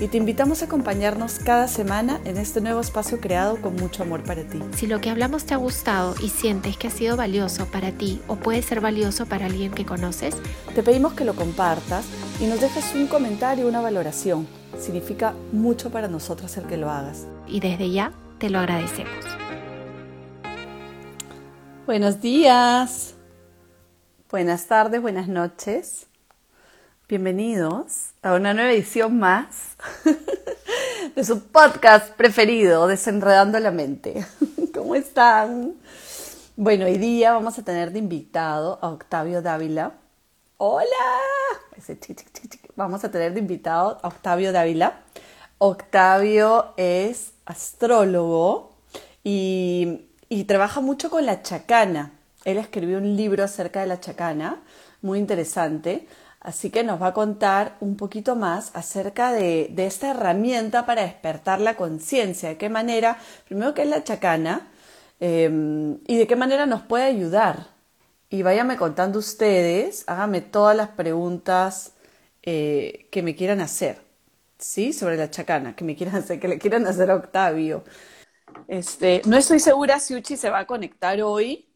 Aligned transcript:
Y 0.00 0.06
te 0.06 0.16
invitamos 0.16 0.62
a 0.62 0.66
acompañarnos 0.66 1.40
cada 1.40 1.66
semana 1.66 2.20
en 2.24 2.36
este 2.36 2.60
nuevo 2.60 2.80
espacio 2.80 3.20
creado 3.20 3.60
con 3.60 3.74
mucho 3.74 4.04
amor 4.04 4.22
para 4.22 4.44
ti. 4.44 4.60
Si 4.76 4.86
lo 4.86 5.00
que 5.00 5.10
hablamos 5.10 5.44
te 5.44 5.54
ha 5.54 5.56
gustado 5.56 6.14
y 6.22 6.28
sientes 6.28 6.76
que 6.76 6.86
ha 6.86 6.90
sido 6.90 7.16
valioso 7.16 7.66
para 7.66 7.90
ti 7.90 8.20
o 8.28 8.36
puede 8.36 8.62
ser 8.62 8.80
valioso 8.80 9.26
para 9.26 9.46
alguien 9.46 9.72
que 9.72 9.84
conoces, 9.84 10.36
te 10.74 10.84
pedimos 10.84 11.14
que 11.14 11.24
lo 11.24 11.34
compartas 11.34 12.06
y 12.40 12.46
nos 12.46 12.60
dejes 12.60 12.94
un 12.94 13.08
comentario 13.08 13.66
una 13.66 13.80
valoración. 13.80 14.46
Significa 14.78 15.34
mucho 15.50 15.90
para 15.90 16.06
nosotros 16.06 16.56
el 16.56 16.66
que 16.66 16.76
lo 16.76 16.90
hagas. 16.90 17.26
Y 17.48 17.58
desde 17.58 17.90
ya 17.90 18.12
te 18.38 18.50
lo 18.50 18.60
agradecemos. 18.60 19.24
Buenos 21.86 22.20
días. 22.20 23.14
Buenas 24.30 24.66
tardes, 24.66 25.02
buenas 25.02 25.26
noches. 25.26 26.07
Bienvenidos 27.08 28.10
a 28.20 28.34
una 28.34 28.52
nueva 28.52 28.70
edición 28.70 29.18
más 29.18 29.76
de 31.16 31.24
su 31.24 31.40
podcast 31.44 32.12
preferido, 32.12 32.86
Desenredando 32.86 33.58
la 33.60 33.70
Mente. 33.70 34.26
¿Cómo 34.74 34.94
están? 34.94 35.72
Bueno, 36.54 36.84
hoy 36.84 36.98
día 36.98 37.32
vamos 37.32 37.58
a 37.58 37.64
tener 37.64 37.92
de 37.92 38.00
invitado 38.00 38.78
a 38.82 38.90
Octavio 38.90 39.40
Dávila. 39.40 39.94
¡Hola! 40.58 40.84
Vamos 42.76 43.02
a 43.04 43.10
tener 43.10 43.32
de 43.32 43.40
invitado 43.40 43.98
a 44.02 44.08
Octavio 44.08 44.52
Dávila. 44.52 45.00
Octavio 45.56 46.74
es 46.76 47.32
astrólogo 47.46 48.76
y, 49.24 50.10
y 50.28 50.44
trabaja 50.44 50.82
mucho 50.82 51.08
con 51.08 51.24
la 51.24 51.40
chacana. 51.40 52.12
Él 52.44 52.58
escribió 52.58 52.98
un 52.98 53.16
libro 53.16 53.44
acerca 53.44 53.80
de 53.80 53.86
la 53.86 53.98
chacana, 53.98 54.60
muy 55.00 55.18
interesante. 55.18 56.06
Así 56.40 56.70
que 56.70 56.84
nos 56.84 57.02
va 57.02 57.08
a 57.08 57.14
contar 57.14 57.76
un 57.80 57.96
poquito 57.96 58.36
más 58.36 58.70
acerca 58.74 59.32
de, 59.32 59.72
esta 59.76 60.10
herramienta 60.10 60.86
para 60.86 61.02
despertar 61.02 61.60
la 61.60 61.76
conciencia, 61.76 62.50
de 62.50 62.56
qué 62.56 62.68
manera, 62.68 63.18
primero 63.46 63.74
que 63.74 63.82
es 63.82 63.88
la 63.88 64.04
chacana, 64.04 64.68
em, 65.20 65.98
y 66.06 66.16
de 66.16 66.26
qué 66.26 66.36
manera 66.36 66.66
nos 66.66 66.82
puede 66.82 67.04
ayudar. 67.04 67.68
Y 68.30 68.42
váyame 68.42 68.76
contando 68.76 69.18
ustedes, 69.18 70.04
háganme 70.06 70.40
todas 70.42 70.76
las 70.76 70.90
preguntas 70.90 71.94
eh, 72.42 73.08
que 73.10 73.22
me 73.22 73.34
quieran 73.34 73.60
hacer, 73.60 74.00
¿sí? 74.58 74.92
Sobre 74.92 75.16
la 75.16 75.30
chacana, 75.30 75.74
que 75.76 75.84
me 75.84 75.96
quieran 75.96 76.16
hacer, 76.16 76.40
que 76.40 76.48
le 76.48 76.58
quieran 76.58 76.86
hacer 76.86 77.10
a 77.10 77.16
Octavio. 77.16 77.84
Este, 78.68 79.22
no 79.26 79.36
estoy 79.36 79.60
segura 79.60 80.00
si 80.00 80.14
Uchi 80.14 80.36
se 80.36 80.50
va 80.50 80.60
a 80.60 80.66
conectar 80.66 81.20
hoy, 81.22 81.68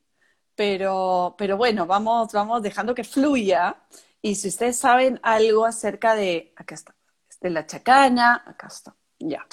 pero, 0.55 1.35
pero 1.39 1.57
bueno, 1.57 1.87
vamos, 1.87 2.33
vamos 2.33 2.63
dejando 2.63 2.95
que 2.95 3.05
fluya 3.05 3.77
y 4.23 4.37
si 4.37 4.49
ustedes 4.49 4.79
saben 4.79 5.19
algo 5.23 5.67
acerca 5.67 6.15
de, 6.15 6.55
acá 6.57 6.77
está, 6.77 6.95
de 7.41 7.51
la 7.51 7.67
chacana, 7.67 8.43
acá 8.47 8.69
está, 8.69 8.95
ya. 9.19 9.45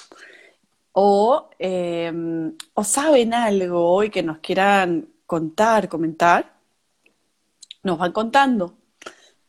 O, 0.92 1.50
em, 1.58 2.56
o 2.76 2.84
saben 2.84 3.34
algo 3.34 4.04
y 4.04 4.12
que 4.12 4.22
nos 4.22 4.38
quieran 4.40 5.10
contar, 5.26 5.90
comentar, 5.90 6.56
nos 7.84 7.98
van 7.98 8.12
contando. 8.12 8.78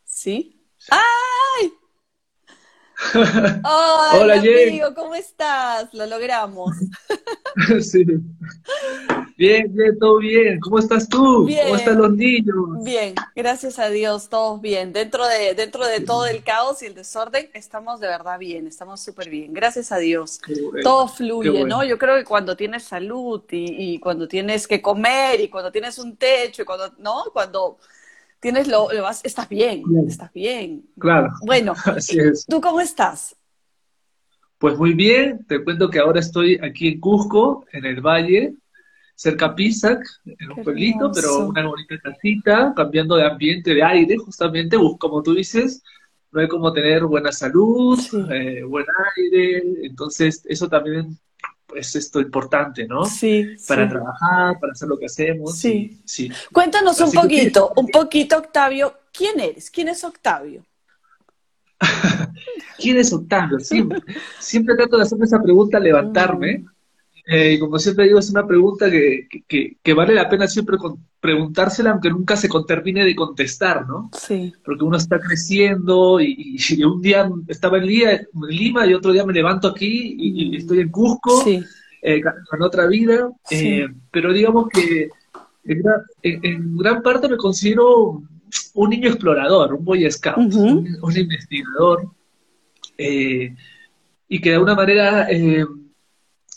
¿Sí? 0.04 0.66
Hola, 3.64 4.34
amigo, 4.34 4.94
¿cómo 4.94 5.14
estás? 5.14 5.92
Lo 5.94 6.06
logramos. 6.06 6.76
sí. 7.80 8.04
Bien, 9.36 9.74
bien, 9.74 9.98
todo 9.98 10.18
bien. 10.18 10.60
¿Cómo 10.60 10.78
estás 10.78 11.08
tú? 11.08 11.48
¿Cómo 11.64 11.76
están 11.76 11.98
los 11.98 12.12
niños? 12.12 12.54
Bien, 12.84 13.14
gracias 13.34 13.78
a 13.78 13.88
Dios, 13.88 14.28
todos 14.28 14.60
bien. 14.60 14.92
Dentro 14.92 15.26
de, 15.26 15.54
dentro 15.54 15.86
de 15.86 16.00
todo 16.00 16.26
el 16.26 16.42
caos 16.42 16.82
y 16.82 16.86
el 16.86 16.94
desorden, 16.94 17.48
estamos 17.54 18.00
de 18.00 18.08
verdad 18.08 18.38
bien, 18.38 18.66
estamos 18.66 19.00
súper 19.00 19.30
bien. 19.30 19.52
Gracias 19.52 19.92
a 19.92 19.98
Dios. 19.98 20.40
todo 20.82 21.08
fluye, 21.08 21.64
¿no? 21.64 21.82
Yo 21.84 21.98
creo 21.98 22.16
que 22.16 22.24
cuando 22.24 22.56
tienes 22.56 22.84
salud 22.84 23.42
y, 23.50 23.98
cuando 23.98 24.28
tienes 24.28 24.68
que 24.68 24.82
comer 24.82 25.40
y 25.40 25.48
cuando 25.48 25.72
tienes 25.72 25.98
un 25.98 26.16
techo 26.16 26.62
y 26.62 26.64
cuando, 26.64 26.92
¿no? 26.98 27.24
Cuando 27.32 27.78
tienes 28.40 28.66
lo, 28.68 28.92
lo 28.92 29.02
vas, 29.02 29.20
estás 29.24 29.48
bien, 29.48 29.82
estás 30.08 30.32
bien. 30.32 30.84
Claro. 30.98 31.30
Bueno, 31.44 31.74
Así 31.84 32.18
es. 32.18 32.46
¿tú 32.46 32.60
cómo 32.60 32.80
estás? 32.80 33.36
Pues 34.58 34.76
muy 34.76 34.92
bien, 34.92 35.44
te 35.46 35.62
cuento 35.62 35.88
que 35.88 36.00
ahora 36.00 36.20
estoy 36.20 36.58
aquí 36.62 36.88
en 36.88 37.00
Cusco, 37.00 37.64
en 37.72 37.86
el 37.86 38.00
valle, 38.00 38.54
cerca 39.14 39.54
Pisac, 39.54 40.02
en 40.24 40.52
un 40.52 40.62
pueblito, 40.62 41.10
pero 41.14 41.48
una 41.48 41.66
bonita 41.66 41.98
casita, 41.98 42.72
cambiando 42.76 43.16
de 43.16 43.26
ambiente, 43.26 43.74
de 43.74 43.82
aire, 43.82 44.16
justamente, 44.18 44.76
como 44.98 45.22
tú 45.22 45.34
dices, 45.34 45.82
no 46.30 46.40
hay 46.40 46.48
como 46.48 46.72
tener 46.72 47.04
buena 47.04 47.32
salud, 47.32 47.98
eh, 48.30 48.62
buen 48.62 48.84
aire, 49.16 49.62
entonces 49.82 50.42
eso 50.46 50.68
también 50.68 51.18
es 51.74 51.94
esto 51.96 52.20
importante, 52.20 52.86
¿no? 52.86 53.04
Sí. 53.04 53.56
Para 53.66 53.88
trabajar, 53.88 54.58
para 54.60 54.72
hacer 54.72 54.88
lo 54.88 54.98
que 54.98 55.06
hacemos. 55.06 55.56
Sí. 55.56 56.00
sí. 56.04 56.30
Cuéntanos 56.52 57.00
un 57.00 57.12
poquito, 57.12 57.72
un 57.76 57.88
poquito, 57.88 58.38
Octavio, 58.38 58.94
¿quién 59.12 59.40
eres? 59.40 59.70
¿Quién 59.70 59.88
es 59.88 60.02
Octavio? 60.04 60.64
¿Quién 62.78 62.98
es 62.98 63.12
Octavio? 63.12 63.58
Siempre, 63.60 64.00
siempre 64.38 64.76
trato 64.76 64.96
de 64.96 65.02
hacerme 65.02 65.24
esa 65.24 65.42
pregunta 65.42 65.78
levantarme. 65.78 66.64
Mm. 67.30 67.32
Eh, 67.32 67.52
y 67.52 67.58
como 67.60 67.78
siempre 67.78 68.06
digo, 68.06 68.18
es 68.18 68.30
una 68.30 68.44
pregunta 68.46 68.90
que, 68.90 69.28
que, 69.46 69.94
vale 69.94 70.14
la 70.14 70.28
pena 70.28 70.48
siempre 70.48 70.76
preguntársela, 71.20 71.92
aunque 71.92 72.10
nunca 72.10 72.36
se 72.36 72.48
termine 72.66 73.04
de 73.04 73.14
contestar, 73.14 73.86
¿no? 73.86 74.10
Sí. 74.12 74.52
Porque 74.64 74.82
uno 74.82 74.96
está 74.96 75.20
creciendo 75.20 76.20
y, 76.20 76.58
un 76.84 77.00
día 77.00 77.30
estaba 77.46 77.78
en, 77.78 77.86
Lima 77.86 78.84
y 78.86 78.94
otro 78.94 79.12
día 79.12 79.24
me 79.24 79.32
levanto 79.32 79.68
aquí 79.68 80.16
y, 80.18 80.50
mm. 80.50 80.54
estoy 80.54 80.80
en 80.80 80.88
Cusco, 80.90 81.42
sí. 81.44 81.62
Eh, 82.02 82.20
con 82.50 82.62
otra 82.62 82.86
vida. 82.86 83.30
Eh, 83.50 83.86
pero 84.10 84.32
digamos 84.32 84.68
que 84.68 85.10
en 85.64 86.76
gran, 86.78 87.02
parte 87.02 87.28
me 87.28 87.36
considero 87.36 88.22
un 88.74 88.90
niño 88.90 89.08
explorador, 89.08 89.74
un 89.74 89.84
boy 89.84 90.10
scout, 90.10 90.52
un, 90.54 91.16
investigador. 91.16 92.08
y 92.98 94.40
que 94.40 94.48
de 94.48 94.54
alguna 94.54 94.74
manera 94.74 95.28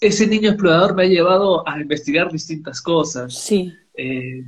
ese 0.07 0.27
niño 0.27 0.49
explorador 0.49 0.95
me 0.95 1.03
ha 1.03 1.07
llevado 1.07 1.67
a 1.67 1.79
investigar 1.79 2.31
distintas 2.31 2.81
cosas. 2.81 3.33
Sí. 3.33 3.73
Eh, 3.95 4.43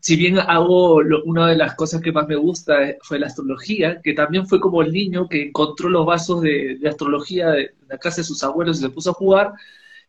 si 0.00 0.16
bien 0.16 0.38
hago 0.38 1.00
una 1.24 1.48
de 1.48 1.56
las 1.56 1.74
cosas 1.74 2.00
que 2.00 2.12
más 2.12 2.26
me 2.26 2.36
gusta 2.36 2.88
eh, 2.88 2.98
fue 3.02 3.18
la 3.18 3.26
astrología, 3.26 4.00
que 4.00 4.14
también 4.14 4.46
fue 4.46 4.60
como 4.60 4.82
el 4.82 4.92
niño 4.92 5.28
que 5.28 5.42
encontró 5.42 5.88
los 5.88 6.06
vasos 6.06 6.40
de, 6.40 6.78
astrología 6.88 7.50
de 7.50 7.74
la 7.88 7.98
casa 7.98 8.22
de 8.22 8.24
sus 8.24 8.42
abuelos 8.42 8.78
y 8.78 8.82
se 8.82 8.90
puso 8.90 9.10
a 9.10 9.14
jugar, 9.14 9.52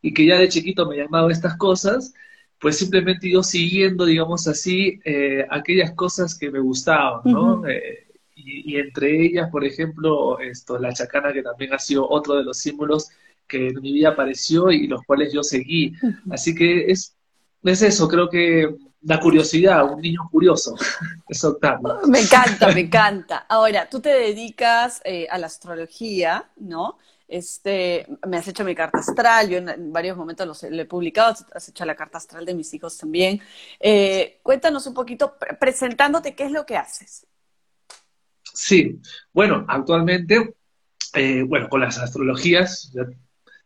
y 0.00 0.14
que 0.14 0.24
ya 0.24 0.38
de 0.38 0.48
chiquito 0.48 0.86
me 0.86 0.96
llamaba 0.96 1.30
estas 1.30 1.56
cosas, 1.56 2.14
pues 2.58 2.78
simplemente 2.78 3.28
ido 3.28 3.42
siguiendo, 3.42 4.04
digamos 4.06 4.46
así, 4.48 5.00
eh, 5.04 5.46
aquellas 5.50 5.92
cosas 5.92 6.34
que 6.34 6.50
me 6.50 6.60
gustaban, 6.60 7.20
¿no? 7.24 7.62
y, 8.34 8.72
y, 8.72 8.76
entre 8.76 9.22
ellas, 9.22 9.50
por 9.50 9.64
ejemplo, 9.64 10.38
esto, 10.38 10.78
la 10.78 10.94
chacana, 10.94 11.32
que 11.32 11.42
también 11.42 11.74
ha 11.74 11.78
sido 11.78 12.08
otro 12.08 12.36
de 12.36 12.44
los 12.44 12.56
símbolos 12.56 13.10
que 13.50 13.68
en 13.68 13.80
mi 13.80 13.92
vida 13.92 14.10
apareció 14.10 14.70
y 14.70 14.86
los 14.86 15.02
cuales 15.02 15.32
yo 15.32 15.42
seguí. 15.42 15.92
Así 16.30 16.54
que 16.54 16.86
es, 16.86 17.16
es 17.64 17.82
eso, 17.82 18.08
creo 18.08 18.30
que 18.30 18.74
la 19.02 19.18
curiosidad, 19.18 19.90
un 19.90 20.00
niño 20.00 20.28
curioso, 20.30 20.74
es 21.28 21.42
Octavio. 21.44 22.00
Me 22.06 22.20
encanta, 22.20 22.72
me 22.72 22.80
encanta. 22.80 23.46
Ahora, 23.48 23.88
tú 23.88 24.00
te 24.00 24.10
dedicas 24.10 25.00
eh, 25.04 25.26
a 25.30 25.38
la 25.38 25.46
astrología, 25.46 26.50
¿no? 26.56 26.98
Este, 27.26 28.06
me 28.26 28.38
has 28.38 28.48
hecho 28.48 28.64
mi 28.64 28.74
carta 28.74 28.98
astral, 28.98 29.48
yo 29.48 29.58
en, 29.58 29.92
varios 29.92 30.16
momentos 30.16 30.64
lo, 30.68 30.82
he 30.82 30.84
publicado, 30.84 31.36
has 31.54 31.68
hecho 31.68 31.84
la 31.84 31.94
carta 31.94 32.18
astral 32.18 32.44
de 32.44 32.54
mis 32.54 32.74
hijos 32.74 32.98
también. 32.98 33.40
Eh, 33.78 34.40
cuéntanos 34.42 34.86
un 34.86 34.94
poquito, 34.94 35.36
presentándote, 35.60 36.34
¿qué 36.34 36.44
es 36.44 36.50
lo 36.50 36.66
que 36.66 36.76
haces? 36.76 37.26
Sí, 38.52 39.00
bueno, 39.32 39.64
actualmente, 39.68 40.56
eh, 41.14 41.44
bueno, 41.44 41.68
con 41.68 41.80
las 41.80 41.98
astrologías, 41.98 42.92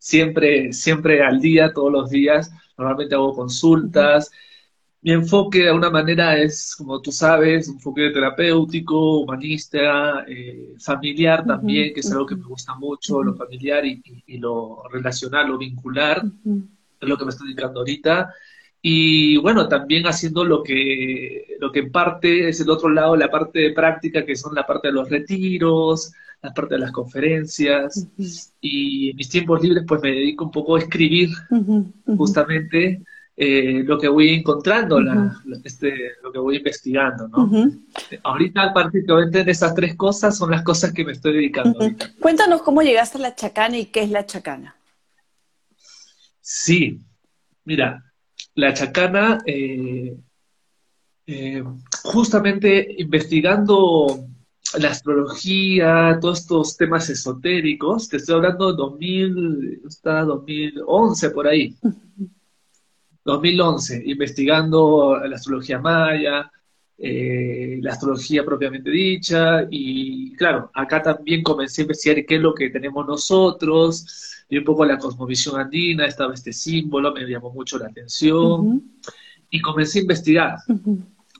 siempre, 0.05 0.71
siempre 0.71 1.23
al 1.23 1.39
día, 1.41 1.73
todos 1.73 1.91
los 1.91 2.09
días. 2.11 2.51
Normalmente 2.77 3.15
hago 3.15 3.33
consultas. 3.33 4.31
Mi 5.01 5.11
enfoque 5.11 5.63
de 5.63 5.69
alguna 5.69 5.89
manera 5.89 6.37
es, 6.37 6.75
como 6.77 7.01
tú 7.01 7.11
sabes, 7.11 7.67
un 7.67 7.75
enfoque 7.75 8.11
terapéutico, 8.11 9.21
humanista, 9.21 10.23
eh, 10.27 10.75
familiar 10.79 11.43
también, 11.45 11.91
que 11.91 12.01
es 12.01 12.11
algo 12.11 12.27
que 12.27 12.35
me 12.35 12.45
gusta 12.45 12.75
mucho, 12.75 13.23
lo 13.23 13.35
familiar 13.35 13.83
y, 13.83 14.37
lo 14.37 14.83
relacional, 14.91 15.47
lo 15.47 15.57
vincular, 15.57 16.23
es 17.01 17.09
lo 17.09 17.17
que 17.17 17.25
me 17.25 17.31
estoy 17.31 17.47
dedicando 17.47 17.79
ahorita. 17.79 18.31
Y 18.87 19.37
bueno, 19.37 19.67
también 19.67 20.05
haciendo 20.05 20.45
lo 20.45 20.61
que, 20.61 21.57
lo 21.59 21.71
que 21.71 21.79
en 21.79 21.91
parte 21.91 22.49
es 22.49 22.61
el 22.61 22.69
otro 22.69 22.87
lado, 22.87 23.15
la 23.15 23.31
parte 23.31 23.57
de 23.57 23.71
práctica, 23.71 24.23
que 24.23 24.35
son 24.35 24.53
la 24.53 24.63
parte 24.63 24.89
de 24.89 24.93
los 24.93 25.09
retiros, 25.09 26.13
la 26.43 26.53
parte 26.53 26.75
de 26.75 26.81
las 26.81 26.91
conferencias. 26.91 28.07
Y 28.61 29.09
en 29.09 29.15
mis 29.15 29.27
tiempos 29.27 29.63
libres 29.63 29.85
pues 29.87 30.03
me 30.03 30.11
dedico 30.11 30.45
un 30.45 30.51
poco 30.51 30.75
a 30.75 30.79
escribir 30.81 31.29
justamente 32.15 33.01
eh, 33.35 33.81
lo 33.83 33.97
que 33.97 34.07
voy 34.07 34.29
encontrando, 34.29 34.99
este, 35.63 36.11
lo 36.21 36.31
que 36.31 36.37
voy 36.37 36.57
investigando. 36.57 37.27
¿no? 37.27 37.49
Ahorita 38.21 38.71
particularmente 38.71 39.39
en 39.39 39.49
esas 39.49 39.73
tres 39.73 39.95
cosas 39.95 40.37
son 40.37 40.51
las 40.51 40.61
cosas 40.61 40.93
que 40.93 41.03
me 41.03 41.13
estoy 41.13 41.33
dedicando. 41.33 41.79
Cuéntanos 42.19 42.61
cómo 42.61 42.83
llegaste 42.83 43.17
a 43.17 43.21
la 43.21 43.33
chacana 43.33 43.79
y 43.79 43.85
qué 43.87 44.03
es 44.03 44.11
la 44.11 44.27
chacana. 44.27 44.75
Sí, 46.39 47.01
mira, 47.63 48.03
la 48.55 48.73
chacana, 48.73 49.39
eh, 49.45 50.17
eh, 51.27 51.63
justamente 52.03 52.95
investigando 52.97 54.27
la 54.79 54.89
astrología, 54.89 56.17
todos 56.19 56.39
estos 56.39 56.77
temas 56.77 57.09
esotéricos, 57.09 58.09
te 58.09 58.17
estoy 58.17 58.35
hablando 58.35 58.71
de 58.71 58.77
2000, 58.77 59.81
está 59.87 60.23
2011 60.23 61.29
por 61.31 61.47
ahí. 61.47 61.75
2011, 63.23 64.03
investigando 64.05 65.17
la 65.17 65.35
astrología 65.35 65.79
maya, 65.79 66.51
eh, 66.97 67.79
la 67.81 67.91
astrología 67.91 68.45
propiamente 68.45 68.89
dicha, 68.89 69.67
y 69.69 70.33
claro, 70.35 70.71
acá 70.73 71.01
también 71.01 71.43
comencé 71.43 71.81
a 71.81 71.83
investigar 71.83 72.25
qué 72.25 72.35
es 72.35 72.41
lo 72.41 72.53
que 72.53 72.69
tenemos 72.69 73.05
nosotros, 73.05 74.45
y 74.49 74.57
un 74.57 74.63
poco 74.63 74.85
la 74.85 74.97
cosmovisión 74.97 75.59
andina, 75.59 76.05
estaba 76.05 76.33
este 76.33 76.53
símbolo, 76.53 77.13
me 77.13 77.25
llamó 77.25 77.51
mucho 77.51 77.77
la 77.77 77.87
atención 77.87 78.83
y 79.49 79.61
comencé 79.61 79.99
a 79.99 80.01
investigar 80.03 80.57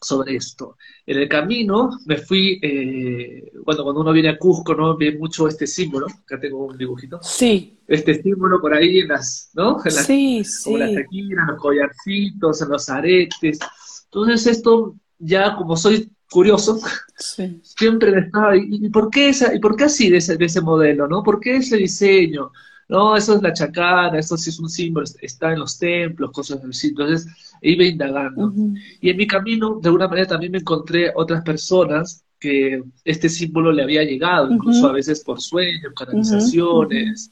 sobre 0.02 0.36
esto. 0.36 0.78
En 1.06 1.18
el 1.18 1.30
camino 1.30 1.90
me 2.06 2.18
fui, 2.18 2.60
eh, 2.62 3.52
bueno, 3.64 3.84
cuando 3.84 4.02
uno 4.02 4.12
viene 4.12 4.30
a 4.30 4.38
Cusco, 4.38 4.76
¿no? 4.76 4.98
Ve 4.98 5.18
mucho 5.18 5.48
este 5.48 5.68
símbolo, 5.68 6.08
acá 6.08 6.40
tengo 6.40 6.66
un 6.66 6.78
dibujito. 6.78 7.20
Sí. 7.22 7.78
Este 7.88 8.22
símbolo 8.22 8.60
por 8.60 8.74
ahí 8.74 9.00
en 9.00 9.10
las, 9.10 9.52
¿no? 9.54 9.78
En 9.84 9.96
las, 9.96 10.06
sí, 10.06 10.44
sí. 10.44 10.74
En 10.74 10.80
las 10.80 11.48
los 11.48 11.62
collarcitos, 11.62 12.62
en 12.62 12.70
los 12.70 12.90
aretes. 12.90 13.60
Entonces 14.06 14.48
esto, 14.48 14.96
ya 15.20 15.56
como 15.56 15.76
soy 15.78 16.10
curioso, 16.30 16.80
siempre 17.62 18.20
estaba, 18.20 18.56
¿y, 18.58 18.90
por 18.90 19.10
qué 19.10 19.30
esa, 19.30 19.54
y 19.54 19.60
por 19.60 19.76
qué 19.76 19.86
así 19.86 20.10
de 20.10 20.18
ese, 20.18 20.38
de 20.38 20.46
ese 20.46 20.62
modelo, 20.62 21.08
no? 21.08 21.24
¿Por 21.24 21.40
qué 21.40 21.58
ese 21.58 21.78
diseño? 21.78 22.52
no, 22.88 23.16
eso 23.16 23.36
es 23.36 23.42
la 23.42 23.54
chacana, 23.54 24.20
eso 24.20 24.38
sí 24.38 24.50
es 24.50 24.60
un 24.60 24.70
símbolo, 24.70 25.06
está 25.22 25.54
en 25.54 25.60
los 25.60 25.78
templos, 25.78 26.32
cosas 26.32 26.64
así. 26.64 26.90
Entonces, 26.90 27.28
iba 27.62 27.84
indagando. 27.84 28.54
Y 29.02 29.10
en 29.10 29.18
mi 29.18 29.26
camino, 29.26 29.80
de 29.82 29.90
alguna 29.90 30.08
manera, 30.08 30.28
también 30.28 30.52
me 30.52 30.60
encontré 30.60 31.12
otras 31.16 31.44
personas 31.44 32.24
que 32.40 32.84
este 33.04 33.28
símbolo 33.28 33.72
le 33.72 33.82
había 33.82 34.04
llegado, 34.04 34.52
incluso 34.52 34.88
a 34.88 34.92
veces 34.92 35.24
por 35.24 35.42
sueños, 35.42 35.94
canalizaciones. 35.98 37.32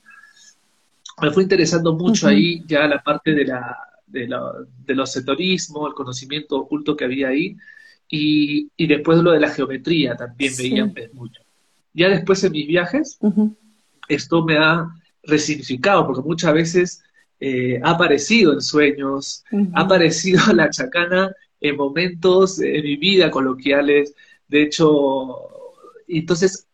Me 1.21 1.31
fue 1.31 1.43
interesando 1.43 1.93
mucho 1.93 2.27
ahí 2.27 2.63
ya 2.65 2.87
la 2.87 3.03
parte 3.03 3.33
de 3.33 3.45
la, 3.45 3.77
de, 4.13 4.27
la, 4.27 4.39
de 4.85 4.95
los 4.95 5.11
setorismo, 5.11 5.87
el 5.87 5.93
conocimiento 5.93 6.55
oculto 6.57 6.95
que 6.95 7.05
había 7.05 7.29
ahí, 7.29 7.57
y, 8.07 8.69
y 8.77 8.87
después 8.87 9.17
lo 9.17 9.31
de 9.31 9.39
la 9.39 9.49
geometría 9.49 10.15
también 10.15 10.53
veía 10.57 10.93
mucho. 11.13 11.41
Ya 11.93 12.09
después 12.09 12.43
en 12.43 12.51
mis 12.51 12.67
viajes, 12.67 13.19
esto 14.07 14.43
me 14.45 14.57
ha 14.57 14.87
resignificado, 15.23 16.05
porque 16.05 16.21
muchas 16.21 16.53
veces 16.53 17.03
eh, 17.39 17.79
ha 17.83 17.91
aparecido 17.91 18.53
en 18.53 18.61
sueños, 18.61 19.43
ha 19.73 19.81
aparecido 19.81 20.41
la 20.53 20.69
chacana 20.69 21.35
en 21.59 21.75
momentos 21.75 22.57
de 22.57 22.81
mi 22.81 22.97
vida 22.97 23.31
coloquiales. 23.31 24.13
De 24.47 24.63
hecho, 24.63 25.37
entonces 26.07 26.67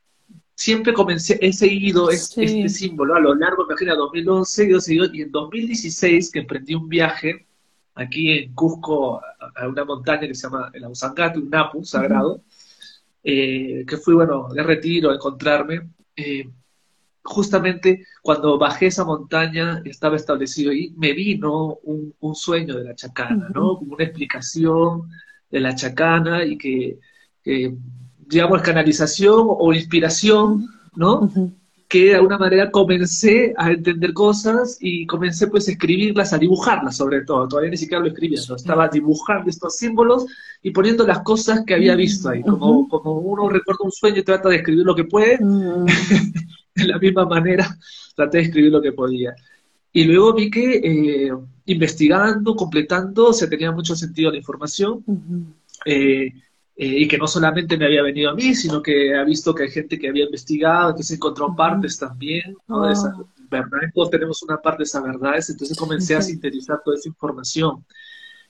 siempre 0.60 0.94
comencé, 0.94 1.40
he 1.42 1.54
seguido 1.54 2.10
este, 2.10 2.68
símbolo 2.68 3.16
a 3.16 3.20
lo 3.22 3.34
largo, 3.34 3.66
me 3.66 3.76
imagino, 3.76 3.96
2011, 3.96 4.70
y 5.14 5.22
en 5.22 5.32
2016 5.32 6.30
que 6.32 6.40
emprendí 6.40 6.76
un 6.76 6.90
viaje 6.90 7.48
aquí 7.96 8.32
en 8.32 8.54
Cusco, 8.54 9.22
a 9.56 9.68
una 9.70 9.86
montaña 9.86 10.28
que 10.28 10.36
se 10.36 10.44
llama 10.44 10.70
el 10.74 10.84
Ausangate, 10.84 11.40
un 11.40 11.50
Napu 11.50 11.86
sagrado, 11.86 12.44
eh, 13.24 13.86
que 13.88 13.96
fui, 13.96 14.16
bueno, 14.16 14.50
de 14.54 14.62
retiro 14.64 15.12
a 15.12 15.16
encontrarme. 15.16 15.92
Eh, 16.18 16.50
justamente 17.24 18.06
cuando 18.22 18.58
bajé 18.58 18.88
esa 18.88 19.06
montaña, 19.06 19.82
estaba 19.86 20.18
establecido 20.18 20.72
ahí, 20.72 20.94
me 20.98 21.14
vino 21.14 21.80
un, 21.84 22.36
sueño 22.36 22.76
de 22.76 22.84
la 22.84 22.96
chacana, 22.96 23.48
¿no? 23.56 23.78
Como 23.78 23.96
una 23.96 24.04
explicación 24.04 25.10
de 25.50 25.60
la 25.62 25.74
chacana 25.74 26.44
y 26.44 26.58
que, 26.58 27.00
digamos, 28.30 28.62
canalización 28.62 29.46
o 29.48 29.74
inspiración, 29.74 30.68
¿no? 30.96 31.32
Que 31.88 32.06
de 32.06 32.16
alguna 32.16 32.38
manera 32.38 32.70
comencé 32.70 33.56
a 33.58 33.72
entender 33.72 34.14
cosas 34.14 34.78
y 34.80 35.08
comencé 35.08 35.48
pues 35.48 35.68
a 35.68 35.72
escribirlas, 35.72 36.32
a 36.32 36.38
dibujarlas 36.38 36.96
sobre 36.96 37.22
todo, 37.24 37.48
todavía 37.48 37.72
ni 37.72 37.78
siquiera 37.78 38.04
lo 38.04 38.10
escribía, 38.10 38.40
estaba 38.40 38.88
dibujando 38.88 39.50
estos 39.50 39.78
símbolos 39.78 40.28
y 40.62 40.70
poniendo 40.70 41.08
las 41.08 41.22
cosas 41.24 41.64
que 41.66 41.74
había 41.74 41.96
visto 41.96 42.30
ahí, 42.30 42.44
como, 42.44 42.88
como 42.88 43.14
uno 43.14 43.50
recuerda 43.50 43.84
un 43.84 43.92
sueño 43.92 44.20
y 44.20 44.24
trata 44.24 44.50
de 44.50 44.58
escribir 44.58 44.86
lo 44.86 44.96
que 44.96 45.06
puede, 45.06 45.40
de 46.76 46.88
la 46.88 47.00
misma 47.00 47.26
manera 47.26 47.76
traté 48.16 48.38
de 48.38 48.44
escribir 48.44 48.72
lo 48.72 48.82
que 48.82 48.92
podía. 48.92 49.34
Y 49.92 50.04
luego 50.04 50.36
vi 50.36 50.52
que 50.52 50.82
eh, 50.84 51.32
investigando, 51.66 52.56
completando, 52.56 53.34
se 53.34 53.48
tenía 53.48 53.72
mucho 53.72 53.96
sentido 53.96 54.30
la 54.30 54.38
información. 54.38 55.04
Eh, 55.84 56.32
eh, 56.80 57.02
y 57.02 57.08
que 57.08 57.18
no 57.18 57.28
solamente 57.28 57.78
me 57.78 57.86
había 57.86 58.02
venido 58.02 58.32
a 58.32 58.36
mí, 58.36 58.56
sino 58.56 58.82
que 58.82 59.14
ha 59.14 59.24
visto 59.24 59.54
que 59.54 59.64
hay 59.64 59.70
gente 59.70 60.00
que 60.00 60.08
había 60.08 60.26
investigado, 60.26 60.96
que 60.96 61.04
se 61.04 61.16
encontró 61.16 61.56
partes 61.56 62.00
también, 62.00 62.56
¿no? 62.68 62.88
de 62.88 62.96
verdad, 63.50 63.80
todos 63.94 64.10
tenemos 64.10 64.42
una 64.44 64.58
parte 64.58 64.80
de 64.80 64.84
esas 64.86 65.04
verdades, 65.04 65.50
entonces 65.50 65.78
comencé 65.78 66.16
a 66.16 66.22
sintetizar 66.22 66.82
toda 66.84 66.98
esa 66.98 67.10
información. 67.10 67.84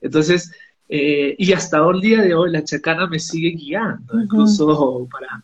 Entonces, 0.01 0.51
y 0.87 1.53
hasta 1.53 1.77
el 1.89 2.01
día 2.01 2.21
de 2.21 2.33
hoy 2.33 2.51
la 2.51 2.63
chacana 2.63 3.07
me 3.07 3.19
sigue 3.19 3.51
guiando, 3.51 4.21
incluso 4.21 5.07
para 5.09 5.43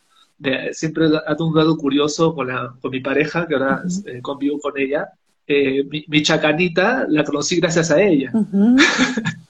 siempre 0.73 1.05
ha 1.05 1.43
un 1.43 1.55
lado 1.55 1.77
curioso 1.77 2.33
con, 2.33 2.47
la, 2.47 2.73
con 2.81 2.91
mi 2.91 2.99
pareja, 2.99 3.47
que 3.47 3.55
ahora 3.55 3.83
eh, 4.05 4.21
convivo 4.21 4.59
con 4.59 4.73
ella. 4.77 5.09
Eh, 5.47 5.87
mi, 6.07 6.23
chacanita 6.23 7.05
la 7.07 7.23
conocí 7.23 7.59
gracias 7.59 7.91
a 7.91 8.01
ella. 8.01 8.31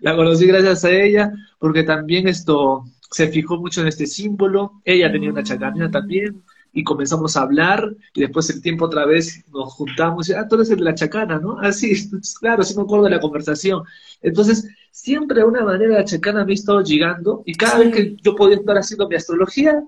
la 0.00 0.16
conocí 0.16 0.46
gracias 0.46 0.84
a 0.84 0.90
ella 0.90 1.32
porque 1.58 1.82
también 1.82 2.28
esto 2.28 2.84
se 3.10 3.28
fijó 3.28 3.56
mucho 3.56 3.80
en 3.80 3.88
este 3.88 4.06
símbolo. 4.06 4.80
Ella 4.84 5.10
tenía 5.10 5.30
una 5.30 5.42
chacanita 5.42 5.90
también 5.90 6.42
y 6.72 6.84
comenzamos 6.84 7.36
a 7.36 7.42
hablar 7.42 7.94
y 8.14 8.20
después 8.20 8.50
el 8.50 8.62
tiempo 8.62 8.84
otra 8.84 9.06
vez 9.06 9.44
nos 9.52 9.72
juntamos 9.72 10.28
y, 10.28 10.34
ah, 10.34 10.46
tú 10.46 10.56
eres 10.56 10.70
el 10.70 10.78
de 10.78 10.84
la 10.84 10.94
chacana, 10.94 11.38
¿no? 11.38 11.56
Ah, 11.60 11.72
sí, 11.72 11.92
claro, 12.40 12.62
sí 12.62 12.76
me 12.76 12.82
acuerdo 12.82 13.04
de 13.04 13.10
la 13.10 13.20
conversación. 13.20 13.82
Entonces, 14.20 14.68
siempre 14.90 15.38
de 15.38 15.44
una 15.44 15.64
manera 15.64 15.98
la 15.98 16.04
chacana 16.04 16.44
me 16.44 16.52
ha 16.52 16.54
estado 16.54 16.82
llegando 16.82 17.42
y 17.46 17.54
cada 17.54 17.78
vez 17.78 17.94
que 17.94 18.16
yo 18.22 18.34
podía 18.36 18.56
estar 18.56 18.76
haciendo 18.76 19.08
mi 19.08 19.16
astrología, 19.16 19.82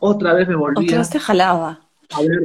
otra 0.00 0.32
vez 0.34 0.48
me 0.48 0.56
volvía. 0.56 0.86
Otra 0.86 0.98
vez 0.98 1.10
te 1.10 1.20
jalaba. 1.20 1.80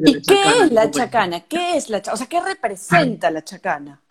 ¿Y 0.06 0.22
qué 0.22 0.44
es 0.62 0.72
la 0.72 0.92
chacana? 0.92 1.40
¿Qué 1.42 1.78
es 1.78 1.90
la 1.90 2.02
chacana? 2.02 2.14
O 2.14 2.18
sea, 2.18 2.28
¿qué 2.28 2.42
representa 2.42 3.32
la 3.32 3.44
chacana? 3.44 4.02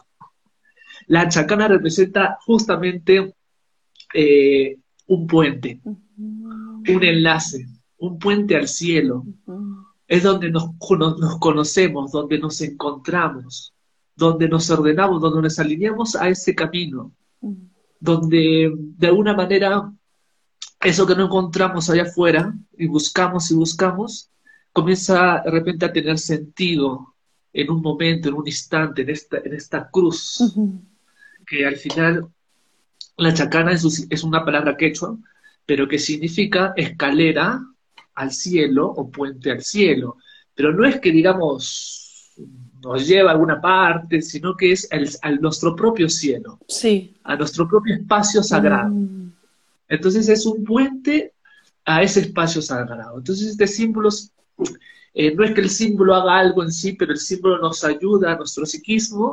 La 1.06 1.28
chacana 1.28 1.68
representa 1.68 2.38
justamente 2.44 3.34
eh, 4.14 4.78
un 5.06 5.26
puente, 5.26 5.80
un 5.84 7.02
enlace, 7.02 7.66
un 7.98 8.18
puente 8.18 8.56
al 8.56 8.68
cielo. 8.68 9.24
Es 10.06 10.22
donde 10.22 10.50
nos, 10.50 10.70
nos, 11.18 11.38
conocemos, 11.38 12.12
donde 12.12 12.38
nos 12.38 12.60
encontramos, 12.60 13.74
donde 14.14 14.48
nos 14.48 14.70
ordenamos, 14.70 15.20
donde 15.20 15.42
nos 15.42 15.58
alineamos 15.58 16.14
a 16.14 16.28
ese 16.28 16.54
camino, 16.54 17.12
donde 18.00 18.72
de 18.74 19.06
alguna 19.06 19.34
manera 19.34 19.92
eso 20.80 21.06
que 21.06 21.16
no 21.16 21.24
encontramos 21.24 21.88
allá 21.88 22.02
afuera 22.02 22.54
y 22.76 22.86
buscamos 22.86 23.50
y 23.50 23.54
buscamos, 23.54 24.30
comienza 24.72 25.40
de 25.44 25.50
repente 25.50 25.86
a 25.86 25.92
tener 25.92 26.18
sentido 26.18 27.14
en 27.52 27.70
un 27.70 27.80
momento, 27.80 28.28
en 28.28 28.34
un 28.34 28.46
instante, 28.46 29.02
en 29.02 29.10
esta, 29.10 29.38
en 29.38 29.54
esta 29.54 29.88
cruz, 29.88 30.54
que 31.46 31.66
al 31.66 31.76
final 31.76 32.28
la 33.16 33.32
chacana 33.32 33.72
es, 33.72 34.06
es 34.08 34.24
una 34.24 34.44
palabra 34.44 34.76
quechua, 34.76 35.16
pero 35.66 35.88
que 35.88 35.98
significa 35.98 36.72
escalera 36.76 37.64
al 38.14 38.32
cielo 38.32 38.86
o 38.86 39.10
puente 39.10 39.50
al 39.50 39.62
cielo. 39.62 40.16
Pero 40.54 40.72
no 40.72 40.84
es 40.84 41.00
que, 41.00 41.10
digamos, 41.10 42.32
nos 42.82 43.06
lleva 43.06 43.30
a 43.30 43.32
alguna 43.32 43.60
parte, 43.60 44.20
sino 44.22 44.56
que 44.56 44.72
es 44.72 44.88
a 45.22 45.30
nuestro 45.32 45.74
propio 45.74 46.08
cielo, 46.08 46.58
sí. 46.68 47.14
a 47.24 47.36
nuestro 47.36 47.66
propio 47.66 47.94
espacio 47.94 48.42
sagrado. 48.42 48.90
Mm. 48.90 49.32
Entonces 49.88 50.28
es 50.28 50.44
un 50.46 50.64
puente 50.64 51.32
a 51.84 52.02
ese 52.02 52.20
espacio 52.20 52.60
sagrado. 52.62 53.18
Entonces 53.18 53.48
este 53.48 53.66
símbolo, 53.66 54.10
eh, 55.14 55.34
no 55.34 55.44
es 55.44 55.52
que 55.52 55.60
el 55.60 55.70
símbolo 55.70 56.14
haga 56.14 56.38
algo 56.38 56.62
en 56.62 56.72
sí, 56.72 56.92
pero 56.92 57.12
el 57.12 57.18
símbolo 57.18 57.58
nos 57.58 57.84
ayuda 57.84 58.32
a 58.32 58.36
nuestro 58.36 58.66
psiquismo 58.66 59.32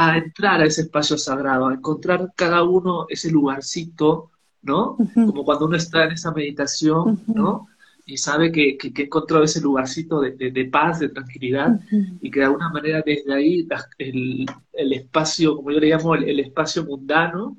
a 0.00 0.16
entrar 0.16 0.60
a 0.60 0.64
ese 0.64 0.82
espacio 0.82 1.18
sagrado, 1.18 1.66
a 1.66 1.74
encontrar 1.74 2.32
cada 2.36 2.62
uno 2.62 3.06
ese 3.08 3.32
lugarcito, 3.32 4.30
¿no? 4.62 4.96
Como 5.12 5.44
cuando 5.44 5.66
uno 5.66 5.76
está 5.76 6.04
en 6.04 6.12
esa 6.12 6.30
meditación, 6.30 7.20
¿no? 7.26 7.66
Y 8.06 8.16
sabe 8.16 8.52
que, 8.52 8.78
que, 8.78 9.02
encontró 9.02 9.42
ese 9.42 9.60
lugarcito 9.60 10.20
de, 10.20 10.64
paz, 10.72 11.00
de 11.00 11.08
tranquilidad, 11.08 11.80
y 12.20 12.30
que 12.30 12.38
de 12.38 12.46
alguna 12.46 12.68
manera 12.68 13.02
desde 13.04 13.34
ahí 13.34 13.66
el, 13.98 14.46
espacio, 14.92 15.56
como 15.56 15.72
yo 15.72 15.80
le 15.80 15.88
llamo, 15.88 16.14
el 16.14 16.38
espacio 16.38 16.84
mundano, 16.84 17.56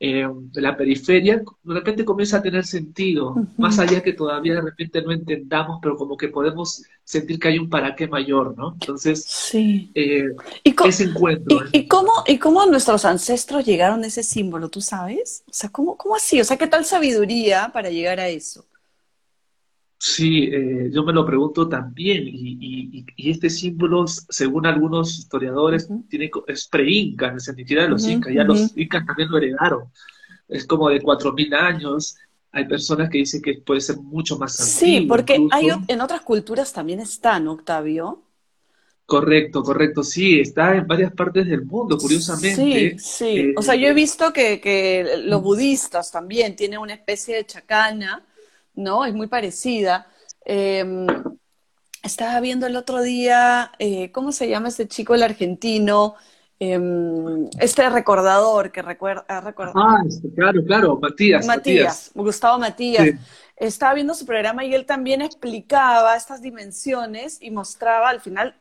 eh, 0.00 0.28
de 0.30 0.60
la 0.60 0.76
periferia, 0.76 1.42
de 1.64 1.74
repente 1.74 2.04
comienza 2.04 2.36
a 2.36 2.42
tener 2.42 2.64
sentido, 2.64 3.34
más 3.56 3.80
allá 3.80 4.00
que 4.00 4.12
todavía 4.12 4.54
de 4.54 4.60
repente 4.60 5.02
no 5.02 5.10
entendamos, 5.10 5.80
pero 5.82 5.96
como 5.96 6.16
que 6.16 6.28
podemos 6.28 6.84
sentir 7.02 7.40
que 7.40 7.48
hay 7.48 7.58
un 7.58 7.68
para 7.68 7.96
qué 7.96 8.06
mayor, 8.06 8.56
¿no? 8.56 8.74
Entonces, 8.74 9.24
sí. 9.24 9.90
Eh, 9.94 10.28
¿Y 10.62 10.74
ese 10.86 11.04
encuentro. 11.04 11.62
¿y, 11.72 11.88
cómo, 11.88 12.12
¿Y 12.26 12.38
cómo 12.38 12.64
nuestros 12.66 13.04
ancestros 13.04 13.64
llegaron 13.64 14.04
a 14.04 14.06
ese 14.06 14.22
símbolo, 14.22 14.68
tú 14.68 14.80
sabes? 14.80 15.42
O 15.48 15.52
sea, 15.52 15.70
¿cómo, 15.70 15.96
cómo 15.96 16.14
así? 16.14 16.40
O 16.40 16.44
sea, 16.44 16.56
¿qué 16.56 16.68
tal 16.68 16.84
sabiduría 16.84 17.70
para 17.72 17.90
llegar 17.90 18.20
a 18.20 18.28
eso? 18.28 18.64
Sí, 20.00 20.44
eh, 20.44 20.90
yo 20.92 21.02
me 21.02 21.12
lo 21.12 21.26
pregunto 21.26 21.68
también, 21.68 22.22
y, 22.24 23.04
este 23.16 23.50
símbolo, 23.50 24.06
según 24.06 24.64
algunos 24.64 25.18
historiadores, 25.18 25.88
tiene, 26.08 26.30
es 26.46 26.68
pre-inca, 26.68 27.28
en 27.28 27.40
sentido 27.40 27.82
de 27.82 27.88
los 27.88 28.06
incas, 28.06 28.32
ya 28.32 28.44
los 28.44 28.76
incas 28.76 29.04
también 29.04 29.28
lo 29.28 29.38
heredaron. 29.38 29.84
Es 30.48 30.66
como 30.66 30.88
de 30.88 31.02
4.000 31.02 31.52
años, 31.52 32.16
hay 32.52 32.66
personas 32.66 33.10
que 33.10 33.18
dicen 33.18 33.42
que 33.42 33.54
puede 33.54 33.80
ser 33.80 33.96
mucho 33.96 34.38
más 34.38 34.60
antiguo. 34.60 35.00
Sí, 35.00 35.06
porque 35.06 35.48
hay, 35.50 35.68
en 35.88 36.00
otras 36.00 36.20
culturas 36.20 36.72
también 36.72 37.00
está, 37.00 37.40
¿no, 37.40 37.52
Octavio? 37.52 38.22
Correcto, 39.04 39.64
correcto, 39.64 40.04
sí, 40.04 40.38
está 40.38 40.76
en 40.76 40.86
varias 40.86 41.12
partes 41.12 41.46
del 41.46 41.64
mundo, 41.64 41.98
curiosamente. 41.98 42.98
Sí, 42.98 42.98
sí, 42.98 43.54
o 43.56 43.62
sea, 43.62 43.74
yo 43.74 43.88
he 43.88 43.94
visto 43.94 44.32
que, 44.32 44.60
que 44.60 45.22
los 45.24 45.42
budistas 45.42 46.12
también 46.12 46.54
tienen 46.54 46.78
una 46.78 46.94
especie 46.94 47.34
de 47.34 47.46
chacana, 47.46 48.24
¿no? 48.78 49.04
Es 49.04 49.14
muy 49.14 49.26
parecida. 49.26 50.06
Em, 50.44 51.06
estaba 52.02 52.40
viendo 52.40 52.66
el 52.66 52.76
otro 52.76 53.02
día, 53.02 53.72
eh, 53.78 54.10
¿cómo 54.12 54.32
se 54.32 54.48
llama 54.48 54.68
ese 54.68 54.86
chico, 54.86 55.14
el 55.14 55.22
argentino? 55.22 56.14
Em, 56.60 57.48
este 57.60 57.88
recordador 57.90 58.72
que 58.72 58.82
recuerda... 58.82 59.24
Ah, 59.28 60.02
este, 60.06 60.32
claro, 60.34 60.64
claro, 60.64 60.98
Matías. 61.00 61.46
Matías, 61.46 62.10
Gustavo 62.14 62.58
Matías. 62.58 63.08
Estaba 63.56 63.94
viendo 63.94 64.14
su 64.14 64.24
programa 64.24 64.64
y 64.64 64.72
él 64.72 64.86
también 64.86 65.20
explicaba 65.20 66.16
estas 66.16 66.40
dimensiones 66.40 67.38
y 67.40 67.50
mostraba, 67.50 68.08
al 68.08 68.20
final, 68.20 68.54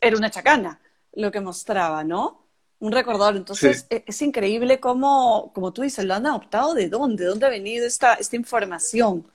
era 0.00 0.16
una 0.16 0.30
chacana 0.30 0.80
lo 1.14 1.30
que 1.30 1.40
mostraba, 1.40 2.02
¿no? 2.02 2.46
Un 2.80 2.90
recordador. 2.90 3.36
Entonces, 3.36 3.86
e, 3.90 4.02
es, 4.06 4.22
increíble 4.22 4.80
cómo, 4.80 5.52
como 5.54 5.72
tú 5.72 5.82
dices, 5.82 6.04
lo 6.04 6.14
han 6.14 6.26
adoptado 6.26 6.74
de 6.74 6.88
dónde, 6.88 7.24
de 7.24 7.30
dónde 7.30 7.46
ha 7.46 7.50
venido 7.50 7.86
esta, 7.86 8.14
esta 8.14 8.34
información. 8.34 9.26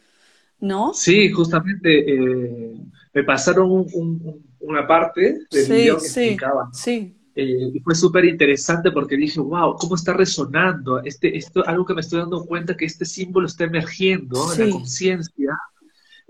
¿No? 0.59 0.93
Sí, 0.93 1.31
justamente 1.31 2.13
eh, 2.13 2.73
me 3.13 3.23
pasaron 3.23 3.85
una 4.59 4.87
parte 4.87 5.39
del 5.51 5.71
video 5.71 5.97
que 5.97 6.05
explicaba. 6.05 6.69
Sí. 6.73 7.13
Eh, 7.35 7.71
y 7.73 7.79
fue 7.81 7.93
súper 7.93 8.25
interesante 8.25 8.91
porque 8.91 9.15
dije, 9.15 9.39
wow, 9.39 9.75
¿cómo 9.77 9.95
está 9.95 10.13
resonando? 10.13 11.03
Este, 11.03 11.37
esto, 11.37 11.63
algo 11.67 11.85
que 11.85 11.93
me 11.93 12.01
estoy 12.01 12.19
dando 12.19 12.43
cuenta 12.45 12.75
que 12.75 12.85
este 12.85 13.05
símbolo 13.05 13.45
está 13.45 13.65
emergiendo 13.65 14.53
en 14.53 14.59
la 14.65 14.71
conciencia 14.71 15.55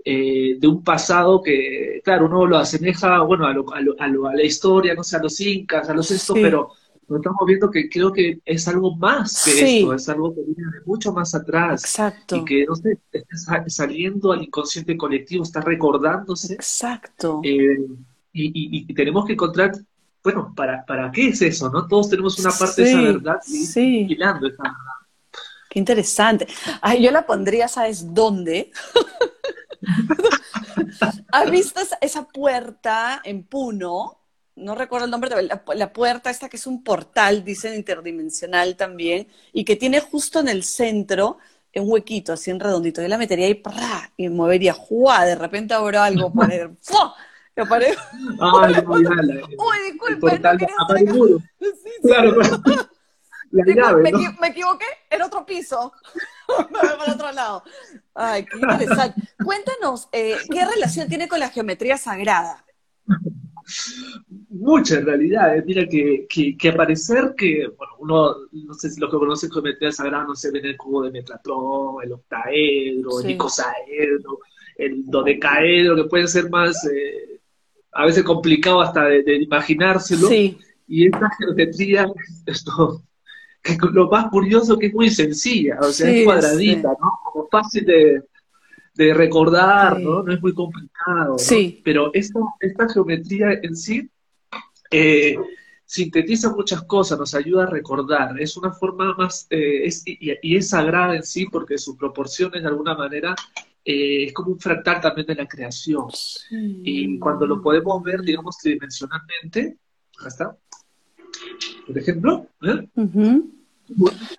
eh, 0.04 0.56
de 0.58 0.68
un 0.68 0.84
pasado 0.84 1.42
que, 1.42 2.00
claro, 2.04 2.26
uno 2.26 2.46
lo 2.46 2.58
asemeja, 2.58 3.20
bueno, 3.22 3.46
a, 3.46 3.52
lo, 3.52 3.72
a, 3.72 3.80
lo, 3.80 4.26
a, 4.26 4.34
la 4.34 4.42
historia, 4.44 4.94
no 4.94 5.02
sé, 5.02 5.16
a 5.16 5.22
los 5.22 5.40
incas, 5.40 5.88
a 5.88 5.94
los 5.94 6.10
esto, 6.10 6.34
pero 6.34 6.72
estamos 7.16 7.46
viendo 7.46 7.70
que 7.70 7.88
creo 7.88 8.12
que 8.12 8.40
es 8.44 8.68
algo 8.68 8.94
más 8.96 9.44
que 9.44 9.78
esto, 9.78 9.94
es 9.94 10.08
algo 10.08 10.34
que 10.34 10.42
viene 10.42 10.72
de 10.72 10.84
mucho 10.84 11.12
más 11.12 11.34
atrás. 11.34 11.82
Exacto. 11.82 12.36
Y 12.36 12.44
que, 12.44 12.66
no 12.66 12.74
sé, 12.74 12.98
está 13.12 13.64
saliendo 13.68 14.32
al 14.32 14.42
inconsciente 14.42 14.96
colectivo, 14.96 15.42
está 15.42 15.60
recordándose. 15.60 16.54
Exacto. 16.54 17.40
Eh, 17.42 17.78
y, 18.32 18.94
tenemos 18.94 19.24
que 19.24 19.32
encontrar, 19.32 19.72
bueno, 20.22 20.52
¿para, 20.54 20.84
¿para 20.84 21.10
qué 21.10 21.28
es 21.28 21.40
eso? 21.42 21.70
no 21.70 21.86
Todos 21.88 22.10
tenemos 22.10 22.38
una 22.38 22.50
parte 22.50 22.82
de 22.82 22.90
esa 22.90 23.00
verdad 23.00 23.40
y 23.46 23.64
sí. 23.64 24.08
esa 24.10 24.76
Qué 25.70 25.78
interesante. 25.78 26.46
Ay, 26.80 27.02
yo 27.02 27.10
la 27.10 27.26
pondría, 27.26 27.68
¿sabes 27.68 28.14
dónde? 28.14 28.70
¿Has 31.32 31.50
visto 31.50 31.80
esa 32.00 32.26
puerta 32.26 33.20
en 33.24 33.44
Puno? 33.44 34.17
No 34.58 34.74
recuerdo 34.74 35.06
el 35.06 35.10
nombre, 35.10 35.34
de 35.34 35.42
la, 35.42 35.92
puerta 35.92 36.30
esta 36.30 36.48
que 36.48 36.56
es 36.56 36.66
un 36.66 36.82
portal, 36.82 37.44
dicen 37.44 37.74
interdimensional 37.74 38.76
también, 38.76 39.28
y 39.52 39.64
que 39.64 39.76
tiene 39.76 40.00
justo 40.00 40.40
en 40.40 40.48
el 40.48 40.64
centro 40.64 41.38
un 41.80 41.90
huequito 41.90 42.32
así 42.32 42.50
en 42.50 42.60
redondito. 42.60 43.02
Yo 43.02 43.08
la 43.08 43.18
metería 43.18 43.48
y 43.48 43.62
y 44.16 44.28
movería, 44.28 44.72
¡juá! 44.72 45.24
De 45.24 45.34
repente 45.34 45.74
abro 45.74 46.00
algo 46.00 46.32
ahí, 46.42 46.60
¡fua! 46.82 47.14
Y 47.56 47.60
aparece. 47.60 47.98
Ay, 48.40 48.74
Uy, 48.86 49.92
disculpe. 49.92 50.40
Claro, 50.40 50.58
claro. 52.36 52.88
La 53.50 53.64
llave, 53.64 54.02
me, 54.02 54.12
me, 54.12 54.48
equivoqué, 54.48 54.84
en 55.08 55.22
otro 55.22 55.46
piso. 55.46 55.90
me 56.70 56.80
voy 56.80 56.98
para 56.98 57.12
otro 57.14 57.32
lado. 57.32 57.62
Ay, 58.14 58.44
qué 58.44 58.58
interesante. 58.58 59.22
Cuéntanos, 59.42 60.06
eh, 60.12 60.36
¿qué 60.52 60.66
relación 60.66 61.08
tiene 61.08 61.28
con 61.28 61.40
la 61.40 61.48
geometría 61.48 61.96
sagrada? 61.96 62.62
Muchas 64.50 65.04
realidades. 65.04 65.64
Mira 65.64 65.86
que, 65.86 66.26
que, 66.28 66.56
que, 66.56 66.68
aparecer 66.68 67.34
que, 67.36 67.68
bueno, 67.76 67.92
uno, 67.98 68.34
no 68.52 68.74
sé 68.74 68.90
si 68.90 69.00
lo 69.00 69.10
que 69.10 69.18
conoce 69.18 69.48
como 69.48 69.62
metal 69.62 69.92
sagrada, 69.92 70.24
no 70.24 70.34
sé, 70.34 70.50
ven 70.50 70.66
el 70.66 70.76
cubo 70.76 71.02
de 71.02 71.10
Metatron, 71.10 72.02
el 72.02 72.12
octaedro, 72.12 73.20
el 73.20 73.30
icosaedro, 73.30 74.40
el 74.76 75.04
dodecaedro, 75.06 75.96
que 75.96 76.04
pueden 76.04 76.28
ser 76.28 76.50
más, 76.50 76.84
eh, 76.86 77.40
a 77.92 78.06
veces 78.06 78.24
complicado 78.24 78.80
hasta 78.80 79.04
de, 79.04 79.42
imaginárselo. 79.42 80.28
Y 80.32 81.06
esta 81.06 81.30
geometría, 81.38 82.06
esto, 82.46 83.02
que 83.62 83.76
lo 83.92 84.08
más 84.08 84.30
curioso 84.30 84.78
que 84.78 84.86
es 84.86 84.94
muy 84.94 85.10
sencilla, 85.10 85.78
o 85.80 85.92
sea, 85.92 86.10
es 86.10 86.24
cuadradita, 86.24 86.88
¿no? 86.88 87.10
Como 87.24 87.48
fácil 87.48 87.84
de, 87.84 88.22
de 88.98 89.14
recordar, 89.14 90.00
¿no? 90.00 90.24
No 90.24 90.32
es 90.32 90.42
muy 90.42 90.52
complicado. 90.52 91.38
Sí. 91.38 91.80
Pero 91.84 92.10
esta, 92.12 92.40
esta 92.58 92.88
geometría 92.88 93.52
en 93.62 93.76
sí 93.76 94.10
eh, 94.90 95.36
sintetiza 95.84 96.50
muchas 96.52 96.82
cosas, 96.82 97.16
nos 97.16 97.32
ayuda 97.32 97.62
a 97.62 97.70
recordar. 97.70 98.40
Es 98.40 98.56
una 98.56 98.72
forma 98.72 99.14
más, 99.14 99.46
eh, 99.50 99.88
y, 100.04 100.56
es 100.56 100.70
sagrada 100.70 101.14
en 101.14 101.22
sí 101.22 101.46
porque 101.46 101.78
sus 101.78 101.96
proporciones 101.96 102.60
de 102.60 102.68
alguna 102.68 102.96
manera 102.96 103.36
eh, 103.84 104.24
es 104.24 104.32
como 104.32 104.50
un 104.50 104.58
fractal 104.58 105.00
también 105.00 105.28
de 105.28 105.36
la 105.36 105.46
creación. 105.46 106.08
Y 106.50 107.20
cuando 107.20 107.46
lo 107.46 107.62
podemos 107.62 108.02
ver, 108.02 108.22
digamos, 108.22 108.58
tridimensionalmente, 108.58 109.76
está. 110.26 110.56
Por 111.86 111.96
ejemplo, 111.96 112.48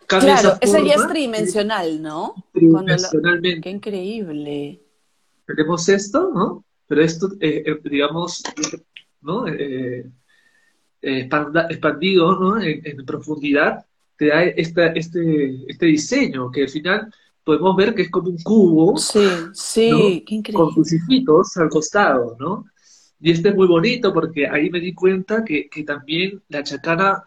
Claro, 0.07 0.57
esa 0.61 0.79
ya 0.81 0.93
es 0.93 1.07
tridimensional, 1.07 2.01
¿no? 2.01 2.35
Tridimensionalmente. 2.53 3.61
Qué 3.61 3.69
increíble. 3.69 4.81
Tenemos 5.45 5.89
esto, 5.89 6.31
¿no? 6.33 6.63
Pero 6.87 7.03
esto, 7.03 7.29
digamos, 7.83 8.43
¿no? 9.21 9.45
expandido 11.01 12.39
¿no? 12.39 12.61
en, 12.61 13.05
profundidad, 13.05 13.85
te 14.17 14.27
da 14.27 14.43
este, 14.43 14.97
este 14.97 15.85
diseño 15.85 16.51
que 16.51 16.63
al 16.63 16.69
final 16.69 17.13
podemos 17.49 17.75
ver 17.75 17.95
que 17.95 18.03
es 18.03 18.11
como 18.11 18.29
un 18.29 18.37
cubo 18.43 18.95
sí, 18.97 19.27
sí, 19.53 20.23
con 20.53 20.71
sus 20.71 20.93
hijitos 20.93 21.57
al 21.57 21.69
costado, 21.69 22.37
¿no? 22.39 22.65
Y 23.19 23.31
este 23.31 23.49
es 23.49 23.55
muy 23.55 23.65
bonito 23.65 24.13
porque 24.13 24.47
ahí 24.47 24.69
me 24.69 24.79
di 24.79 24.93
cuenta 24.93 25.43
que, 25.43 25.67
también 25.83 26.43
la 26.47 26.63
chacana, 26.63 27.23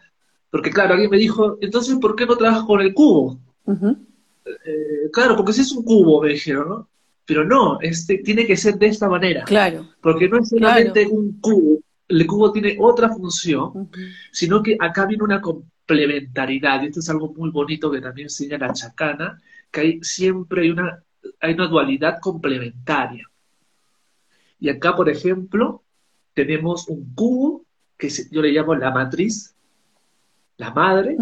porque 0.53 0.71
claro, 0.71 0.93
alguien 0.93 1.11
me 1.11 1.17
dijo, 1.17 1.57
entonces, 1.63 1.97
¿por 1.97 2.15
qué 2.15 2.27
no 2.27 2.37
trabajas 2.37 2.65
con 2.65 2.83
el 2.83 2.93
cubo? 2.93 3.41
Eh, 3.67 5.09
claro, 5.11 5.35
porque 5.35 5.55
si 5.55 5.63
es 5.63 5.73
un 5.73 5.83
cubo, 5.83 6.21
me 6.21 6.29
dijeron, 6.29 6.69
¿no? 6.69 6.89
Pero 7.25 7.43
no, 7.43 7.81
este 7.81 8.19
tiene 8.19 8.45
que 8.45 8.59
ser 8.59 8.75
de 8.75 8.89
esta 8.89 9.09
manera. 9.09 9.45
Claro. 9.45 9.89
Porque 10.03 10.29
no 10.29 10.39
es 10.39 10.51
solamente 10.51 11.07
un 11.07 11.41
cubo, 11.41 11.79
el 12.07 12.27
cubo 12.27 12.53
tiene 12.53 12.77
otra 12.79 13.09
función, 13.09 13.89
sino 14.31 14.63
que 14.63 14.77
acá 14.79 15.07
viene 15.07 15.25
una 15.25 15.41
complementariedad, 15.41 16.83
y 16.83 16.89
esto 16.89 17.01
es 17.01 17.09
algo 17.09 17.33
muy 17.33 17.49
bonito 17.49 17.91
que 17.91 18.03
también 18.03 18.27
enseña 18.27 18.59
la 18.59 18.75
chacana, 18.75 19.41
que 19.71 19.81
hay, 19.81 20.01
siempre 20.03 20.65
hay 20.65 20.71
una, 20.71 21.03
hay 21.41 21.55
una 21.55 21.67
dualidad 21.67 22.19
complementaria. 22.21 23.27
Y 24.61 24.69
acá, 24.69 24.95
por 24.95 25.09
ejemplo, 25.09 25.83
tenemos 26.35 26.89
un 26.89 27.15
cubo, 27.15 27.65
que 27.97 28.11
yo 28.31 28.43
le 28.43 28.53
llamo 28.53 28.75
la 28.75 28.91
matriz, 28.91 29.52
la 30.57 30.71
madre, 30.71 31.17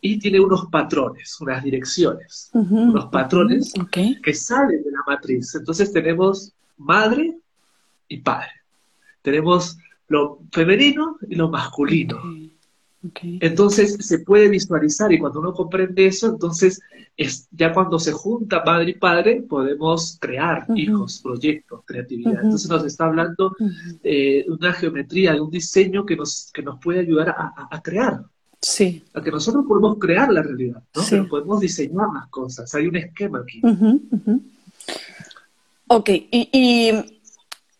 y 0.00 0.18
tiene 0.18 0.40
unos 0.40 0.66
patrones, 0.66 1.40
unas 1.40 1.62
direcciones, 1.62 2.50
unos 2.52 3.06
patrones 3.06 3.72
que 3.90 4.34
salen 4.34 4.82
de 4.82 4.90
la 4.90 5.02
matriz. 5.06 5.54
Entonces 5.54 5.92
tenemos 5.92 6.52
madre 6.76 7.36
y 8.08 8.18
padre. 8.18 8.50
Tenemos 9.22 9.78
lo 10.08 10.40
femenino 10.52 11.18
y 11.28 11.36
lo 11.36 11.48
masculino. 11.48 12.20
Entonces 13.22 13.96
se 14.00 14.18
puede 14.20 14.48
visualizar 14.48 15.12
y 15.12 15.18
cuando 15.18 15.40
uno 15.40 15.52
comprende 15.52 16.06
eso, 16.06 16.28
entonces 16.28 16.80
es 17.16 17.48
ya 17.52 17.72
cuando 17.72 17.98
se 17.98 18.12
junta 18.12 18.62
madre 18.64 18.90
y 18.90 18.94
padre 18.94 19.42
podemos 19.48 20.18
crear 20.20 20.66
hijos, 20.74 21.20
proyectos, 21.22 21.82
creatividad. 21.84 22.42
Entonces 22.42 22.68
nos 22.68 22.84
está 22.84 23.06
hablando 23.06 23.54
de 24.02 24.44
una 24.48 24.72
geometría, 24.72 25.32
de 25.32 25.40
un 25.40 25.50
diseño 25.50 26.04
que 26.04 26.16
nos, 26.16 26.50
que 26.52 26.62
nos 26.62 26.80
puede 26.80 27.00
ayudar 27.00 27.30
a, 27.30 27.82
crear. 27.82 28.24
Sí. 28.60 29.04
A 29.14 29.22
que 29.22 29.30
nosotros 29.30 29.64
podemos 29.68 29.98
crear 29.98 30.32
la 30.32 30.42
realidad, 30.42 30.82
¿no? 30.94 31.28
podemos 31.28 31.60
diseñar 31.60 32.08
las 32.12 32.28
cosas. 32.28 32.74
Hay 32.74 32.86
un 32.86 32.96
esquema 32.96 33.40
aquí. 33.40 33.62
Ok, 35.86 36.10
y 36.10 36.92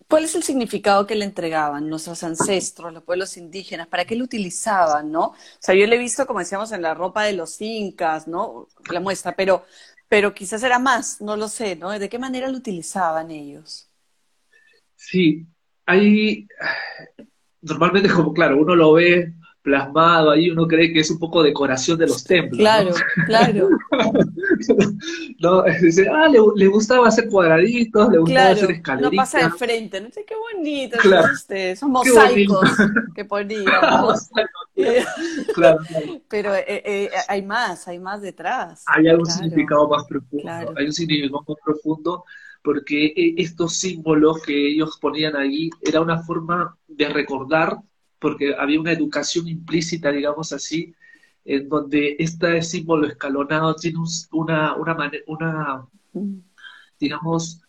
¿Cuál 0.08 0.25
es 0.25 0.35
el 0.35 0.42
significado 0.42 1.06
que 1.06 1.14
le 1.14 1.26
entregaban 1.26 1.87
nuestros 1.87 2.23
ancestros, 2.25 2.94
los 2.94 3.02
pueblos 3.02 3.37
indígenas? 3.37 3.88
¿Para 3.88 4.06
qué 4.06 4.16
lo 4.16 4.25
utilizaban, 4.25 5.12
no? 5.12 5.26
O 5.26 5.37
sea, 5.58 5.75
yo 5.75 5.87
le 5.87 5.97
he 5.97 5.99
visto, 5.99 6.26
como 6.26 6.38
decíamos, 6.38 6.73
en 6.73 6.80
la 6.80 6.94
ropa 6.94 7.25
de 7.25 7.35
los 7.35 7.61
incas, 7.61 8.26
¿no? 8.26 8.68
La 8.90 9.00
muestra, 9.00 9.37
pero, 9.37 9.66
pero 10.08 10.32
quizás 10.32 10.62
era 10.62 10.78
más, 10.78 11.20
no 11.20 11.37
lo 11.37 11.47
sé, 11.47 11.76
¿no? 11.76 11.90
¿De 11.90 12.08
qué 12.08 12.18
manera 12.18 12.49
lo 12.49 12.56
utilizaban 12.56 13.30
ellos? 13.30 13.90
Sí, 14.97 15.47
hay... 15.85 16.49
Normalmente, 17.61 18.08
como 18.08 18.32
claro, 18.32 18.56
uno 18.56 18.75
lo 18.75 18.94
ve 18.94 19.35
plasmado 19.68 20.30
ahí, 20.30 20.50
uno 20.50 20.66
cree 20.66 20.90
que 20.90 21.00
es 21.00 21.10
un 21.10 21.18
poco 21.18 21.42
decoración 21.42 21.98
de 21.98 22.06
los 22.06 22.25
templos. 22.25 22.58
Claro, 22.58 22.90
claro. 23.26 23.68
no, 25.40 25.62
dice, 25.82 26.08
ah, 26.08 26.26
le, 26.28 26.66
gustaba 26.68 27.08
hacer 27.08 27.28
cuadraditos, 27.28 28.10
le 28.10 28.18
gustaba 28.18 28.50
hacer 28.50 28.70
escaleritas. 28.70 29.12
No 29.12 29.16
pasa 29.16 29.38
de 29.40 29.50
frente, 29.50 30.00
no 30.00 30.10
sé 30.10 30.25
qué 30.25 30.34
bonito, 30.34 30.96
claro. 30.98 31.28
este, 31.34 31.76
son 31.76 31.90
mosaicos 31.90 32.70
que 33.14 33.25
poníamos. 33.26 34.30
claro, 35.54 35.78
Pero 36.28 36.54
eh, 36.54 36.64
eh, 36.66 37.10
hay 37.28 37.42
más, 37.42 37.87
hay 37.88 37.98
más 37.98 38.22
detrás. 38.22 38.84
Hay 38.87 39.06
algún 39.06 39.26
significado 39.26 39.87
más 39.88 40.04
profundo, 40.06 40.75
hay 40.76 40.87
un 40.87 40.92
significado 40.92 41.44
más 41.46 41.58
profundo 41.62 42.25
porque 42.62 43.06
eh, 43.06 43.34
estos 43.37 43.75
símbolos 43.76 44.42
que 44.42 44.68
ellos 44.68 44.98
ponían 45.00 45.37
ahí 45.37 45.70
era 45.80 46.00
una 46.00 46.22
forma 46.22 46.76
de 46.87 47.08
recordar 47.08 47.78
porque 48.18 48.54
había 48.54 48.80
una 48.80 48.92
educación 48.92 49.48
implícita, 49.48 50.10
digamos 50.10 50.52
así, 50.52 50.94
en 51.44 51.68
donde 51.68 52.16
este 52.18 52.60
símbolo 52.62 53.06
escalonado 53.06 53.75
tiene 53.75 53.98
una, 54.32 54.75
una, 54.76 55.10
una, 55.26 55.87
digamos, 57.00 57.62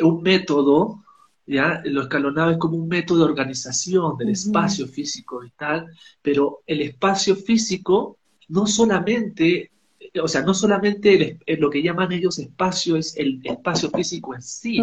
un 0.00 0.22
método, 0.22 1.02
¿ya? 1.46 1.82
Lo 1.84 2.02
escalonado 2.02 2.50
es 2.50 2.58
como 2.58 2.76
un 2.76 2.88
método 2.88 3.18
de 3.18 3.30
organización 3.30 4.16
del 4.16 4.30
espacio 4.30 4.86
físico 4.86 5.44
y 5.44 5.50
tal, 5.50 5.86
pero 6.22 6.62
el 6.66 6.82
espacio 6.82 7.34
físico 7.36 8.18
no 8.48 8.66
solamente, 8.66 9.72
o 10.22 10.28
sea, 10.28 10.42
no 10.42 10.54
solamente 10.54 11.38
lo 11.58 11.70
que 11.70 11.82
llaman 11.82 12.12
ellos 12.12 12.38
espacio 12.38 12.96
es 12.96 13.16
el 13.16 13.40
espacio 13.42 13.90
físico 13.90 14.34
en 14.34 14.42
sí, 14.42 14.80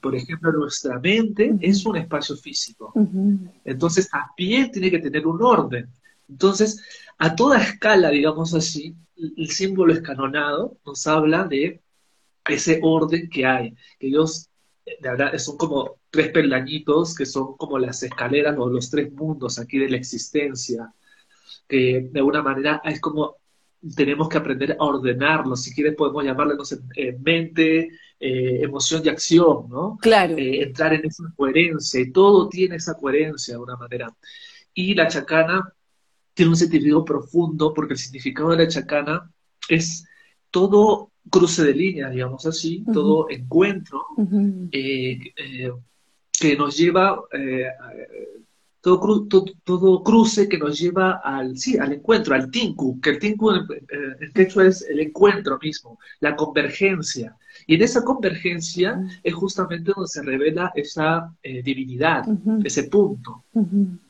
por 0.00 0.14
ejemplo, 0.14 0.52
nuestra 0.52 0.98
mente 0.98 1.54
es 1.60 1.84
un 1.84 1.96
espacio 1.96 2.36
físico. 2.36 2.92
Entonces, 3.64 4.08
también 4.08 4.70
tiene 4.70 4.90
que 4.90 4.98
tener 4.98 5.26
un 5.26 5.42
orden. 5.42 5.88
Entonces, 6.28 6.82
a 7.18 7.34
toda 7.34 7.60
escala, 7.60 8.10
digamos 8.10 8.54
así, 8.54 8.94
el 9.16 9.50
símbolo 9.50 9.92
escalonado 9.92 10.76
nos 10.84 11.06
habla 11.06 11.44
de 11.44 11.80
ese 12.46 12.80
orden 12.82 13.28
que 13.28 13.44
hay, 13.44 13.74
que 13.98 14.08
ellos, 14.08 14.48
de 14.84 15.08
verdad, 15.08 15.36
son 15.38 15.56
como 15.56 15.96
tres 16.10 16.30
peldañitos, 16.30 17.14
que 17.14 17.26
son 17.26 17.56
como 17.56 17.78
las 17.78 18.02
escaleras 18.02 18.56
o 18.58 18.68
los 18.68 18.90
tres 18.90 19.12
mundos 19.12 19.58
aquí 19.58 19.78
de 19.78 19.90
la 19.90 19.96
existencia, 19.96 20.92
que 21.66 22.08
de 22.10 22.18
alguna 22.20 22.42
manera 22.42 22.80
es 22.84 23.00
como 23.00 23.36
tenemos 23.94 24.28
que 24.28 24.38
aprender 24.38 24.76
a 24.78 24.84
ordenarlos, 24.84 25.62
si 25.62 25.74
quieres 25.74 25.94
podemos 25.94 26.24
llamarlo 26.24 26.56
en 26.96 27.22
mente, 27.22 27.90
eh, 28.20 28.62
emoción 28.64 29.02
y 29.04 29.08
acción, 29.10 29.68
¿no? 29.68 29.96
Claro. 30.00 30.36
Eh, 30.36 30.62
entrar 30.64 30.92
en 30.92 31.06
esa 31.06 31.22
coherencia, 31.36 32.00
y 32.00 32.10
todo 32.10 32.48
tiene 32.48 32.74
esa 32.74 32.94
coherencia 32.94 33.52
de 33.52 33.56
alguna 33.56 33.76
manera. 33.76 34.12
Y 34.74 34.94
la 34.94 35.06
chacana 35.06 35.72
tiene 36.34 36.50
un 36.50 36.56
significado 36.56 37.04
profundo, 37.04 37.72
porque 37.72 37.92
el 37.94 37.98
significado 37.98 38.50
de 38.50 38.56
la 38.56 38.68
chacana 38.68 39.30
es 39.68 40.04
todo 40.50 41.12
cruce 41.30 41.62
de 41.62 41.74
líneas, 41.74 42.10
digamos 42.10 42.44
así, 42.44 42.84
todo 42.92 43.30
encuentro 43.30 44.02
eh, 44.72 45.18
que 46.32 46.56
nos 46.56 46.76
lleva 46.76 47.20
todo, 48.80 49.26
todo, 49.64 50.02
cruce 50.02 50.48
que 50.48 50.58
nos 50.58 50.76
lleva 50.78 51.20
al, 51.22 51.56
sí, 51.56 51.78
al 51.78 51.92
encuentro, 51.92 52.34
al 52.34 52.50
tinku, 52.50 53.00
que 53.00 53.10
el 53.10 53.18
tinku 53.18 53.50
en, 53.50 53.66
en 54.20 54.32
quechua 54.32 54.66
es 54.66 54.82
el 54.82 55.00
encuentro 55.00 55.58
mismo, 55.62 56.00
la 56.20 56.34
convergencia. 56.34 57.36
Y 57.68 57.74
en 57.74 57.82
esa 57.82 58.02
convergencia 58.02 58.98
es 59.22 59.34
justamente 59.34 59.92
donde 59.94 60.08
se 60.08 60.22
revela 60.22 60.72
esa 60.74 61.30
eh, 61.42 61.62
divinidad, 61.62 62.24
ese 62.64 62.84
punto. 62.84 63.44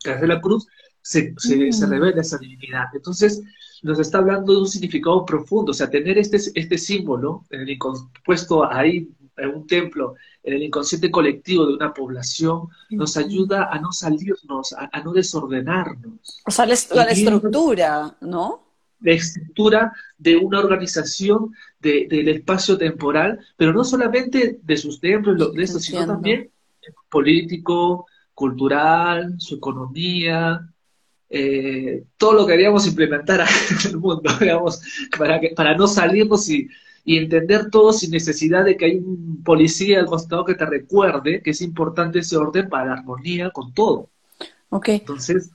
Que 0.04 0.14
de 0.14 0.28
la 0.28 0.40
cruz 0.40 0.68
se, 1.02 1.34
se, 1.36 1.86
revela 1.86 2.20
esa 2.20 2.38
divinidad. 2.38 2.84
Entonces, 2.94 3.42
nos 3.82 3.98
está 3.98 4.18
hablando 4.18 4.52
de 4.52 4.60
un 4.60 4.68
significado 4.68 5.24
profundo, 5.24 5.72
o 5.72 5.74
sea, 5.74 5.90
tener 5.90 6.18
este, 6.18 6.38
este 6.54 6.78
símbolo 6.78 7.46
en 7.50 7.62
el 7.62 7.76
puesto 8.24 8.64
ahí 8.64 9.08
en 9.36 9.48
un 9.50 9.66
templo, 9.66 10.14
en 10.44 10.54
el 10.54 10.62
inconsciente 10.62 11.10
colectivo 11.10 11.66
de 11.66 11.74
una 11.74 11.92
población, 11.92 12.68
nos 12.90 13.16
ayuda 13.16 13.72
a 13.72 13.80
no 13.80 13.90
salirnos, 13.90 14.72
a, 14.72 15.00
no 15.02 15.12
desordenarnos. 15.12 16.42
O 16.46 16.50
sea, 16.52 16.64
la, 16.64 16.74
estructura, 16.74 18.16
¿no? 18.20 18.67
La 19.00 19.12
estructura 19.12 19.92
de 20.16 20.36
una 20.36 20.60
organización 20.60 21.52
del 21.80 22.28
espacio 22.28 22.76
temporal, 22.76 23.38
pero 23.56 23.72
no 23.72 23.84
solamente 23.84 24.58
de 24.62 24.76
sus 24.76 25.00
templos, 25.00 25.54
de 25.54 25.62
eso, 25.62 25.78
sino 25.78 26.06
también 26.06 26.50
político, 27.08 28.06
cultural, 28.34 29.34
su 29.38 29.56
economía, 29.56 30.68
eh, 31.30 32.04
todo 32.16 32.32
lo 32.32 32.46
que 32.46 32.52
queríamos 32.52 32.86
implementar 32.86 33.40
en 33.84 33.90
el 33.90 33.98
mundo, 33.98 34.30
digamos, 34.40 34.80
para, 35.18 35.40
que, 35.40 35.50
para 35.50 35.76
no 35.76 35.86
salirnos 35.86 36.48
y, 36.48 36.68
y 37.04 37.18
entender 37.18 37.70
todo 37.70 37.92
sin 37.92 38.10
necesidad 38.10 38.64
de 38.64 38.76
que 38.76 38.84
hay 38.84 38.96
un 38.96 39.42
policía 39.42 40.00
al 40.00 40.06
costado 40.06 40.44
que 40.44 40.54
te 40.54 40.66
recuerde 40.66 41.42
que 41.42 41.50
es 41.50 41.60
importante 41.62 42.18
ese 42.18 42.36
orden 42.36 42.68
para 42.68 42.86
la 42.86 42.92
armonía 42.94 43.50
con 43.50 43.72
todo. 43.72 44.10
Ok. 44.70 44.88
Entonces, 44.88 45.50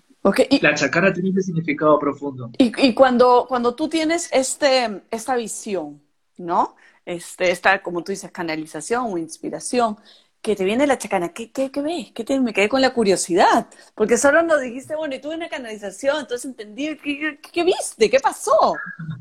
la 0.61 0.73
chacana 0.73 1.11
tiene 1.11 1.29
ese 1.29 1.43
significado 1.43 1.99
profundo. 1.99 2.49
Y, 2.57 2.93
cuando, 2.93 3.45
cuando 3.47 3.75
tú 3.75 3.89
tienes 3.89 4.29
este, 4.31 5.03
esta 5.11 5.35
visión, 5.35 6.01
¿no? 6.37 6.75
Este, 7.05 7.51
esta, 7.51 7.81
como 7.81 8.03
tú 8.03 8.13
dices, 8.13 8.31
canalización 8.31 9.11
o 9.11 9.17
inspiración, 9.17 9.97
que 10.41 10.57
te 10.57 10.65
viene 10.65 10.85
la 10.85 10.97
chacana, 10.97 11.29
¿qué, 11.29 11.51
qué, 11.51 11.71
qué 11.71 11.81
ves? 11.81 12.11
¿Qué 12.13 12.25
te, 12.25 12.37
me 12.39 12.53
quedé 12.53 12.67
con 12.67 12.81
la 12.81 12.93
curiosidad, 12.93 13.67
porque 13.95 14.17
solo 14.17 14.43
nos 14.43 14.61
dijiste, 14.61 14.93
bueno, 14.93 15.15
y 15.15 15.21
tuve 15.21 15.35
una 15.35 15.47
canalización, 15.47 16.19
entonces 16.19 16.43
entendí, 16.43 16.97
¿qué, 16.97 17.39
qué, 17.51 17.63
viste? 17.63 18.09
¿Qué 18.09 18.19
pasó? 18.19 18.75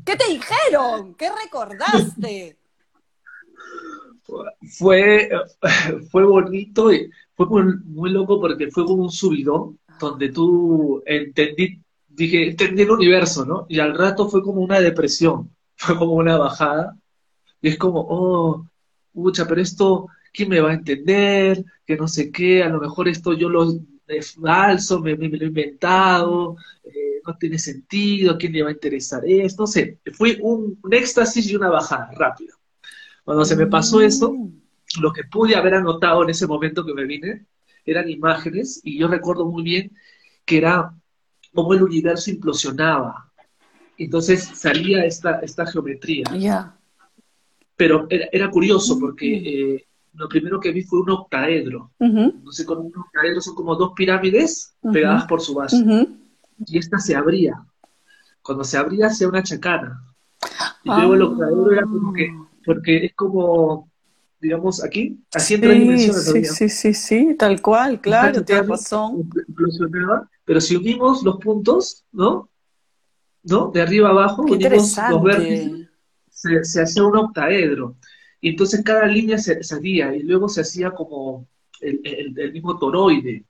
¿Qué 0.05 0.17
te 0.17 0.27
dijeron? 0.29 1.15
¿Qué 1.15 1.29
recordaste? 1.43 2.57
Fue, 4.77 5.29
fue 6.11 6.25
bonito 6.25 6.91
y 6.91 7.09
fue 7.35 7.47
muy, 7.85 8.11
loco 8.11 8.39
porque 8.39 8.69
fue 8.69 8.85
como 8.85 9.03
un 9.03 9.11
subidón 9.11 9.79
donde 10.09 10.29
tú 10.29 11.03
entendí, 11.05 11.81
dije, 12.07 12.49
entendí 12.49 12.83
el 12.83 12.91
universo, 12.91 13.45
¿no? 13.45 13.65
Y 13.69 13.79
al 13.79 13.97
rato 13.97 14.29
fue 14.29 14.41
como 14.43 14.61
una 14.61 14.79
depresión, 14.79 15.55
fue 15.75 15.97
como 15.97 16.13
una 16.13 16.37
bajada, 16.37 16.97
y 17.61 17.69
es 17.69 17.77
como, 17.77 18.05
oh, 18.09 18.65
pucha, 19.13 19.47
pero 19.47 19.61
esto 19.61 20.07
¿quién 20.33 20.49
me 20.49 20.59
va 20.59 20.71
a 20.71 20.73
entender? 20.73 21.63
Que 21.85 21.95
no 21.95 22.07
sé 22.07 22.31
qué, 22.31 22.63
a 22.63 22.69
lo 22.69 22.81
mejor 22.81 23.07
esto 23.07 23.33
yo 23.33 23.47
lo 23.47 23.79
es 24.07 24.33
falso, 24.33 24.99
me, 24.99 25.15
lo 25.15 25.23
he 25.23 25.47
inventado, 25.47 26.57
eh, 26.83 27.21
no 27.25 27.37
tiene 27.37 27.57
sentido, 27.57 28.37
¿quién 28.37 28.51
le 28.51 28.63
va 28.63 28.69
a 28.69 28.73
interesar 28.73 29.23
esto? 29.25 29.63
No 29.63 29.67
sé, 29.67 29.99
fue 30.11 30.37
un, 30.41 30.77
éxtasis 30.91 31.49
y 31.49 31.55
una 31.55 31.69
bajada 31.69 32.11
rápido. 32.11 32.57
Cuando 33.23 33.45
se 33.45 33.55
me 33.55 33.67
pasó 33.67 34.01
eso, 34.01 34.35
lo 34.99 35.13
que 35.13 35.23
pude 35.23 35.55
haber 35.55 35.75
anotado 35.75 36.23
en 36.23 36.31
ese 36.31 36.47
momento 36.47 36.85
que 36.85 36.93
me 36.93 37.05
vine 37.05 37.45
eran 37.85 38.09
imágenes 38.09 38.81
y 38.83 38.97
yo 38.99 39.07
recuerdo 39.07 39.45
muy 39.45 39.63
bien 39.63 39.91
que 40.45 40.57
era 40.57 40.93
como 41.53 41.73
el 41.73 41.83
universo 41.83 42.31
implosionaba. 42.31 43.31
Entonces 43.97 44.43
salía 44.53 45.05
esta, 45.05 45.39
esta 45.39 45.65
geometría. 45.65 46.25
Pero 47.75 48.07
era, 48.09 48.49
curioso 48.49 48.99
porque 48.99 49.75
eh, 49.75 49.87
lo 50.13 50.27
primero 50.27 50.59
que 50.59 50.71
vi 50.71 50.83
fue 50.83 51.01
un 51.01 51.09
octaedro. 51.11 51.91
No 51.99 52.51
sé, 52.51 52.65
con 52.65 52.79
un 52.79 52.93
octaedro 52.95 53.41
son 53.41 53.55
como 53.55 53.75
dos 53.75 53.93
pirámides 53.95 54.75
pegadas 54.91 55.25
por 55.25 55.41
su 55.41 55.53
base. 55.53 55.77
Y 56.65 56.77
esta 56.77 56.99
se 56.99 57.15
abría. 57.15 57.63
Cuando 58.41 58.63
se 58.63 58.77
abría, 58.77 59.07
hacía 59.07 59.27
una 59.27 59.43
chacana. 59.43 60.03
Y 60.83 60.89
luego 60.89 61.13
el 61.13 61.21
ah. 61.21 61.25
octaedro 61.25 61.71
era 61.71 61.83
como 61.83 62.13
que, 62.13 62.29
porque 62.65 63.05
es 63.05 63.13
como, 63.15 63.89
digamos, 64.43 64.83
aquí, 64.83 65.17
así 65.33 65.53
en 65.55 65.61
tres 65.61 65.79
dimensiones. 65.79 66.23
Sí, 66.25 66.69
sí, 66.69 66.93
sí, 66.93 66.93
sí, 66.93 67.35
tal 67.35 67.61
cual, 67.61 67.99
claro, 68.01 68.43
tienes 68.45 68.67
razón. 68.67 69.29
Pero 70.45 70.61
si 70.61 70.75
unimos 70.75 71.23
los 71.23 71.37
puntos, 71.37 72.03
¿no? 72.11 72.49
¿no? 73.43 73.71
De 73.71 73.81
arriba 73.81 74.09
abajo, 74.09 74.45
Qué 74.45 74.53
unimos 74.53 74.97
los 75.09 75.23
vértices, 75.23 75.89
se, 76.29 76.63
se 76.63 76.81
hacía 76.81 77.03
un 77.03 77.17
octaedro. 77.17 77.95
Y 78.41 78.49
entonces 78.49 78.81
cada 78.83 79.05
línea 79.07 79.37
se 79.37 79.63
salía 79.63 80.13
y 80.15 80.23
luego 80.23 80.49
se 80.49 80.61
hacía 80.61 80.91
como 80.91 81.47
el, 81.81 82.01
el- 82.03 82.39
el 82.39 82.51
mismo 82.53 82.77
toroide 82.77 83.45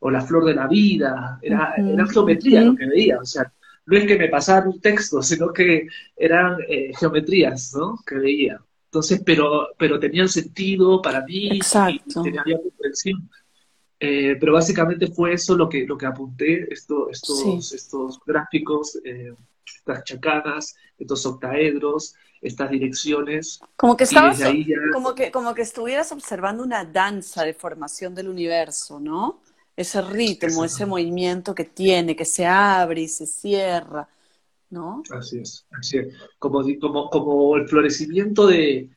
o 0.00 0.10
la 0.10 0.20
flor 0.22 0.44
de 0.46 0.54
la 0.54 0.66
vida. 0.68 1.38
Era, 1.42 1.74
era 1.92 2.06
geometría 2.06 2.62
lo 2.62 2.74
que 2.76 2.86
veía. 2.86 3.18
O 3.20 3.24
sea, 3.24 3.52
no 3.86 3.96
es 3.96 4.06
que 4.06 4.18
me 4.18 4.28
pasaran 4.28 4.68
un 4.68 4.80
texto, 4.80 5.22
sino 5.22 5.52
que 5.52 5.86
eran 6.16 6.56
eh, 6.68 6.92
geometrías, 6.98 7.74
¿no? 7.76 7.98
Que 8.06 8.16
veía. 8.16 8.60
Entonces, 8.92 9.22
pero, 9.24 9.68
pero 9.78 9.98
tenían 9.98 10.28
sentido 10.28 11.00
para 11.00 11.22
mí 11.24 11.48
y 11.48 11.56
Exacto. 11.56 12.22
tenía 12.22 12.42
había 12.42 12.60
comprensión. 12.60 13.26
Eh, 13.98 14.36
pero 14.38 14.52
básicamente 14.52 15.06
fue 15.06 15.32
eso 15.32 15.56
lo 15.56 15.66
que, 15.66 15.86
lo 15.86 15.96
que 15.96 16.04
apunté, 16.04 16.70
esto, 16.70 17.08
estos, 17.08 17.68
Sí. 17.68 17.74
estos 17.74 18.20
gráficos, 18.26 18.98
eh, 19.02 19.32
estas 19.64 20.04
chacanas, 20.04 20.76
estos 20.98 21.24
octaedros, 21.24 22.14
estas 22.42 22.68
direcciones, 22.70 23.60
Como 23.76 23.96
que 23.96 24.04
y 24.04 24.08
estabas, 24.08 24.38
ya, 24.38 24.52
como 24.92 25.14
que, 25.14 25.30
como 25.30 25.54
que 25.54 25.62
estuvieras 25.62 26.12
observando 26.12 26.62
una 26.62 26.84
danza 26.84 27.44
de 27.44 27.54
formación 27.54 28.14
del 28.14 28.28
universo, 28.28 29.00
¿no? 29.00 29.40
Ese 29.74 30.02
ritmo, 30.02 30.48
ese 30.48 30.84
Exactamente. 30.84 30.86
movimiento 30.86 31.54
que 31.54 31.64
tiene, 31.64 32.14
que 32.14 32.26
se 32.26 32.44
abre 32.44 33.00
y 33.02 33.08
se 33.08 33.24
cierra, 33.24 34.06
¿no? 34.72 35.02
así 35.10 35.38
es, 35.40 35.66
así 35.78 35.98
es. 35.98 36.14
Como, 36.38 36.62
como, 36.80 37.10
como 37.10 37.56
el 37.56 37.68
florecimiento 37.68 38.46
de, 38.46 38.90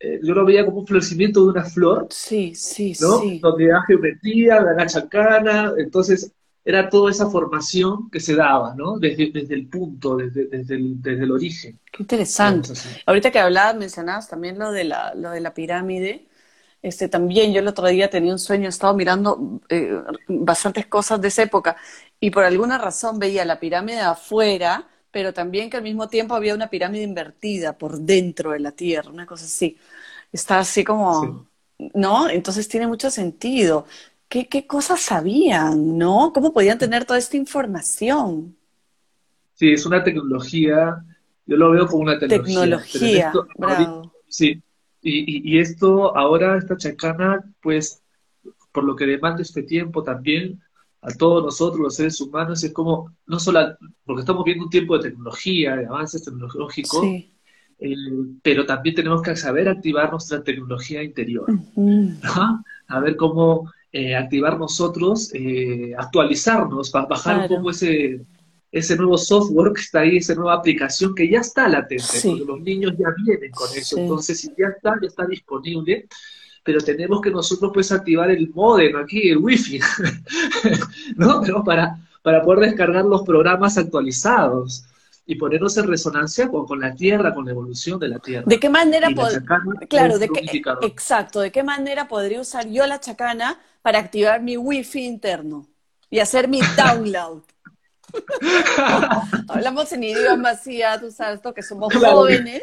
eh, 0.00 0.20
yo 0.22 0.34
lo 0.34 0.44
veía 0.44 0.64
como 0.66 0.80
un 0.80 0.86
florecimiento 0.86 1.42
de 1.44 1.50
una 1.50 1.64
flor, 1.64 2.08
Sí, 2.10 2.54
sí, 2.54 2.96
¿no? 3.00 3.20
sí. 3.20 3.38
Donde 3.40 3.68
da 3.68 3.82
geometría, 3.86 4.62
da 4.62 4.86
chacana, 4.86 5.72
entonces 5.78 6.32
era 6.64 6.88
toda 6.90 7.10
esa 7.10 7.30
formación 7.30 8.10
que 8.10 8.20
se 8.20 8.34
daba, 8.34 8.74
¿no? 8.74 8.98
Desde, 8.98 9.30
desde 9.32 9.54
el 9.54 9.68
punto, 9.68 10.16
desde, 10.16 10.46
desde 10.46 10.74
el, 10.76 11.00
desde 11.02 11.24
el 11.24 11.30
origen, 11.32 11.80
Qué 11.92 12.02
interesante. 12.02 12.72
Ahorita 13.06 13.30
que 13.30 13.38
hablabas, 13.38 13.76
mencionabas 13.76 14.28
también 14.28 14.58
lo 14.58 14.70
de 14.72 14.84
la, 14.84 15.14
lo 15.14 15.30
de 15.30 15.40
la 15.40 15.54
pirámide. 15.54 16.28
Este, 16.82 17.08
también 17.08 17.52
yo 17.52 17.60
el 17.60 17.68
otro 17.68 17.86
día 17.88 18.08
tenía 18.08 18.32
un 18.32 18.38
sueño, 18.38 18.66
he 18.66 18.68
estado 18.68 18.94
mirando 18.94 19.60
eh, 19.68 19.92
bastantes 20.28 20.86
cosas 20.86 21.20
de 21.20 21.28
esa 21.28 21.42
época 21.42 21.76
y 22.20 22.30
por 22.30 22.44
alguna 22.44 22.78
razón 22.78 23.18
veía 23.18 23.44
la 23.44 23.60
pirámide 23.60 23.96
de 23.96 24.02
afuera, 24.02 24.88
pero 25.10 25.32
también 25.34 25.70
que 25.70 25.76
al 25.76 25.82
mismo 25.82 26.08
tiempo 26.08 26.34
había 26.34 26.54
una 26.54 26.70
pirámide 26.70 27.04
invertida 27.04 27.76
por 27.78 27.98
dentro 28.00 28.52
de 28.52 28.60
la 28.60 28.72
Tierra, 28.72 29.10
una 29.10 29.26
cosa 29.26 29.44
así. 29.46 29.78
Está 30.32 30.60
así 30.60 30.80
Sí. 30.82 30.86
como, 30.86 31.46
¿no? 31.94 32.28
Entonces 32.30 32.68
tiene 32.68 32.86
mucho 32.86 33.10
sentido. 33.10 33.86
¿Qué, 34.28 34.48
qué 34.48 34.66
cosas 34.66 35.00
sabían, 35.02 35.98
no? 35.98 36.32
¿Cómo 36.34 36.52
podían 36.52 36.78
tener 36.78 37.04
toda 37.04 37.18
esta 37.18 37.36
información? 37.36 38.56
Sí, 39.54 39.72
es 39.72 39.84
una 39.86 40.02
tecnología, 40.02 41.04
yo 41.46 41.56
lo 41.56 41.70
veo 41.70 41.86
como 41.86 42.02
una 42.02 42.18
tecnología, 42.18 42.76
Tecnología, 42.78 43.26
esto, 43.26 43.46
ahorita- 43.60 43.94
bravo. 43.94 44.12
sí, 44.28 44.62
y, 45.02 45.52
y, 45.52 45.56
y 45.56 45.58
esto 45.60 46.16
ahora, 46.16 46.56
esta 46.58 46.76
chacana, 46.76 47.44
pues, 47.62 48.02
por 48.72 48.84
lo 48.84 48.96
que 48.96 49.06
demanda 49.06 49.42
este 49.42 49.62
tiempo 49.62 50.02
también, 50.02 50.60
a 51.02 51.10
todos 51.14 51.42
nosotros, 51.44 51.80
los 51.80 51.94
seres 51.96 52.20
humanos, 52.20 52.62
es 52.62 52.72
como, 52.72 53.10
no 53.26 53.38
solo, 53.40 53.60
porque 54.04 54.20
estamos 54.20 54.44
viendo 54.44 54.64
un 54.64 54.70
tiempo 54.70 54.96
de 54.98 55.08
tecnología, 55.10 55.76
de 55.76 55.86
avances 55.86 56.24
tecnológicos, 56.24 57.00
Sí. 57.00 57.32
eh, 57.78 57.94
pero 58.42 58.66
también 58.66 58.94
tenemos 58.94 59.22
que 59.22 59.34
saber 59.36 59.68
activar 59.68 60.10
nuestra 60.10 60.42
tecnología 60.44 61.02
interior. 61.02 61.46
Ajá. 62.22 62.62
A 62.88 63.00
ver 63.00 63.16
cómo 63.16 63.70
eh, 63.92 64.14
activar 64.14 64.56
nosotros, 64.58 65.30
eh, 65.34 65.94
actualizarnos, 65.98 66.92
ba- 66.92 67.06
bajar 67.06 67.34
un 67.40 67.46
Claro. 67.48 67.56
poco 67.56 67.70
ese, 67.70 68.20
ese 68.70 68.96
nuevo 68.96 69.18
software 69.18 69.72
que 69.72 69.80
está 69.80 70.00
ahí, 70.00 70.18
esa 70.18 70.34
nueva 70.36 70.54
aplicación 70.54 71.12
que 71.12 71.28
ya 71.28 71.40
está 71.40 71.66
latente, 71.68 72.04
Sí. 72.04 72.28
porque 72.28 72.44
los 72.44 72.60
niños 72.60 72.92
ya 72.96 73.08
vienen 73.24 73.50
con 73.50 73.68
eso. 73.76 73.96
Sí. 73.96 74.02
Entonces, 74.02 74.40
si 74.40 74.48
ya 74.56 74.68
está, 74.76 74.94
ya 75.00 75.08
está 75.08 75.26
disponible, 75.26 76.06
pero 76.62 76.80
tenemos 76.80 77.20
que 77.20 77.30
nosotros 77.30 77.70
pues 77.72 77.90
activar 77.92 78.30
el 78.30 78.50
modem 78.50 78.96
aquí, 78.96 79.30
el 79.30 79.38
wifi, 79.38 79.80
¿no? 81.16 81.40
Pero 81.40 81.64
para, 81.64 81.98
para 82.22 82.42
poder 82.42 82.70
descargar 82.70 83.04
los 83.04 83.22
programas 83.22 83.78
actualizados 83.78 84.84
y 85.26 85.36
ponernos 85.36 85.76
en 85.76 85.86
resonancia 85.86 86.48
con, 86.48 86.66
con 86.66 86.80
la 86.80 86.94
Tierra, 86.94 87.32
con 87.32 87.44
la 87.44 87.52
evolución 87.52 87.98
de 87.98 88.08
la 88.08 88.18
Tierra. 88.18 88.44
¿De 88.46 88.58
qué 88.58 88.68
manera 88.68 89.08
claro, 89.88 90.18
de 90.18 90.28
exacto, 90.82 91.40
de 91.40 91.52
qué 91.52 91.62
manera 91.62 92.08
podría 92.08 92.40
usar 92.40 92.68
yo 92.68 92.86
la 92.86 93.00
chacana 93.00 93.58
para 93.82 93.98
activar 94.00 94.42
mi 94.42 94.56
wifi 94.56 95.06
interno 95.06 95.66
y 96.10 96.18
hacer 96.18 96.48
mi 96.48 96.60
download? 96.76 97.42
Hablamos 99.48 99.92
en 99.92 100.02
idioma 100.02 100.50
así, 100.50 100.80
tú 101.00 101.10
sabes, 101.10 101.40
que 101.54 101.62
somos 101.62 101.92
Claro. 101.92 102.16
jóvenes. 102.16 102.62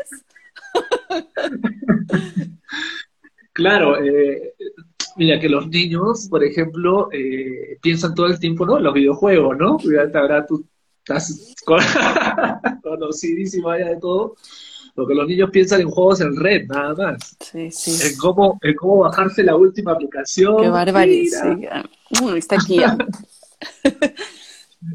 Claro, 3.57 3.97
eh, 4.03 4.53
mira 5.15 5.39
que 5.39 5.49
los 5.49 5.67
niños, 5.67 6.27
por 6.29 6.43
ejemplo, 6.43 7.09
eh, 7.11 7.79
piensan 7.81 8.13
todo 8.13 8.27
el 8.27 8.39
tiempo, 8.39 8.67
¿no? 8.67 8.77
En 8.77 8.83
los 8.83 8.93
videojuegos, 8.93 9.57
¿no? 9.57 9.77
Te 9.77 10.15
habrá, 10.15 10.45
tú 10.45 10.63
estás 10.99 11.55
con- 11.65 11.79
conocidísimo 12.83 13.71
allá 13.71 13.89
de 13.89 13.97
todo, 13.97 14.35
porque 14.93 15.15
los 15.15 15.27
niños 15.27 15.49
piensan 15.49 15.81
en 15.81 15.89
juegos 15.89 16.21
en 16.21 16.35
red, 16.35 16.67
nada 16.67 16.93
más. 16.93 17.35
Sí, 17.39 17.71
sí. 17.71 18.07
En 18.07 18.15
cómo, 18.17 18.59
en 18.61 18.75
cómo 18.75 18.99
bajarse 18.99 19.41
la 19.41 19.55
última 19.55 19.93
aplicación. 19.93 20.57
Qué 20.61 20.69
barbaridad. 20.69 21.57
Mm, 22.21 22.35
está 22.35 22.57
aquí. 22.57 22.79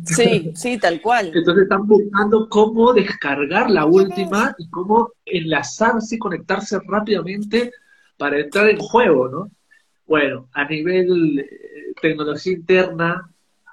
Sí, 0.06 0.52
sí, 0.54 0.78
tal 0.78 1.02
cual. 1.02 1.32
Entonces 1.34 1.64
están 1.64 1.88
buscando 1.88 2.48
cómo 2.48 2.92
descargar 2.92 3.68
la 3.68 3.84
última 3.84 4.54
y 4.56 4.70
cómo 4.70 5.10
enlazarse 5.26 6.14
y 6.14 6.18
conectarse 6.18 6.78
rápidamente 6.86 7.72
para 8.22 8.38
entrar 8.38 8.68
en 8.68 8.78
juego, 8.78 9.28
¿no? 9.28 9.50
Bueno, 10.06 10.48
a 10.52 10.64
nivel 10.64 11.40
eh, 11.40 11.92
tecnología 12.00 12.52
interna, 12.52 13.28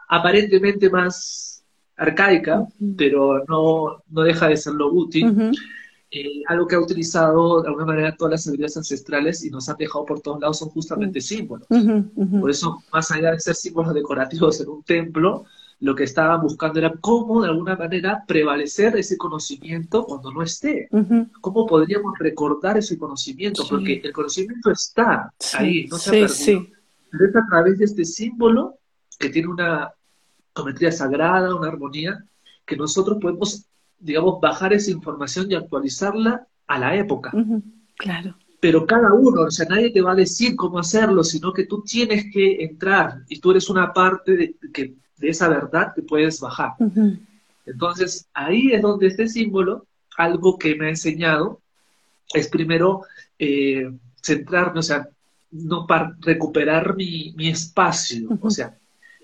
aparentemente 0.08 0.90
más 0.90 1.64
arcaica, 1.96 2.66
pero 2.98 3.46
no, 3.48 4.02
no 4.10 4.22
deja 4.24 4.48
de 4.48 4.58
ser 4.58 4.74
lo 4.74 4.92
útil. 4.92 5.30
Ujú. 5.30 5.52
Eh, 6.10 6.42
algo 6.48 6.66
que 6.66 6.76
ha 6.76 6.80
utilizado 6.80 7.62
de 7.62 7.68
alguna 7.68 7.86
manera 7.86 8.16
todas 8.16 8.32
las 8.32 8.44
sabidurías 8.46 8.76
ancestrales 8.76 9.46
y 9.46 9.52
nos 9.52 9.70
han 9.70 9.78
dejado 9.78 10.04
por 10.04 10.20
todos 10.20 10.42
lados 10.42 10.58
son 10.58 10.70
justamente 10.70 11.22
símbolos. 11.22 11.68
Por 11.68 12.50
eso, 12.50 12.82
más 12.92 13.12
allá 13.12 13.34
de 13.34 13.40
ser 13.40 13.54
símbolos 13.54 13.94
decorativos 13.94 14.60
en 14.62 14.70
un 14.70 14.82
templo, 14.82 15.46
lo 15.82 15.96
que 15.96 16.04
estaban 16.04 16.42
buscando 16.42 16.80
era 16.80 16.94
cómo, 17.00 17.42
de 17.42 17.50
alguna 17.50 17.76
manera, 17.76 18.24
prevalecer 18.28 18.98
ese 18.98 19.18
conocimiento 19.18 20.04
cuando 20.04 20.32
no 20.32 20.44
esté. 20.44 20.90
Ujú. 20.92 21.28
¿Cómo 21.40 21.66
podríamos 21.66 22.14
recordar 22.20 22.78
ese 22.78 22.98
conocimiento? 22.98 23.64
Sí. 23.64 23.70
Porque 23.70 24.02
el 24.04 24.12
conocimiento 24.12 24.72
está 24.72 25.34
ahí, 25.54 25.88
no 25.88 25.98
se 25.98 26.10
ha 26.10 26.28
sí, 26.28 26.46
perdido. 26.52 26.68
sí. 26.68 26.74
Pero 27.12 27.26
es 27.26 27.36
a 27.36 27.46
través 27.50 27.78
de 27.80 27.86
este 27.86 28.06
símbolo 28.06 28.76
que 29.18 29.30
tiene 29.30 29.48
una 29.48 29.92
geometría 30.56 30.92
sagrada, 30.92 31.56
una 31.56 31.70
armonía, 31.70 32.26
que 32.66 32.76
nosotros 32.76 33.18
podemos, 33.22 33.66
digamos, 34.00 34.40
bajar 34.42 34.74
esa 34.74 34.92
información 34.92 35.50
y 35.50 35.56
actualizarla 35.56 36.46
a 36.68 36.78
la 36.78 36.96
época. 36.96 37.32
Ujú. 37.34 37.64
Claro. 37.98 38.36
Pero 38.60 38.86
cada 38.86 39.14
uno, 39.14 39.44
o 39.44 39.52
sea, 39.52 39.66
nadie 39.70 39.92
te 39.92 40.02
va 40.02 40.12
a 40.12 40.16
decir 40.16 40.58
cómo 40.58 40.80
hacerlo, 40.80 41.24
sino 41.24 41.54
que 41.54 41.66
tú 41.66 41.82
tienes 41.82 42.26
que 42.32 42.62
entrar 42.64 43.24
y 43.30 43.40
tú 43.40 43.52
eres 43.52 43.70
una 43.70 43.94
parte 43.94 44.36
de, 44.36 44.56
que, 44.74 44.96
de 45.20 45.30
esa 45.30 45.48
verdad 45.48 45.94
que 45.94 46.02
puedes 46.02 46.40
bajar. 46.40 46.74
Entonces, 47.66 48.28
ahí 48.34 48.72
es 48.74 48.82
donde 48.82 49.08
este 49.08 49.28
símbolo, 49.28 49.86
algo 50.18 50.58
que 50.58 50.76
me 50.76 50.88
ha 50.88 50.90
enseñado, 50.90 51.62
es 52.34 52.48
primero 52.48 53.04
eh, 53.38 53.92
centrarme, 54.22 54.80
o 54.80 54.84
sea, 54.84 55.08
no 55.52 55.86
para 55.88 56.16
recuperar 56.20 56.96
mi, 56.96 57.34
mi 57.36 57.50
espacio, 57.50 58.30
o 58.42 58.50
sea, 58.50 58.78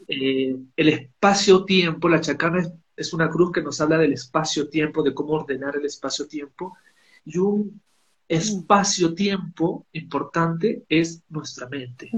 eh, 0.08 0.55
el 0.75 0.89
espacio-tiempo, 0.89 2.10
la 2.10 2.21
chacana 2.21 2.62
es, 2.62 2.71
es 2.95 3.13
una 3.13 3.29
cruz 3.29 3.51
que 3.51 3.62
nos 3.62 3.79
habla 3.81 3.97
del 3.97 4.13
espacio-tiempo, 4.13 5.03
de 5.03 5.13
cómo 5.13 5.34
ordenar 5.34 5.75
el 5.75 5.86
espacio-tiempo, 5.86 6.77
y 7.25 7.38
un 7.38 7.81
espacio-tiempo 8.27 9.86
importante 9.93 10.84
es 10.89 11.21
nuestra 11.29 11.67
mente. 11.67 12.12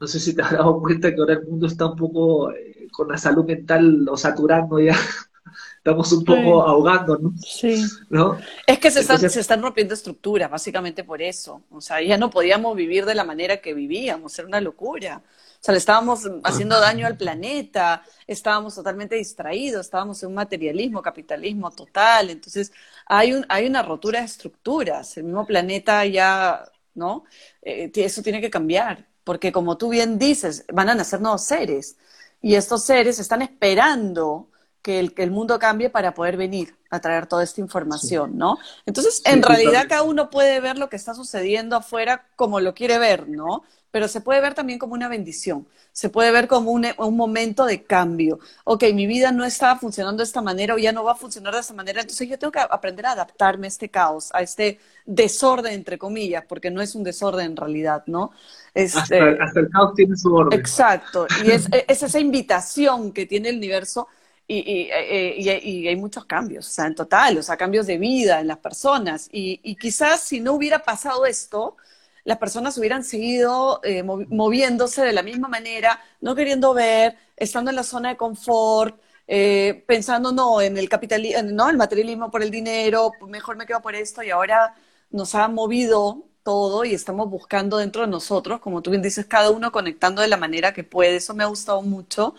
No 0.00 0.06
sé 0.06 0.20
si 0.20 0.34
te 0.34 0.42
has 0.42 0.52
dado 0.52 0.80
cuenta 0.80 1.14
que 1.14 1.20
ahora 1.20 1.34
el 1.34 1.46
mundo 1.46 1.66
está 1.66 1.86
un 1.86 1.96
poco 1.96 2.52
eh, 2.52 2.88
con 2.92 3.08
la 3.08 3.18
salud 3.18 3.44
mental 3.44 4.06
o 4.08 4.16
saturando 4.16 4.80
ya. 4.80 4.94
Estamos 5.78 6.12
un 6.12 6.24
poco 6.24 6.62
Sí. 6.62 6.66
ahogando, 6.66 7.18
¿no? 7.18 7.34
Sí. 7.42 7.98
¿No? 8.10 8.38
Es 8.66 8.78
que 8.78 8.90
se 8.90 9.00
están, 9.00 9.18
se 9.30 9.40
están 9.40 9.62
rompiendo 9.62 9.94
estructuras, 9.94 10.50
básicamente 10.50 11.02
por 11.04 11.22
eso. 11.22 11.64
O 11.70 11.80
sea, 11.80 12.02
ya 12.02 12.18
no 12.18 12.30
podíamos 12.30 12.76
vivir 12.76 13.06
de 13.06 13.14
la 13.14 13.24
manera 13.24 13.58
que 13.58 13.72
vivíamos, 13.74 14.38
era 14.38 14.46
una 14.48 14.60
locura. 14.60 15.22
O 15.26 15.58
sea, 15.64 15.72
le 15.72 15.78
estábamos 15.78 16.28
haciendo 16.44 16.78
daño 16.80 17.06
al 17.06 17.16
planeta, 17.16 18.02
estábamos 18.26 18.74
totalmente 18.74 19.16
distraídos, 19.16 19.86
estábamos 19.86 20.22
en 20.22 20.28
un 20.28 20.34
materialismo, 20.36 21.02
capitalismo 21.02 21.70
total. 21.70 22.30
Entonces, 22.30 22.72
hay, 23.06 23.32
un, 23.32 23.44
hay 23.48 23.66
una 23.66 23.82
rotura 23.82 24.20
de 24.20 24.26
estructuras. 24.26 25.16
El 25.16 25.24
mismo 25.24 25.46
planeta 25.46 26.04
ya, 26.06 26.64
¿no? 26.94 27.24
Eh, 27.62 27.90
eso 27.94 28.22
tiene 28.22 28.40
que 28.40 28.50
cambiar, 28.50 29.08
porque 29.28 29.52
como 29.52 29.76
tú 29.76 29.90
bien 29.90 30.18
dices, 30.18 30.64
van 30.72 30.88
a 30.88 30.94
nacer 30.94 31.20
nuevos 31.20 31.42
seres. 31.42 31.98
Y 32.40 32.54
estos 32.54 32.82
seres 32.84 33.18
están 33.18 33.42
esperando 33.42 34.48
que 34.88 34.98
el, 34.98 35.12
que 35.12 35.22
el 35.22 35.30
mundo 35.30 35.58
cambie 35.58 35.90
para 35.90 36.14
poder 36.14 36.38
venir 36.38 36.74
a 36.88 36.98
traer 36.98 37.26
toda 37.26 37.44
esta 37.44 37.60
información, 37.60 38.38
¿no? 38.38 38.56
Entonces, 38.86 39.20
en 39.26 39.42
realidad 39.42 39.84
cada 39.86 40.02
uno 40.02 40.30
puede 40.30 40.60
ver 40.60 40.78
lo 40.78 40.88
que 40.88 40.96
está 40.96 41.12
sucediendo 41.12 41.76
afuera 41.76 42.26
como 42.36 42.58
lo 42.58 42.72
quiere 42.72 42.98
ver, 42.98 43.28
¿no? 43.28 43.64
Pero 43.90 44.08
se 44.08 44.22
puede 44.22 44.40
ver 44.40 44.54
también 44.54 44.78
como 44.78 44.94
una 44.94 45.06
bendición, 45.08 45.68
se 45.92 46.08
puede 46.08 46.30
ver 46.30 46.48
como 46.48 46.70
un, 46.70 46.86
un 46.96 47.16
momento 47.18 47.66
de 47.66 47.82
cambio. 47.82 48.38
Ok, 48.64 48.84
mi 48.94 49.06
vida 49.06 49.30
no 49.30 49.44
estaba 49.44 49.78
funcionando 49.78 50.22
de 50.22 50.24
esta 50.24 50.40
manera 50.40 50.72
o 50.72 50.78
ya 50.78 50.92
no 50.92 51.04
va 51.04 51.12
a 51.12 51.16
funcionar 51.16 51.52
de 51.52 51.60
esta 51.60 51.74
manera, 51.74 52.00
entonces 52.00 52.26
yo 52.26 52.38
tengo 52.38 52.52
que 52.52 52.60
aprender 52.60 53.04
a 53.04 53.12
adaptarme 53.12 53.66
a 53.66 53.68
este 53.68 53.90
caos, 53.90 54.30
a 54.32 54.40
este 54.40 54.80
desorden, 55.04 55.74
entre 55.74 55.98
comillas, 55.98 56.44
porque 56.48 56.70
no 56.70 56.80
es 56.80 56.94
un 56.94 57.04
desorden 57.04 57.44
en 57.44 57.56
realidad, 57.56 58.04
¿no? 58.06 58.30
Este, 58.72 59.20
hasta, 59.38 59.60
el 59.60 59.68
caos 59.68 59.92
tiene 59.94 60.16
su 60.16 60.34
orden. 60.34 60.58
Exacto, 60.58 61.26
y 61.44 61.50
es, 61.50 61.68
es 61.70 62.02
esa 62.02 62.18
invitación 62.18 63.12
que 63.12 63.26
tiene 63.26 63.50
el 63.50 63.58
universo 63.58 64.08
eh, 64.48 65.34
y, 65.36 65.50
y, 65.50 65.88
hay 65.88 65.96
muchos 65.96 66.24
cambios, 66.24 66.66
o 66.66 66.70
sea, 66.70 66.86
en 66.86 66.94
total, 66.94 67.36
o 67.38 67.42
sea, 67.42 67.56
cambios 67.56 67.86
de 67.86 67.98
vida 67.98 68.40
en 68.40 68.46
las 68.46 68.58
personas. 68.58 69.28
Y, 69.30 69.76
quizás 69.76 70.20
si 70.20 70.40
no 70.40 70.54
hubiera 70.54 70.80
pasado 70.80 71.26
esto, 71.26 71.76
las 72.24 72.38
personas 72.38 72.76
hubieran 72.78 73.04
seguido 73.04 73.80
eh, 73.84 74.02
moviéndose 74.02 75.02
de 75.02 75.12
la 75.12 75.22
misma 75.22 75.48
manera, 75.48 76.00
no 76.20 76.34
queriendo 76.34 76.74
ver, 76.74 77.16
estando 77.36 77.70
en 77.70 77.76
la 77.76 77.82
zona 77.84 78.10
de 78.10 78.16
confort, 78.16 78.98
eh, 79.26 79.84
pensando 79.86 80.32
no 80.32 80.60
en 80.62 80.78
el 80.78 80.88
capitalismo, 80.88 81.42
no 81.42 81.68
el 81.70 81.76
materialismo 81.76 82.30
por 82.30 82.42
el 82.42 82.50
dinero, 82.50 83.12
mejor 83.28 83.56
me 83.56 83.66
quedo 83.66 83.82
por 83.82 83.94
esto 83.94 84.22
y 84.22 84.30
ahora 84.30 84.74
nos 85.10 85.34
ha 85.34 85.48
movido 85.48 86.27
todo 86.48 86.86
y 86.86 86.94
estamos 86.94 87.28
buscando 87.28 87.76
dentro 87.76 88.00
de 88.02 88.08
nosotros, 88.08 88.58
como 88.60 88.80
tú 88.80 88.88
bien 88.90 89.02
dices, 89.02 89.26
cada 89.26 89.50
uno 89.50 89.70
conectando 89.70 90.22
de 90.22 90.28
la 90.28 90.38
manera 90.38 90.72
que 90.72 90.82
puede. 90.82 91.16
Eso 91.16 91.34
me 91.34 91.44
ha 91.44 91.46
gustado 91.46 91.82
mucho 91.82 92.34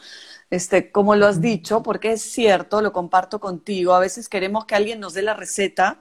este, 0.49 0.91
como 0.91 1.15
lo 1.15 1.27
has 1.27 1.41
dicho, 1.41 1.83
porque 1.83 2.13
es 2.13 2.23
cierto, 2.23 2.81
lo 2.81 2.91
comparto 2.91 3.39
contigo, 3.39 3.93
a 3.93 3.99
veces 3.99 4.27
queremos 4.29 4.65
que 4.65 4.73
alguien 4.75 4.99
nos 4.99 5.13
dé 5.13 5.21
la 5.21 5.35
receta 5.35 5.99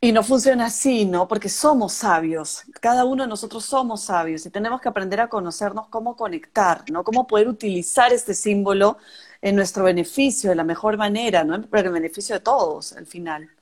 y 0.00 0.12
no 0.12 0.22
funciona 0.24 0.66
así, 0.66 1.04
¿no? 1.06 1.28
Porque 1.28 1.48
somos 1.48 1.92
sabios, 1.92 2.64
cada 2.80 3.04
uno 3.04 3.22
de 3.24 3.28
nosotros 3.28 3.64
somos 3.64 4.02
sabios 4.02 4.44
y 4.46 4.50
tenemos 4.50 4.80
que 4.80 4.88
aprender 4.88 5.20
a 5.20 5.28
conocernos 5.28 5.88
cómo 5.88 6.16
conectar, 6.16 6.84
¿no? 6.90 7.04
Cómo 7.04 7.26
poder 7.28 7.48
utilizar 7.48 8.12
este 8.12 8.34
símbolo 8.34 8.98
en 9.40 9.54
nuestro 9.56 9.84
beneficio 9.84 10.50
de 10.50 10.56
la 10.56 10.64
mejor 10.64 10.96
manera, 10.96 11.44
¿no? 11.44 11.60
Para 11.62 11.86
el 11.88 11.92
beneficio 11.92 12.34
de 12.34 12.40
todos, 12.40 12.92
al 12.94 13.06
final. 13.06 13.55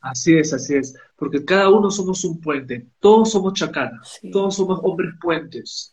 Así 0.00 0.34
es, 0.34 0.52
así 0.54 0.74
es, 0.76 0.94
porque 1.16 1.44
cada 1.44 1.68
uno 1.68 1.90
somos 1.90 2.24
un 2.24 2.40
puente, 2.40 2.86
todos 3.00 3.32
somos 3.32 3.52
chacanas, 3.52 4.18
todos 4.32 4.56
somos 4.56 4.80
hombres 4.82 5.12
puentes, 5.20 5.90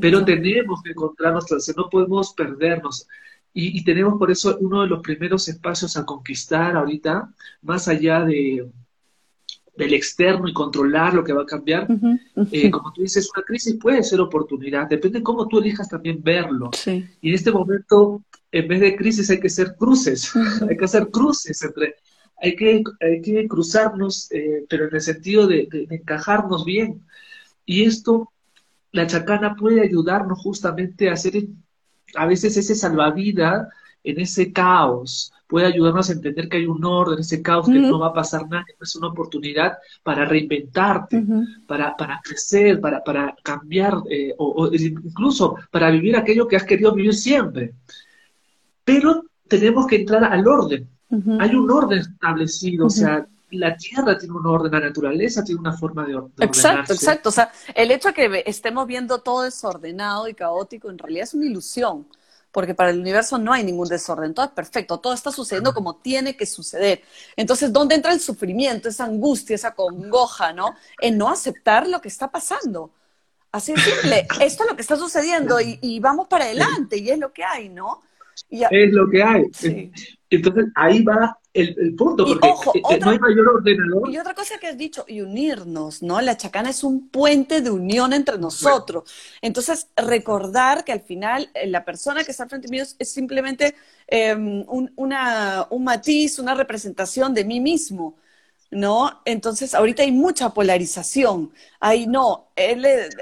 pero 0.00 0.24
tenemos 0.24 0.82
que 0.82 0.90
encontrarnos, 0.90 1.46
no 1.76 1.88
podemos 1.88 2.32
perdernos. 2.34 3.06
Y, 3.56 3.84
tenemos 3.84 4.18
por 4.18 4.32
eso 4.32 4.58
uno 4.60 4.82
de 4.82 4.88
los 4.88 5.00
primeros 5.00 5.46
espacios 5.46 5.96
a 5.96 6.04
conquistar 6.04 6.76
ahorita, 6.76 7.32
más 7.62 7.86
allá 7.86 8.24
de, 8.24 8.68
del 9.76 9.94
externo 9.94 10.48
y 10.48 10.52
controlar 10.52 11.14
lo 11.14 11.22
que 11.22 11.32
va 11.32 11.42
a 11.42 11.46
cambiar. 11.46 11.86
Eh, 12.50 12.68
como 12.72 12.92
tú 12.92 13.02
dices, 13.02 13.30
una 13.32 13.44
crisis 13.44 13.76
puede 13.80 14.02
ser 14.02 14.20
oportunidad, 14.20 14.88
depende 14.88 15.20
de 15.20 15.24
cómo 15.24 15.46
tú 15.46 15.60
elijas 15.60 15.88
también 15.88 16.20
verlo. 16.20 16.70
Y 17.20 17.28
en 17.28 17.34
este 17.34 17.52
momento, 17.52 18.24
en 18.50 18.66
vez 18.66 18.80
de 18.80 18.96
crisis, 18.96 19.30
hay 19.30 19.38
que 19.38 19.46
hacer 19.46 19.76
cruces, 19.78 20.32
hay 20.68 20.76
que 20.76 20.84
hacer 20.84 21.08
cruces 21.10 21.62
entre 21.62 21.94
hay 22.36 22.56
que, 22.56 22.82
hay 23.00 23.20
que 23.22 23.48
cruzarnos, 23.48 24.30
eh, 24.32 24.64
pero 24.68 24.88
en 24.88 24.94
el 24.94 25.00
sentido 25.00 25.46
de, 25.46 25.68
encajarnos 25.90 26.64
bien. 26.64 27.02
Y 27.64 27.84
esto, 27.84 28.30
la 28.92 29.06
chacana 29.06 29.56
puede 29.56 29.80
ayudarnos 29.80 30.38
justamente 30.40 31.08
a 31.08 31.14
hacer 31.14 31.46
a 32.16 32.26
veces 32.26 32.56
ese 32.56 32.74
salvavidas 32.74 33.68
en 34.04 34.20
ese 34.20 34.52
caos, 34.52 35.32
puede 35.46 35.66
ayudarnos 35.66 36.10
a 36.10 36.12
entender 36.12 36.48
que 36.48 36.58
hay 36.58 36.66
un 36.66 36.84
orden, 36.84 37.18
ese 37.18 37.40
caos, 37.40 37.66
que 37.66 37.78
no 37.78 37.98
va 37.98 38.08
a 38.08 38.12
pasar 38.12 38.46
nada, 38.48 38.64
que 38.66 38.74
es 38.80 38.96
una 38.96 39.08
oportunidad 39.08 39.78
para 40.02 40.24
reinventarte, 40.26 41.24
para, 41.66 41.96
para 41.96 42.20
crecer, 42.22 42.80
para, 42.80 43.02
para 43.02 43.34
cambiar, 43.42 43.94
eh, 44.10 44.34
o, 44.36 44.68
incluso 44.72 45.56
para 45.70 45.90
vivir 45.90 46.16
aquello 46.16 46.46
que 46.46 46.56
has 46.56 46.64
querido 46.64 46.94
vivir 46.94 47.14
siempre. 47.14 47.72
Pero 48.84 49.24
tenemos 49.48 49.86
que 49.86 49.96
entrar 49.96 50.24
al 50.24 50.46
orden, 50.46 50.88
hay 51.10 51.54
un 51.54 51.70
orden 51.70 51.98
establecido, 51.98 52.86
o 52.86 52.90
sea, 52.90 53.26
la 53.50 53.76
tierra 53.76 54.18
tiene 54.18 54.34
un 54.34 54.46
orden, 54.46 54.72
la 54.72 54.80
naturaleza 54.80 55.44
tiene 55.44 55.60
una 55.60 55.76
forma 55.76 56.04
de, 56.06 56.16
orden. 56.16 56.32
Exacto, 56.40 56.92
exacto. 56.92 57.28
O 57.28 57.32
sea, 57.32 57.50
el 57.74 57.90
hecho 57.90 58.08
de 58.08 58.14
que 58.14 58.44
estemos 58.46 58.86
viendo 58.86 59.20
todo 59.20 59.42
desordenado 59.42 60.28
y 60.28 60.34
caótico 60.34 60.90
en 60.90 60.98
realidad 60.98 61.24
es 61.24 61.34
una 61.34 61.46
ilusión, 61.46 62.06
porque 62.50 62.74
para 62.74 62.90
el 62.90 63.00
universo 63.00 63.38
no 63.38 63.52
hay 63.52 63.64
ningún 63.64 63.88
desorden, 63.88 64.34
todo 64.34 64.46
es 64.46 64.52
perfecto, 64.52 64.98
todo 64.98 65.12
está 65.12 65.30
sucediendo 65.30 65.74
como 65.74 65.96
tiene 65.96 66.36
que 66.36 66.46
suceder. 66.46 67.02
Entonces, 67.36 67.72
¿dónde 67.72 67.94
entra 67.94 68.12
el 68.12 68.20
sufrimiento, 68.20 68.88
esa 68.88 69.04
angustia, 69.04 69.56
esa 69.56 69.74
congoja, 69.74 70.52
¿no? 70.52 70.74
En 71.00 71.18
no 71.18 71.28
aceptar 71.28 71.88
lo 71.88 72.00
que 72.00 72.08
está 72.08 72.30
pasando. 72.30 72.90
Así 73.52 73.72
de 73.72 73.80
simple, 73.80 74.26
esto 74.40 74.64
es 74.64 74.70
lo 74.70 74.76
que 74.76 74.82
está 74.82 74.96
sucediendo 74.96 75.60
y, 75.60 75.78
y 75.80 76.00
vamos 76.00 76.28
para 76.28 76.44
adelante 76.44 76.98
y 76.98 77.10
es 77.10 77.18
lo 77.18 77.32
que 77.32 77.44
hay, 77.44 77.68
¿no? 77.68 78.02
Es 78.70 78.92
lo 78.92 79.08
que 79.08 79.22
hay. 79.22 79.44
Entonces 80.34 80.66
ahí 80.74 81.02
va 81.02 81.38
el, 81.52 81.94
punto, 81.94 82.26
porque 82.26 82.48
eh, 82.90 82.98
no 82.98 83.10
hay 83.10 83.18
mayor 83.18 83.48
ordenador. 83.48 84.10
Y 84.10 84.18
otra 84.18 84.34
cosa 84.34 84.58
que 84.58 84.66
has 84.66 84.76
dicho, 84.76 85.04
y 85.06 85.20
unirnos, 85.20 86.02
¿no? 86.02 86.20
La 86.20 86.36
chacana 86.36 86.70
es 86.70 86.82
un 86.82 87.08
puente 87.08 87.60
de 87.60 87.70
unión 87.70 88.12
entre 88.12 88.38
nosotros. 88.38 89.08
Entonces, 89.40 89.86
recordar 89.96 90.84
que 90.84 90.90
al 90.90 91.00
final 91.00 91.48
eh, 91.54 91.68
la 91.68 91.84
persona 91.84 92.24
que 92.24 92.32
está 92.32 92.48
frente 92.48 92.68
mío 92.68 92.82
es 92.98 93.08
simplemente 93.08 93.76
em, 94.08 94.64
un, 94.66 94.92
una, 94.96 95.68
un 95.70 95.84
matiz, 95.84 96.40
una 96.40 96.54
representación 96.54 97.32
de 97.32 97.44
mí 97.44 97.60
mismo. 97.60 98.16
¿no? 98.74 99.20
Entonces, 99.24 99.74
ahorita 99.74 100.02
hay 100.02 100.10
mucha 100.10 100.50
polarización. 100.50 101.52
Ahí 101.78 102.06
no, 102.06 102.48
él 102.56 102.84
es, 102.84 103.16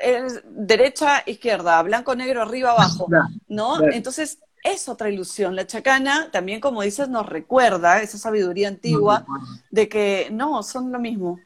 derecha, 0.46 1.22
izquierda, 1.27 1.83
blanco, 1.83 2.14
negro, 2.14 2.42
arriba, 2.42 2.70
abajo, 2.72 3.07
¿no? 3.48 3.83
Entonces, 3.90 4.38
es 4.62 4.88
otra 4.88 5.11
ilusión. 5.11 5.57
La 5.57 5.66
chacana 5.66 6.31
también, 6.31 6.61
como 6.61 6.83
dices, 6.83 7.09
nos 7.09 7.29
recuerda 7.29 8.01
esa 8.01 8.18
sabiduría 8.18 8.68
antigua 8.68 9.27
de 9.70 9.88
que 9.88 10.29
no, 10.33 10.62
son 10.62 10.92
lo 10.92 10.98
mismo. 10.98 11.40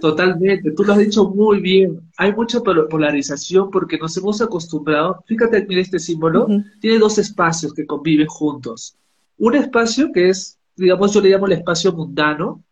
Totalmente, 0.00 0.70
tú 0.72 0.84
lo 0.84 0.94
has 0.94 0.98
dicho 0.98 1.28
muy 1.28 1.60
bien. 1.60 2.00
Hay 2.16 2.32
mucha 2.32 2.60
polarización 2.60 3.70
porque 3.70 3.98
nos 3.98 4.16
hemos 4.16 4.40
acostumbrado. 4.40 5.22
Fíjate, 5.26 5.66
mira 5.66 5.82
este 5.82 5.98
símbolo, 5.98 6.46
tiene 6.80 6.98
dos 6.98 7.18
espacios 7.18 7.74
que 7.74 7.86
conviven 7.86 8.26
juntos. 8.26 8.96
Un 9.36 9.56
espacio 9.56 10.10
que 10.12 10.30
es, 10.30 10.58
digamos, 10.76 11.12
yo 11.12 11.20
le 11.20 11.30
llamo 11.30 11.46
el 11.46 11.52
espacio 11.52 11.92
mundano, 11.92 12.62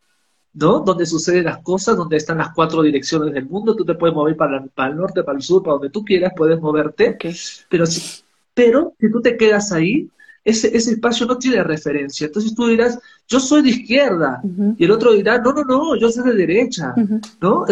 ¿no? 0.54 0.80
Donde 0.80 1.04
suceden 1.04 1.44
las 1.44 1.58
cosas, 1.58 1.96
donde 1.96 2.16
están 2.16 2.38
las 2.38 2.54
cuatro 2.54 2.80
direcciones 2.82 3.34
del 3.34 3.46
mundo. 3.46 3.76
Tú 3.76 3.84
te 3.84 3.94
puedes 3.94 4.14
mover 4.14 4.36
para, 4.36 4.64
para 4.66 4.90
el 4.90 4.96
norte, 4.96 5.22
para 5.24 5.36
el 5.36 5.42
sur, 5.42 5.62
para 5.62 5.74
donde 5.74 5.90
tú 5.90 6.04
quieras, 6.04 6.32
puedes 6.34 6.58
moverte. 6.58 7.18
Pero 7.68 7.86
si, 7.86 8.22
pero 8.54 8.94
si 8.98 9.10
tú 9.10 9.20
te 9.20 9.36
quedas 9.36 9.72
ahí, 9.72 10.08
ese, 10.44 10.76
ese 10.76 10.92
espacio 10.92 11.26
no 11.26 11.38
tiene 11.38 11.62
referencia. 11.62 12.26
Entonces 12.26 12.54
tú 12.54 12.66
dirás, 12.66 12.98
yo 13.28 13.38
soy 13.38 13.62
de 13.62 13.70
izquierda. 13.70 14.42
Y 14.76 14.84
el 14.84 14.90
otro 14.90 15.12
dirá, 15.12 15.38
no, 15.38 15.52
no, 15.52 15.64
no, 15.64 15.96
yo 15.96 16.10
soy 16.10 16.24
de 16.30 16.34
derecha. 16.34 16.94
¿No? 17.40 17.64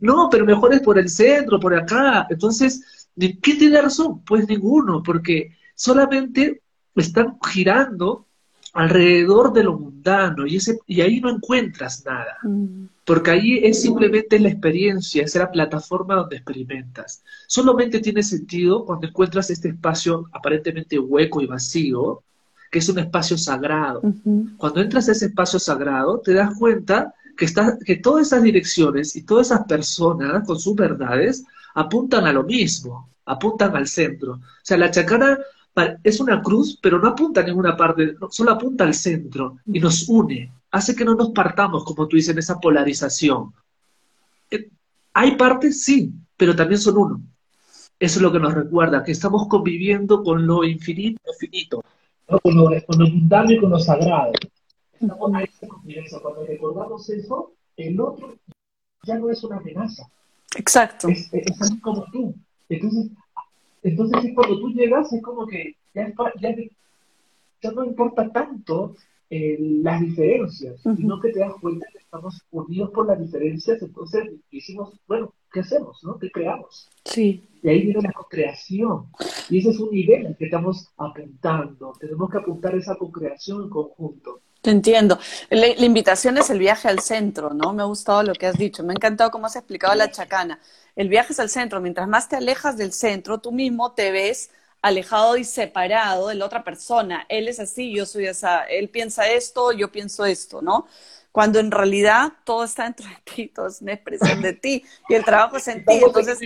no, 0.00 0.28
pero 0.30 0.46
mejor 0.46 0.72
es 0.72 0.80
por 0.80 0.98
el 0.98 1.08
centro, 1.08 1.58
por 1.58 1.74
acá. 1.74 2.26
Entonces, 2.30 3.08
¿quién 3.16 3.58
tiene 3.58 3.82
razón? 3.82 4.22
Pues 4.24 4.48
ninguno, 4.48 5.02
porque 5.02 5.56
solamente 5.74 6.62
están 6.94 7.38
girando 7.50 8.26
alrededor 8.74 9.52
de 9.52 9.64
lo 9.64 9.78
mundano 9.78 10.46
y, 10.46 10.56
ese, 10.56 10.78
y 10.86 11.00
ahí 11.00 11.20
no 11.20 11.30
encuentras 11.30 12.04
nada. 12.06 12.38
Porque 13.04 13.30
ahí 13.32 13.58
es 13.62 13.82
simplemente 13.82 14.38
la 14.38 14.48
experiencia, 14.48 15.24
es 15.24 15.34
la 15.34 15.50
plataforma 15.50 16.14
donde 16.14 16.36
experimentas. 16.36 17.24
Solamente 17.48 18.00
tiene 18.00 18.22
sentido 18.22 18.84
cuando 18.84 19.08
encuentras 19.08 19.50
este 19.50 19.70
espacio 19.70 20.28
aparentemente 20.32 20.98
hueco 20.98 21.40
y 21.40 21.46
vacío, 21.46 22.22
que 22.70 22.78
es 22.78 22.88
un 22.88 23.00
espacio 23.00 23.36
sagrado. 23.36 24.02
Cuando 24.56 24.80
entras 24.80 25.08
a 25.08 25.12
ese 25.12 25.26
espacio 25.26 25.58
sagrado, 25.58 26.20
te 26.20 26.32
das 26.32 26.56
cuenta 26.58 27.12
que, 27.36 27.44
está, 27.44 27.76
que 27.84 27.96
todas 27.96 28.28
esas 28.28 28.42
direcciones 28.42 29.16
y 29.16 29.22
todas 29.22 29.48
esas 29.48 29.66
personas 29.66 30.46
con 30.46 30.58
sus 30.58 30.74
verdades 30.74 31.44
apuntan 31.74 32.24
a 32.26 32.32
lo 32.32 32.44
mismo, 32.44 33.10
apuntan 33.26 33.76
al 33.76 33.88
centro. 33.88 34.34
O 34.34 34.40
sea, 34.62 34.78
la 34.78 34.90
chacana 34.90 35.38
es 36.02 36.20
una 36.20 36.42
cruz, 36.42 36.78
pero 36.80 36.98
no 36.98 37.08
apunta 37.08 37.40
a 37.40 37.44
ninguna 37.44 37.76
parte, 37.76 38.14
solo 38.30 38.52
apunta 38.52 38.84
al 38.84 38.94
centro 38.94 39.58
y 39.66 39.80
nos 39.80 40.08
une, 40.08 40.52
hace 40.72 40.96
que 40.96 41.04
no 41.04 41.14
nos 41.14 41.30
partamos, 41.30 41.84
como 41.84 42.08
tú 42.08 42.16
dices, 42.16 42.32
en 42.32 42.38
esa 42.38 42.58
polarización. 42.58 43.52
Eh, 44.50 44.68
hay 45.12 45.36
partes, 45.36 45.84
sí, 45.84 46.12
pero 46.36 46.56
también 46.56 46.80
son 46.80 46.98
uno. 46.98 47.20
Eso 47.98 48.18
es 48.18 48.22
lo 48.22 48.32
que 48.32 48.40
nos 48.40 48.54
recuerda, 48.54 49.04
que 49.04 49.12
estamos 49.12 49.46
conviviendo 49.48 50.24
con 50.24 50.44
lo 50.46 50.64
infinito, 50.64 51.20
finito, 51.38 51.84
con, 52.42 52.56
lo, 52.56 52.70
mundano 52.98 53.52
y 53.52 53.60
con 53.60 53.70
lo 53.70 53.78
sagrado. 53.78 54.32
Estamos 54.94 55.34
ahí 55.34 55.46
Cuando 56.20 56.46
recordamos 56.46 57.08
eso, 57.10 57.52
el 57.76 58.00
otro 58.00 58.34
ya 59.04 59.18
no 59.18 59.30
es 59.30 59.44
una 59.44 59.58
amenaza. 59.58 60.08
Exacto. 60.56 61.08
Es, 61.08 61.32
es, 61.32 61.60
es 61.60 61.80
como 61.80 62.04
tú. 62.10 62.34
Entonces, 62.68 63.10
entonces, 63.82 64.32
cuando 64.34 64.58
tú 64.58 64.70
llegas, 64.70 65.12
es 65.12 65.22
como 65.22 65.46
que 65.46 65.76
ya, 65.94 66.12
ya 67.60 67.70
no 67.72 67.84
importa 67.84 68.30
tanto 68.30 68.96
eh, 69.34 69.56
las 69.58 69.98
diferencias, 70.02 70.82
sino 70.82 71.18
que 71.18 71.30
te 71.30 71.40
das 71.40 71.54
cuenta 71.58 71.86
que 71.90 71.96
estamos 71.96 72.42
unidos 72.50 72.90
por 72.90 73.06
las 73.06 73.18
diferencias, 73.18 73.80
entonces 73.80 74.30
decimos, 74.50 74.92
bueno, 75.08 75.32
¿qué 75.50 75.60
hacemos? 75.60 76.04
¿no? 76.04 76.18
¿Qué 76.18 76.30
creamos? 76.30 76.90
Sí. 77.06 77.48
Y 77.62 77.68
ahí 77.70 77.80
viene 77.80 78.02
la 78.02 78.12
co-creación. 78.12 79.06
Y 79.48 79.60
ese 79.60 79.70
es 79.70 79.80
un 79.80 79.90
nivel 79.90 80.26
al 80.26 80.36
que 80.36 80.44
estamos 80.44 80.86
apuntando. 80.98 81.94
Tenemos 81.98 82.30
que 82.30 82.36
apuntar 82.36 82.74
esa 82.74 82.94
co-creación 82.96 83.62
en 83.62 83.70
conjunto. 83.70 84.42
Te 84.60 84.70
entiendo. 84.70 85.18
La, 85.48 85.66
invitación 85.82 86.36
es 86.36 86.50
el 86.50 86.58
viaje 86.58 86.88
al 86.88 87.00
centro, 87.00 87.54
¿no? 87.54 87.72
Me 87.72 87.80
ha 87.80 87.86
gustado 87.86 88.22
lo 88.22 88.34
que 88.34 88.44
has 88.44 88.58
dicho. 88.58 88.84
Me 88.84 88.92
ha 88.92 88.96
encantado 88.96 89.30
cómo 89.30 89.46
has 89.46 89.56
explicado 89.56 89.94
la 89.94 90.10
chacana. 90.10 90.60
El 90.94 91.08
viaje 91.08 91.32
es 91.32 91.40
al 91.40 91.48
centro. 91.48 91.80
Mientras 91.80 92.06
más 92.06 92.28
te 92.28 92.36
alejas 92.36 92.76
del 92.76 92.92
centro, 92.92 93.38
tú 93.38 93.50
mismo 93.50 93.92
te 93.92 94.10
ves 94.12 94.50
alejado 94.82 95.36
y 95.36 95.44
separado 95.44 96.28
de 96.28 96.34
la 96.34 96.46
otra 96.46 96.64
persona. 96.64 97.24
Él 97.28 97.48
es 97.48 97.60
así, 97.60 97.94
yo 97.94 98.04
soy 98.06 98.26
esa. 98.26 98.64
Él 98.64 98.90
piensa 98.90 99.28
esto, 99.28 99.72
yo 99.72 99.90
pienso 99.92 100.26
esto, 100.26 100.60
¿no? 100.62 100.86
Cuando 101.32 101.60
en 101.60 101.70
realidad 101.70 102.32
todo 102.44 102.64
está 102.64 102.84
dentro 102.84 103.08
de 103.08 103.16
ti, 103.24 103.48
todo 103.48 103.68
es 103.68 103.80
una 103.80 103.94
expresión 103.94 104.42
de 104.42 104.52
ti 104.52 104.84
y 105.08 105.14
el 105.14 105.24
trabajo 105.24 105.56
es 105.56 105.68
en 105.68 105.86
ti. 105.86 106.02
Entonces, 106.04 106.38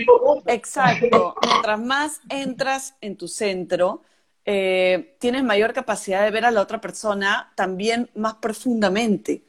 exacto. 0.45 1.35
Mientras 1.41 1.79
más 1.79 2.21
entras 2.29 2.95
en 3.01 3.17
tu 3.17 3.27
centro, 3.27 4.03
eh, 4.45 5.17
tienes 5.19 5.43
mayor 5.43 5.73
capacidad 5.73 6.23
de 6.23 6.31
ver 6.31 6.45
a 6.45 6.51
la 6.51 6.61
otra 6.61 6.79
persona 6.79 7.51
también 7.55 8.09
más 8.15 8.35
profundamente, 8.35 9.43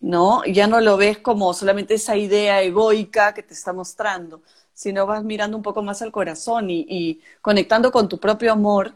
¿no? 0.00 0.44
Ya 0.44 0.66
no 0.68 0.80
lo 0.80 0.96
ves 0.96 1.18
como 1.18 1.52
solamente 1.54 1.94
esa 1.94 2.16
idea 2.16 2.62
egoica 2.62 3.34
que 3.34 3.42
te 3.42 3.54
está 3.54 3.72
mostrando, 3.72 4.42
sino 4.76 5.06
vas 5.06 5.24
mirando 5.24 5.56
un 5.56 5.62
poco 5.62 5.82
más 5.82 6.02
al 6.02 6.12
corazón 6.12 6.66
y, 6.68 7.18
conectando 7.40 7.90
con 7.90 8.10
tu 8.10 8.20
propio 8.20 8.52
amor, 8.52 8.92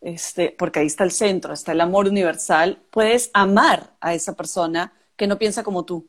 este, 0.00 0.54
porque 0.56 0.78
ahí 0.78 0.86
está 0.86 1.02
el 1.02 1.10
centro, 1.10 1.52
está 1.52 1.72
el 1.72 1.80
amor 1.80 2.06
universal, 2.06 2.78
puedes 2.90 3.32
amar 3.34 3.90
a 4.00 4.14
esa 4.14 4.36
persona 4.36 4.92
que 5.16 5.26
no 5.26 5.36
piensa 5.36 5.64
como 5.64 5.84
tú. 5.84 6.06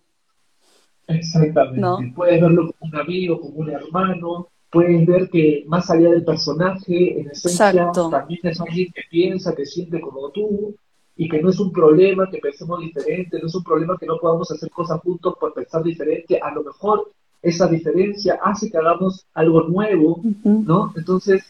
Exactamente. 1.07 2.13
Puedes 2.15 2.39
verlo 2.39 2.71
como 2.71 2.91
un 2.91 2.99
amigo, 2.99 3.41
como 3.41 3.55
un 3.55 3.69
hermano, 3.71 4.49
puedes 4.69 5.03
ver 5.07 5.27
que 5.31 5.63
más 5.65 5.89
allá 5.89 6.11
del 6.11 6.23
personaje, 6.23 7.19
en 7.19 7.31
esencia, 7.31 7.91
también 8.11 8.41
es 8.43 8.61
alguien 8.61 8.91
que 8.93 9.01
piensa, 9.09 9.55
que 9.55 9.65
siente 9.65 9.99
como 10.01 10.29
tú, 10.29 10.75
y 11.15 11.27
que 11.27 11.41
no 11.41 11.49
es 11.49 11.59
un 11.59 11.71
problema 11.71 12.29
que 12.29 12.37
pensemos 12.37 12.79
diferente, 12.79 13.39
no 13.39 13.47
es 13.47 13.55
un 13.55 13.63
problema 13.63 13.97
que 13.99 14.05
no 14.05 14.19
podamos 14.19 14.51
hacer 14.51 14.69
cosas 14.69 15.01
juntos 15.01 15.33
por 15.39 15.51
pensar 15.55 15.81
diferente, 15.81 16.39
a 16.39 16.53
lo 16.53 16.63
mejor 16.63 17.11
esa 17.45 17.67
diferencia 17.67 18.39
hace 18.43 18.71
que 18.71 18.77
hagamos 18.77 19.27
algo 19.35 19.61
nuevo, 19.63 20.19
¿no? 20.43 20.91
Entonces 20.97 21.43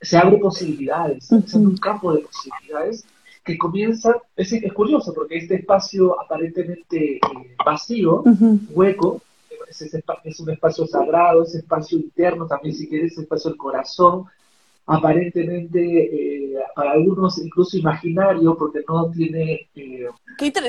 se 0.00 0.16
abre 0.16 0.38
posibilidades, 0.38 1.30
es 1.30 1.54
un 1.54 1.76
campo 1.76 2.14
de 2.14 2.22
posibilidades 2.22 3.04
que 3.44 3.58
comienza, 3.58 4.16
es, 4.34 4.50
es 4.52 4.72
curioso 4.72 5.12
porque 5.12 5.36
este 5.36 5.56
espacio 5.56 6.18
aparentemente 6.18 7.16
eh, 7.16 7.20
vacío, 7.64 8.24
hueco, 8.70 9.20
es, 9.68 9.82
es, 10.24 10.40
un 10.40 10.50
espacio 10.50 10.86
sagrado, 10.86 11.42
ese 11.42 11.58
espacio 11.58 11.98
interno 11.98 12.46
también 12.46 12.74
si 12.74 12.88
quieres, 12.88 13.12
ese 13.12 13.22
espacio 13.22 13.50
del 13.50 13.58
corazón, 13.58 14.24
aparentemente 14.86 15.78
eh, 15.80 16.54
para 16.74 16.92
algunos 16.92 17.38
incluso 17.38 17.76
imaginario 17.76 18.56
porque 18.56 18.80
no 18.88 19.10
tiene... 19.10 19.68
Eh, 19.74 20.06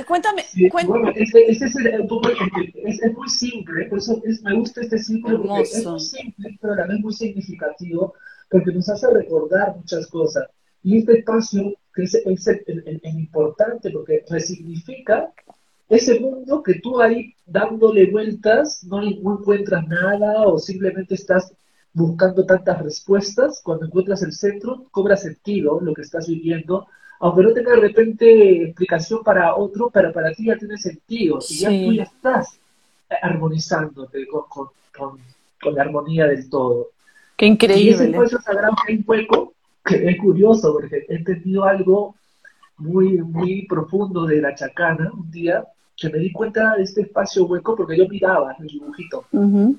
cuéntame, 0.10 0.44
Bueno, 0.72 1.10
ese, 1.16 1.46
es, 1.50 1.62
es, 1.62 3.14
muy 3.14 3.30
simple, 3.30 3.86
por 3.86 3.98
eso 3.98 4.22
me 4.44 4.56
gusta 4.56 4.82
este 4.82 4.98
simple 5.00 5.38
porque 5.38 5.62
es 5.62 5.86
muy 5.86 6.00
simple, 6.00 6.58
pero 6.62 6.76
también 6.76 7.02
muy 7.02 7.14
significativo, 7.14 8.14
porque 8.50 8.72
nos 8.72 8.90
hace 8.90 9.10
recordar 9.12 9.76
muchas 9.76 10.08
cosas. 10.08 10.48
Y 10.84 10.98
este 10.98 11.20
espacio 11.20 11.74
que 11.94 12.04
es, 12.04 12.16
el, 12.16 13.02
importante 13.04 13.92
porque 13.92 14.24
resignifica 14.30 15.32
ese 15.90 16.20
mundo 16.20 16.64
que 16.64 16.76
tú 16.76 17.00
ahí 17.00 17.36
dándole 17.46 18.10
vueltas 18.10 18.84
no 18.84 19.04
encuentras 19.04 19.88
nada 19.88 20.48
o 20.48 20.58
simplemente 20.58 21.16
estás 21.16 21.54
buscando 21.94 22.46
tantas 22.46 22.82
respuestas, 22.82 23.62
cuando 23.64 23.86
encuentras 23.86 24.24
el 24.24 24.34
centro, 24.34 24.86
cobra 24.92 25.16
sentido 25.16 25.80
lo 25.80 25.94
que 25.94 26.02
estás 26.02 26.28
viviendo, 26.28 26.88
aunque 27.20 27.44
no 27.44 27.54
tenga 27.54 27.72
de 27.72 27.82
repente 27.82 28.64
explicación 28.64 29.24
para 29.24 29.56
otro, 29.56 29.90
pero 29.92 30.12
para 30.12 30.34
ti 30.34 30.46
ya 30.46 30.58
tiene 30.58 30.78
sentido, 30.78 31.40
y 31.48 31.60
ya 31.60 31.70
tú 31.70 31.94
ya 31.94 32.04
estás 32.04 32.60
armonizándote 33.22 34.28
con, 34.28 34.70
con, 34.92 35.20
la 35.74 35.82
armonía 35.84 36.28
del 36.28 36.50
todo. 36.50 36.90
Qué 37.38 37.46
increíble. 37.46 37.84
Y 37.84 37.90
ese 37.90 38.10
espacio 38.10 38.42
sagrado 38.42 38.76
que 38.86 38.92
hay 38.92 38.98
un 38.98 39.06
hueco, 39.08 39.54
que 39.86 40.10
es 40.10 40.18
curioso, 40.20 40.74
porque 40.74 41.06
he 41.08 41.16
entendido 41.16 41.64
algo 41.64 42.16
muy, 42.78 43.20
muy 43.20 43.66
profundo 43.68 44.26
de 44.26 44.42
la 44.42 44.56
chacana 44.56 45.12
un 45.14 45.30
día, 45.32 45.64
que 45.96 46.10
me 46.10 46.18
di 46.18 46.32
cuenta 46.32 46.76
de 46.76 46.84
este 46.84 47.02
espacio 47.02 47.46
hueco 47.46 47.76
porque 47.76 47.98
yo 47.98 48.08
miraba 48.10 48.56
el 48.60 48.68
dibujito. 48.68 49.26
No 49.32 49.76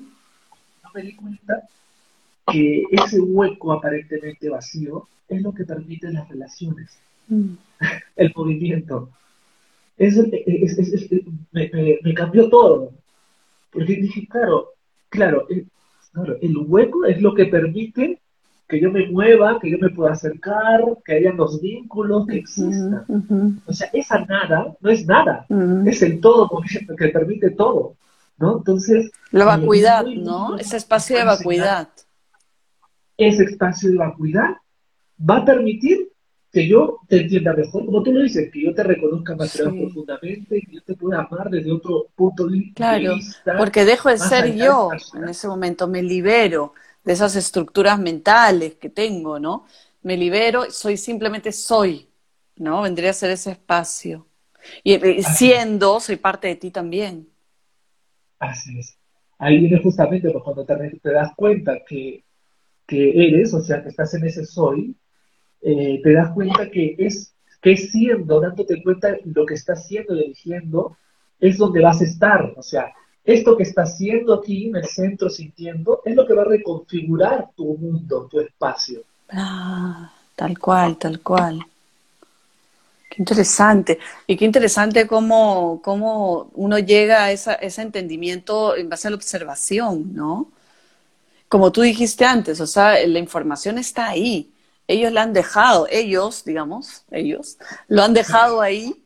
me 0.93 1.01
di 1.01 1.13
cuenta 1.15 1.67
que 2.47 2.83
ese 2.91 3.19
hueco 3.19 3.73
aparentemente 3.73 4.49
vacío 4.49 5.07
es 5.27 5.41
lo 5.41 5.53
que 5.53 5.65
permite 5.65 6.11
las 6.11 6.27
relaciones, 6.29 6.97
mm. 7.27 7.53
el 8.15 8.33
movimiento. 8.35 9.09
me, 11.51 12.13
cambió 12.13 12.49
todo. 12.49 12.91
Porque 13.71 13.95
dije, 13.95 14.27
claro, 14.27 14.69
claro 15.09 15.47
el, 15.49 16.57
hueco 16.57 17.05
es 17.05 17.21
lo 17.21 17.33
que 17.33 17.45
permite 17.45 18.19
que 18.67 18.79
yo 18.79 18.91
me 18.91 19.07
mueva, 19.07 19.59
que 19.59 19.69
yo 19.69 19.77
me 19.77 19.89
pueda 19.89 20.13
acercar, 20.13 20.81
que 21.03 21.13
haya 21.15 21.33
los 21.33 21.61
vínculos, 21.61 22.25
que 22.25 22.37
existan. 22.37 23.05
O 23.65 23.73
sea, 23.73 23.89
esa 23.93 24.25
nada 24.25 24.75
no 24.79 24.89
es 24.89 25.05
nada, 25.05 25.45
es 25.85 26.01
el 26.01 26.19
todo 26.19 26.49
que 26.97 27.07
permite 27.09 27.51
todo. 27.51 27.95
¿no? 28.37 28.57
Entonces. 28.57 29.11
La 29.31 29.45
vacuidad, 29.45 30.05
¿no? 30.05 30.57
Ese 30.57 30.77
espacio 30.77 31.17
de 31.17 31.25
vacuidad 31.25 31.89
ese 33.17 33.43
espacio 33.43 33.91
de 33.91 33.97
vacuidad 33.97 34.55
va 35.17 35.37
a 35.37 35.45
permitir 35.45 36.11
que 36.51 36.67
yo 36.69 37.01
te 37.09 37.21
entienda 37.21 37.53
mejor, 37.53 37.85
como 37.85 38.01
tú 38.01 38.13
lo 38.13 38.21
dices, 38.21 38.49
que 38.49 38.63
yo 38.63 38.73
te 38.73 38.81
reconozca 38.81 39.35
más 39.35 39.57
profundamente, 39.57 40.61
que 40.61 40.75
yo 40.75 40.81
te 40.83 40.95
pueda 40.95 41.19
amar 41.19 41.49
desde 41.49 41.71
otro 41.71 42.07
punto 42.15 42.47
de, 42.47 42.59
vista. 42.59 42.97
Claro, 42.97 43.17
porque 43.57 43.83
dejo 43.83 44.07
de 44.09 44.17
ser 44.17 44.55
yo 44.55 44.89
en 45.15 45.27
ese 45.27 45.49
momento, 45.49 45.87
me 45.87 46.01
libero 46.01 46.73
de 47.03 47.13
esas 47.13 47.35
estructuras 47.35 47.99
mentales 47.99 48.75
que 48.75 48.89
tengo, 48.89 49.37
¿no? 49.37 49.65
Me 50.01 50.15
libero, 50.15 50.71
soy 50.71 50.95
simplemente 50.95 51.51
soy, 51.51 52.07
¿no? 52.55 52.81
Vendría 52.83 53.09
a 53.09 53.13
ser 53.13 53.31
ese 53.31 53.51
espacio. 53.51 54.25
Y 54.83 54.93
eh, 54.93 55.23
siendo, 55.23 55.99
soy 55.99 56.15
parte 56.15 56.47
de 56.47 56.55
ti 56.55 56.71
también. 56.71 57.27
Así 58.39 58.79
es. 58.79 58.97
Ahí 59.37 59.59
viene 59.59 59.81
justamente 59.83 60.31
pues, 60.31 60.43
cuando 60.43 60.65
te 60.65 61.11
das 61.11 61.31
cuenta 61.35 61.79
que 61.85 62.23
que 62.87 63.27
eres, 63.27 63.53
o 63.53 63.61
sea, 63.61 63.81
que 63.81 63.89
estás 63.89 64.13
en 64.13 64.25
ese 64.25 64.45
soy, 64.45 64.95
eh, 65.61 65.99
te 66.03 66.13
das 66.13 66.31
cuenta 66.33 66.69
que 66.69 66.95
es, 66.97 67.33
que 67.61 67.75
siendo, 67.77 68.39
dándote 68.39 68.83
cuenta 68.83 69.17
lo 69.23 69.45
que 69.45 69.55
estás 69.55 69.87
siendo 69.87 70.15
y 70.15 70.25
eligiendo, 70.25 70.97
es 71.39 71.57
donde 71.57 71.81
vas 71.81 72.01
a 72.01 72.05
estar. 72.05 72.53
O 72.55 72.61
sea, 72.61 72.93
esto 73.23 73.57
que 73.57 73.63
estás 73.63 73.97
siendo 73.97 74.35
aquí 74.35 74.67
en 74.67 74.75
el 74.75 74.85
centro 74.85 75.29
sintiendo 75.29 76.01
es 76.05 76.15
lo 76.15 76.27
que 76.27 76.33
va 76.33 76.43
a 76.43 76.45
reconfigurar 76.45 77.49
tu 77.55 77.75
mundo, 77.77 78.27
tu 78.29 78.39
espacio. 78.39 79.01
Ah, 79.29 80.13
tal 80.35 80.59
cual, 80.59 80.97
tal 80.97 81.19
cual. 81.21 81.65
Qué 83.09 83.21
interesante. 83.21 83.97
Y 84.27 84.37
qué 84.37 84.45
interesante 84.45 85.07
cómo, 85.07 85.81
cómo 85.83 86.51
uno 86.53 86.77
llega 86.77 87.23
a 87.23 87.31
ese 87.31 87.81
entendimiento 87.81 88.75
en 88.75 88.89
base 88.89 89.07
a 89.07 89.11
la 89.11 89.17
observación, 89.17 90.13
¿no? 90.13 90.51
Como 91.55 91.71
tú 91.71 91.83
dijiste 91.83 92.25
antes, 92.25 92.59
o 92.59 92.67
sea, 92.67 93.07
la 93.07 93.17
información 93.17 93.77
está 93.77 94.09
ahí. 94.09 94.51
Ellos 94.89 95.13
la 95.13 95.21
han 95.21 95.31
dejado, 95.31 95.87
ellos, 95.89 96.43
digamos, 96.43 97.05
ellos, 97.11 97.57
lo 97.87 98.03
han 98.03 98.13
dejado 98.13 98.59
ahí 98.59 99.05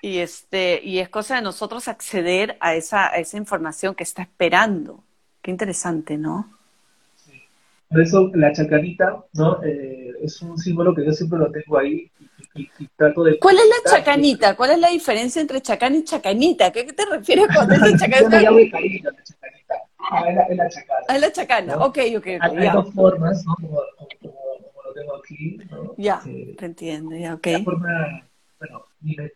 y, 0.00 0.16
este, 0.20 0.80
y 0.82 1.00
es 1.00 1.10
cosa 1.10 1.36
de 1.36 1.42
nosotros 1.42 1.88
acceder 1.88 2.56
a 2.60 2.74
esa, 2.74 3.08
esa 3.08 3.36
información 3.36 3.94
que 3.94 4.04
está 4.04 4.22
esperando. 4.22 5.04
Qué 5.42 5.50
interesante, 5.50 6.16
¿no? 6.16 6.48
Por 7.90 8.00
eso 8.00 8.30
la 8.32 8.50
chacanita, 8.54 9.22
¿no? 9.34 9.62
Eh, 9.62 10.14
es 10.22 10.40
un 10.40 10.56
símbolo 10.56 10.94
que 10.94 11.04
yo 11.04 11.12
siempre 11.12 11.38
lo 11.38 11.52
tengo 11.52 11.76
ahí 11.76 12.10
y, 12.54 12.66
trato 12.96 13.24
de... 13.24 13.38
¿Cuál 13.38 13.56
es 13.56 13.64
la 13.66 13.90
chacanita? 13.90 14.56
¿Cuál 14.56 14.70
es 14.70 14.78
la 14.78 14.88
diferencia 14.88 15.42
entre 15.42 15.60
chacán 15.60 15.94
y 15.96 16.02
chacanita? 16.02 16.72
¿Qué 16.72 16.84
te 16.84 17.04
refieres 17.04 17.48
con 17.54 17.70
esa 17.72 17.94
chacanita? 17.98 18.42
yo 18.42 18.52
me 18.52 18.70
chacanita. 18.70 19.10
Ah, 20.10 20.24
es 20.48 20.56
la, 20.56 20.68
chacana. 20.68 21.06
Ah, 21.08 21.14
es 21.14 21.20
la 21.20 21.32
chacana, 21.32 21.76
ok, 21.76 21.98
ok. 22.16 22.26
Hay, 22.40 22.70
dos 22.72 22.92
formas, 22.92 23.44
¿no? 23.44 23.54
Como, 23.54 23.80
lo 24.84 24.92
tengo 24.92 25.16
aquí, 25.16 25.58
¿no? 25.70 25.94
Ya, 25.96 26.20
eh, 26.26 26.54
te 26.58 26.66
entiendo, 26.66 27.16
ya, 27.16 27.34
ok. 27.34 27.46
La 27.46 27.62
forma, 27.62 28.28
bueno, 28.58 28.84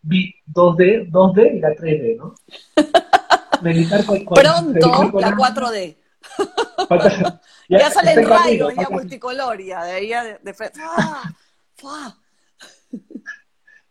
vi 0.02 0.34
2D, 0.52 1.10
2D 1.10 1.56
y 1.56 1.60
la 1.60 1.70
3D, 1.70 2.16
¿no? 2.16 2.34
Militar 3.62 4.04
con, 4.04 4.24
Pronto, 4.24 5.20
la 5.20 5.30
4D. 5.36 5.96
ya, 7.68 7.78
ya 7.78 7.90
sale 7.90 8.12
el 8.14 8.26
rayo, 8.26 8.70
ya 8.70 8.88
multicolor, 8.90 9.62
ya, 9.62 9.84
de 9.84 9.92
ahí 9.92 10.08
de, 10.08 10.38
de 10.42 10.54
frente. 10.54 10.80
¡Ah! 10.82 11.32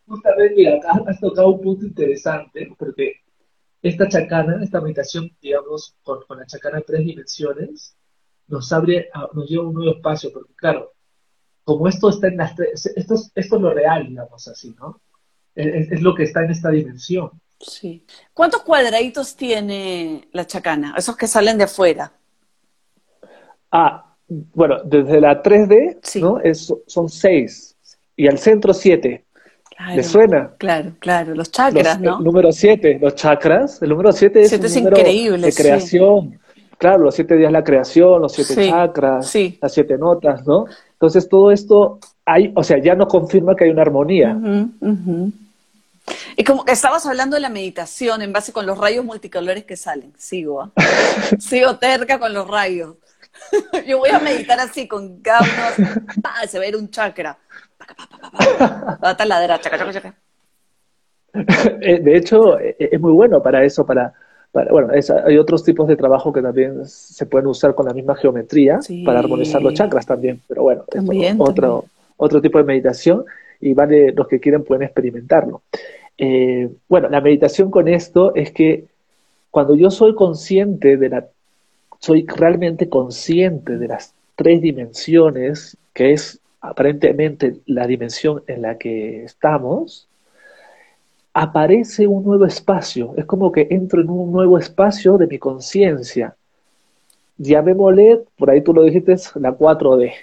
justamente, 0.05 0.55
mira, 0.55 0.75
acá 0.75 1.01
has 1.07 1.19
tocado 1.19 1.49
un 1.49 1.61
punto 1.61 1.86
interesante, 1.86 2.73
porque 2.77 3.22
esta 3.84 4.07
chacana, 4.07 4.63
esta 4.63 4.79
meditación, 4.79 5.29
digamos, 5.41 5.95
con, 6.03 6.23
la 6.38 6.45
chacana 6.47 6.77
de 6.77 6.84
tres 6.84 7.05
dimensiones, 7.05 7.95
nos 8.47 8.71
abre, 8.71 9.09
nos 9.34 9.49
lleva 9.49 9.63
a 9.63 9.67
un 9.67 9.73
nuevo 9.73 9.91
espacio, 9.91 10.31
porque 10.31 10.53
claro, 10.55 10.93
como 11.65 11.88
esto 11.89 12.09
está 12.09 12.27
en 12.27 12.38
las 12.38 12.55
tres, 12.55 12.86
esto 12.95 13.15
es, 13.15 13.31
esto 13.36 13.55
es 13.57 13.61
lo 13.61 13.73
real, 13.73 14.07
digamos 14.07 14.47
así, 14.47 14.73
¿no? 14.79 15.01
Es, 15.53 16.01
lo 16.01 16.15
que 16.15 16.23
está 16.23 16.43
en 16.43 16.51
esta 16.51 16.69
dimensión. 16.69 17.29
Sí. 17.59 18.05
¿Cuántos 18.34 18.63
cuadraditos 18.63 19.36
tiene 19.36 20.27
la 20.31 20.47
chacana? 20.47 20.95
Esos 20.97 21.15
que 21.15 21.27
salen 21.27 21.57
de 21.57 21.65
afuera. 21.65 22.11
Ah, 23.71 24.15
bueno, 24.27 24.81
desde 24.84 25.21
la 25.21 25.43
3D, 25.43 26.21
¿no? 26.21 26.39
Es, 26.39 26.73
son 26.88 27.07
seis. 27.09 27.77
Y 28.15 28.27
al 28.27 28.39
centro 28.39 28.73
siete. 28.73 29.25
¿Le 29.95 30.03
suena? 30.03 30.51
Claro, 30.57 30.93
claro, 30.99 31.36
los 31.36 31.51
chakras, 31.51 31.99
¿no? 31.99 32.17
El 32.17 32.23
número 32.23 32.51
7, 32.51 32.99
los 33.01 33.15
chakras. 33.15 33.81
El 33.81 33.89
número 33.89 34.11
7 34.11 34.41
es, 34.41 34.53
un 34.53 34.61
número 34.61 34.97
increíble, 34.97 35.47
de 35.47 35.53
creación. 35.53 36.39
Claro, 36.77 37.03
los 37.03 37.15
siete 37.15 37.38
días 37.38 37.51
la 37.51 37.63
creación, 37.63 38.21
los 38.21 38.34
siete 38.34 38.69
chakras, 38.69 39.34
las 39.61 39.73
siete 39.73 39.97
notas, 39.97 40.45
¿no? 40.45 40.65
Entonces 40.91 41.29
todo 41.29 41.51
esto 41.51 41.99
hay, 42.25 42.51
o 42.55 42.63
sea, 42.63 42.77
ya 42.77 42.93
nos 42.93 43.07
confirma 43.07 43.55
que 43.55 43.63
hay 43.65 43.69
una 43.69 43.84
armonía. 43.84 44.38
Y 46.36 46.43
como 46.43 46.65
que 46.65 46.73
estabas 46.73 47.05
hablando 47.05 47.36
de 47.36 47.41
la 47.41 47.49
meditación 47.49 48.21
en 48.21 48.34
base 48.34 48.51
con 48.51 48.65
los 48.65 48.77
rayos 48.77 49.05
multicolores 49.05 49.63
que 49.63 49.77
salen. 49.77 50.13
Sigo, 50.17 50.61
¿ah? 50.61 50.71
Sigo 51.39 51.77
terca 51.77 52.19
con 52.19 52.34
los 52.34 52.47
rayos. 52.47 52.95
Yo 53.88 53.99
voy 53.99 54.09
a 54.09 54.19
meditar 54.19 54.59
así, 54.59 54.88
con 54.88 55.21
cada 55.21 55.39
uno, 55.39 55.89
se 56.49 56.57
va 56.57 56.65
a 56.65 56.67
ir 56.67 56.75
un 56.75 56.89
chakra. 56.89 57.38
Eh, 61.81 61.99
De 61.99 62.15
hecho, 62.15 62.59
eh, 62.59 62.75
es 62.79 63.01
muy 63.01 63.11
bueno 63.11 63.41
para 63.41 63.63
eso, 63.63 63.86
para, 63.86 64.13
bueno, 64.69 64.89
hay 65.25 65.38
otros 65.38 65.63
tipos 65.63 65.88
de 65.88 65.95
trabajo 65.95 66.31
que 66.31 66.41
también 66.41 66.86
se 66.86 67.25
pueden 67.25 67.47
usar 67.47 67.73
con 67.73 67.88
la 67.88 67.93
misma 67.93 68.15
geometría 68.15 68.79
para 69.03 69.19
armonizar 69.19 69.61
los 69.61 69.73
chakras 69.73 70.05
también, 70.05 70.41
pero 70.47 70.61
bueno, 70.61 70.84
es 70.91 71.36
otro, 71.39 71.86
otro 72.17 72.39
tipo 72.39 72.59
de 72.59 72.63
meditación 72.63 73.25
y 73.59 73.73
vale, 73.73 74.11
los 74.11 74.27
que 74.27 74.39
quieren 74.39 74.63
pueden 74.63 74.84
experimentarlo. 74.84 75.63
Eh, 76.17 76.69
bueno, 76.88 77.09
la 77.09 77.21
meditación 77.21 77.71
con 77.71 77.88
esto 77.88 78.36
es 78.36 78.51
que 78.51 78.86
cuando 79.49 79.75
yo 79.75 79.89
soy 79.89 80.13
consciente 80.13 80.97
de 80.97 81.09
la, 81.09 81.27
soy 81.99 82.25
realmente 82.27 82.89
consciente 82.89 83.77
de 83.77 83.88
las 83.88 84.13
tres 84.36 84.61
dimensiones, 84.61 85.77
que 85.93 86.13
es 86.13 86.39
aparentemente 86.64 87.57
la 87.66 87.86
dimensión 87.86 88.41
en 88.47 88.61
la 88.61 88.78
que 88.78 89.26
estamos, 89.26 90.07
aparece 91.34 92.07
un 92.07 92.24
nuevo 92.24 92.45
espacio. 92.45 93.14
Es 93.18 93.26
como 93.26 93.51
que 93.51 93.68
entro 93.70 94.01
en 94.01 94.09
un 94.09 94.32
nuevo 94.32 94.57
espacio 94.57 95.18
de 95.18 95.28
mi 95.28 95.38
conciencia. 95.38 96.36
Llamémosle, 97.38 98.22
por 98.38 98.49
ahí 98.49 98.61
tú 98.61 98.74
lo 98.74 98.84
dijiste, 98.84 99.14
la 99.36 99.57
4D. 99.57 100.14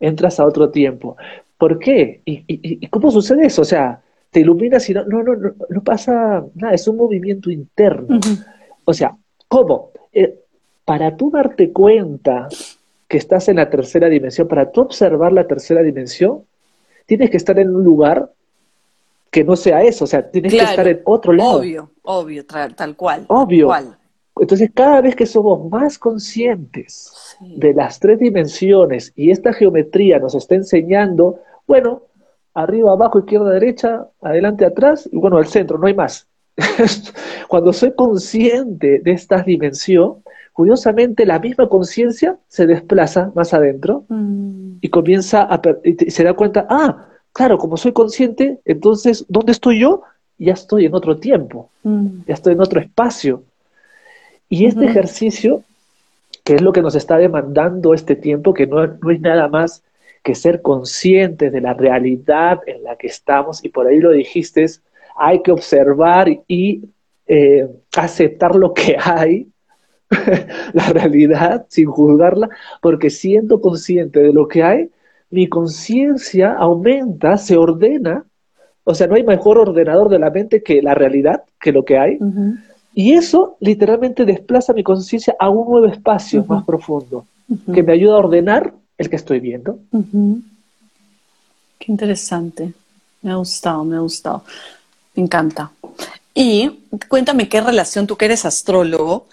Entras 0.00 0.40
a 0.40 0.46
otro 0.46 0.68
tiempo. 0.70 1.16
¿Por 1.56 1.78
qué? 1.78 2.22
¿Y, 2.24 2.86
cómo 2.88 3.12
sucede 3.12 3.46
eso? 3.46 3.62
O 3.62 3.64
sea, 3.64 4.02
te 4.32 4.40
iluminas 4.40 4.88
y 4.90 4.94
no, 4.94 5.04
no, 5.04 5.22
no, 5.22 5.54
no, 5.68 5.82
pasa 5.82 6.44
nada, 6.56 6.74
es 6.74 6.88
un 6.88 6.96
movimiento 6.96 7.52
interno. 7.52 8.18
O 8.84 8.92
sea, 8.92 9.16
¿cómo? 9.46 9.90
Eh, 10.12 10.40
para 10.84 11.16
tú 11.16 11.30
darte 11.30 11.72
cuenta 11.72 12.48
que 13.08 13.16
estás 13.16 13.48
en 13.48 13.56
la 13.56 13.70
tercera 13.70 14.08
dimensión, 14.08 14.46
para 14.46 14.70
tú 14.70 14.82
observar 14.82 15.32
la 15.32 15.46
tercera 15.46 15.82
dimensión, 15.82 16.44
tienes 17.06 17.30
que 17.30 17.38
estar 17.38 17.58
en 17.58 17.74
un 17.74 17.82
lugar 17.82 18.30
que 19.30 19.44
no 19.44 19.56
sea 19.56 19.82
eso, 19.82 20.04
o 20.04 20.06
sea, 20.06 20.30
tienes 20.30 20.52
que 20.52 20.60
estar 20.60 20.86
en 20.86 21.00
otro 21.04 21.32
lado. 21.32 21.58
Obvio, 21.58 21.90
obvio, 22.02 22.44
tal, 22.46 22.96
cual. 22.96 23.24
Obvio. 23.28 23.70
Entonces, 24.38 24.70
cada 24.72 25.00
vez 25.00 25.16
que 25.16 25.26
somos 25.26 25.70
más 25.70 25.98
conscientes 25.98 27.36
de 27.40 27.74
las 27.74 27.98
tres 27.98 28.18
dimensiones 28.18 29.12
y 29.16 29.30
esta 29.30 29.52
geometría 29.52 30.18
nos 30.18 30.34
está 30.34 30.54
enseñando, 30.54 31.40
bueno, 31.66 32.02
arriba, 32.54 32.92
abajo, 32.92 33.18
izquierda, 33.18 33.50
derecha, 33.50 34.06
adelante, 34.20 34.64
atrás, 34.64 35.08
y 35.10 35.16
bueno, 35.16 35.38
al 35.38 35.46
centro, 35.46 35.78
no 35.78 35.86
hay 35.86 35.94
más. 35.94 36.26
Cuando 37.48 37.72
soy 37.72 37.92
consciente 37.94 39.00
de 39.00 39.12
esta 39.12 39.42
dimensión, 39.42 40.22
curiosamente 40.58 41.24
la 41.24 41.38
misma 41.38 41.68
conciencia 41.68 42.36
se 42.48 42.66
desplaza 42.66 43.30
más 43.36 43.54
adentro 43.54 44.04
mm. 44.08 44.78
y 44.80 44.88
comienza 44.88 45.46
a 45.48 45.62
y 45.84 46.10
se 46.10 46.24
da 46.24 46.32
cuenta, 46.32 46.66
ah, 46.68 47.06
claro, 47.32 47.58
como 47.58 47.76
soy 47.76 47.92
consciente, 47.92 48.58
entonces, 48.64 49.24
¿dónde 49.28 49.52
estoy 49.52 49.78
yo? 49.78 50.02
Ya 50.36 50.54
estoy 50.54 50.86
en 50.86 50.94
otro 50.96 51.18
tiempo, 51.18 51.70
mm. 51.84 52.22
ya 52.26 52.34
estoy 52.34 52.54
en 52.54 52.60
otro 52.60 52.80
espacio. 52.80 53.44
Y 54.48 54.66
este 54.66 54.86
ejercicio, 54.86 55.62
que 56.42 56.56
es 56.56 56.60
lo 56.60 56.72
que 56.72 56.82
nos 56.82 56.96
está 56.96 57.18
demandando 57.18 57.94
este 57.94 58.16
tiempo, 58.16 58.52
que 58.52 58.66
no, 58.66 58.84
no 58.84 59.10
es 59.12 59.20
nada 59.20 59.46
más 59.46 59.84
que 60.24 60.34
ser 60.34 60.60
conscientes 60.60 61.52
de 61.52 61.60
la 61.60 61.74
realidad 61.74 62.62
en 62.66 62.82
la 62.82 62.96
que 62.96 63.06
estamos, 63.06 63.64
y 63.64 63.68
por 63.68 63.86
ahí 63.86 64.00
lo 64.00 64.10
dijiste, 64.10 64.66
hay 65.16 65.40
que 65.40 65.52
observar 65.52 66.28
y 66.48 66.82
eh, 67.28 67.68
aceptar 67.96 68.56
lo 68.56 68.74
que 68.74 68.96
hay, 69.00 69.46
la 70.72 70.88
realidad 70.90 71.66
sin 71.68 71.86
juzgarla, 71.86 72.48
porque 72.80 73.10
siendo 73.10 73.60
consciente 73.60 74.20
de 74.20 74.32
lo 74.32 74.48
que 74.48 74.62
hay, 74.62 74.90
mi 75.30 75.48
conciencia 75.48 76.54
aumenta, 76.54 77.36
se 77.36 77.56
ordena, 77.56 78.24
o 78.84 78.94
sea, 78.94 79.06
no 79.06 79.16
hay 79.16 79.24
mejor 79.24 79.58
ordenador 79.58 80.08
de 80.08 80.18
la 80.18 80.30
mente 80.30 80.62
que 80.62 80.80
la 80.80 80.94
realidad, 80.94 81.42
que 81.60 81.72
lo 81.72 81.84
que 81.84 81.98
hay, 81.98 82.18
y 82.94 83.12
eso 83.12 83.56
literalmente 83.60 84.24
desplaza 84.24 84.72
mi 84.72 84.82
conciencia 84.82 85.36
a 85.38 85.50
un 85.50 85.70
nuevo 85.70 85.86
espacio 85.86 86.44
más 86.48 86.64
profundo, 86.64 87.26
que 87.74 87.82
me 87.82 87.92
ayuda 87.92 88.14
a 88.14 88.18
ordenar 88.18 88.72
el 88.96 89.10
que 89.10 89.16
estoy 89.16 89.40
viendo. 89.40 89.78
Qué 91.78 91.92
interesante, 91.92 92.72
me 93.20 93.32
ha 93.32 93.36
gustado, 93.36 93.84
me 93.84 93.96
ha 93.96 94.00
gustado, 94.00 94.42
me 95.14 95.22
encanta. 95.22 95.70
Y 96.34 96.80
cuéntame 97.08 97.48
qué 97.48 97.60
relación, 97.60 98.06
tú 98.06 98.16
que 98.16 98.24
eres 98.24 98.46
astrólogo, 98.46 99.26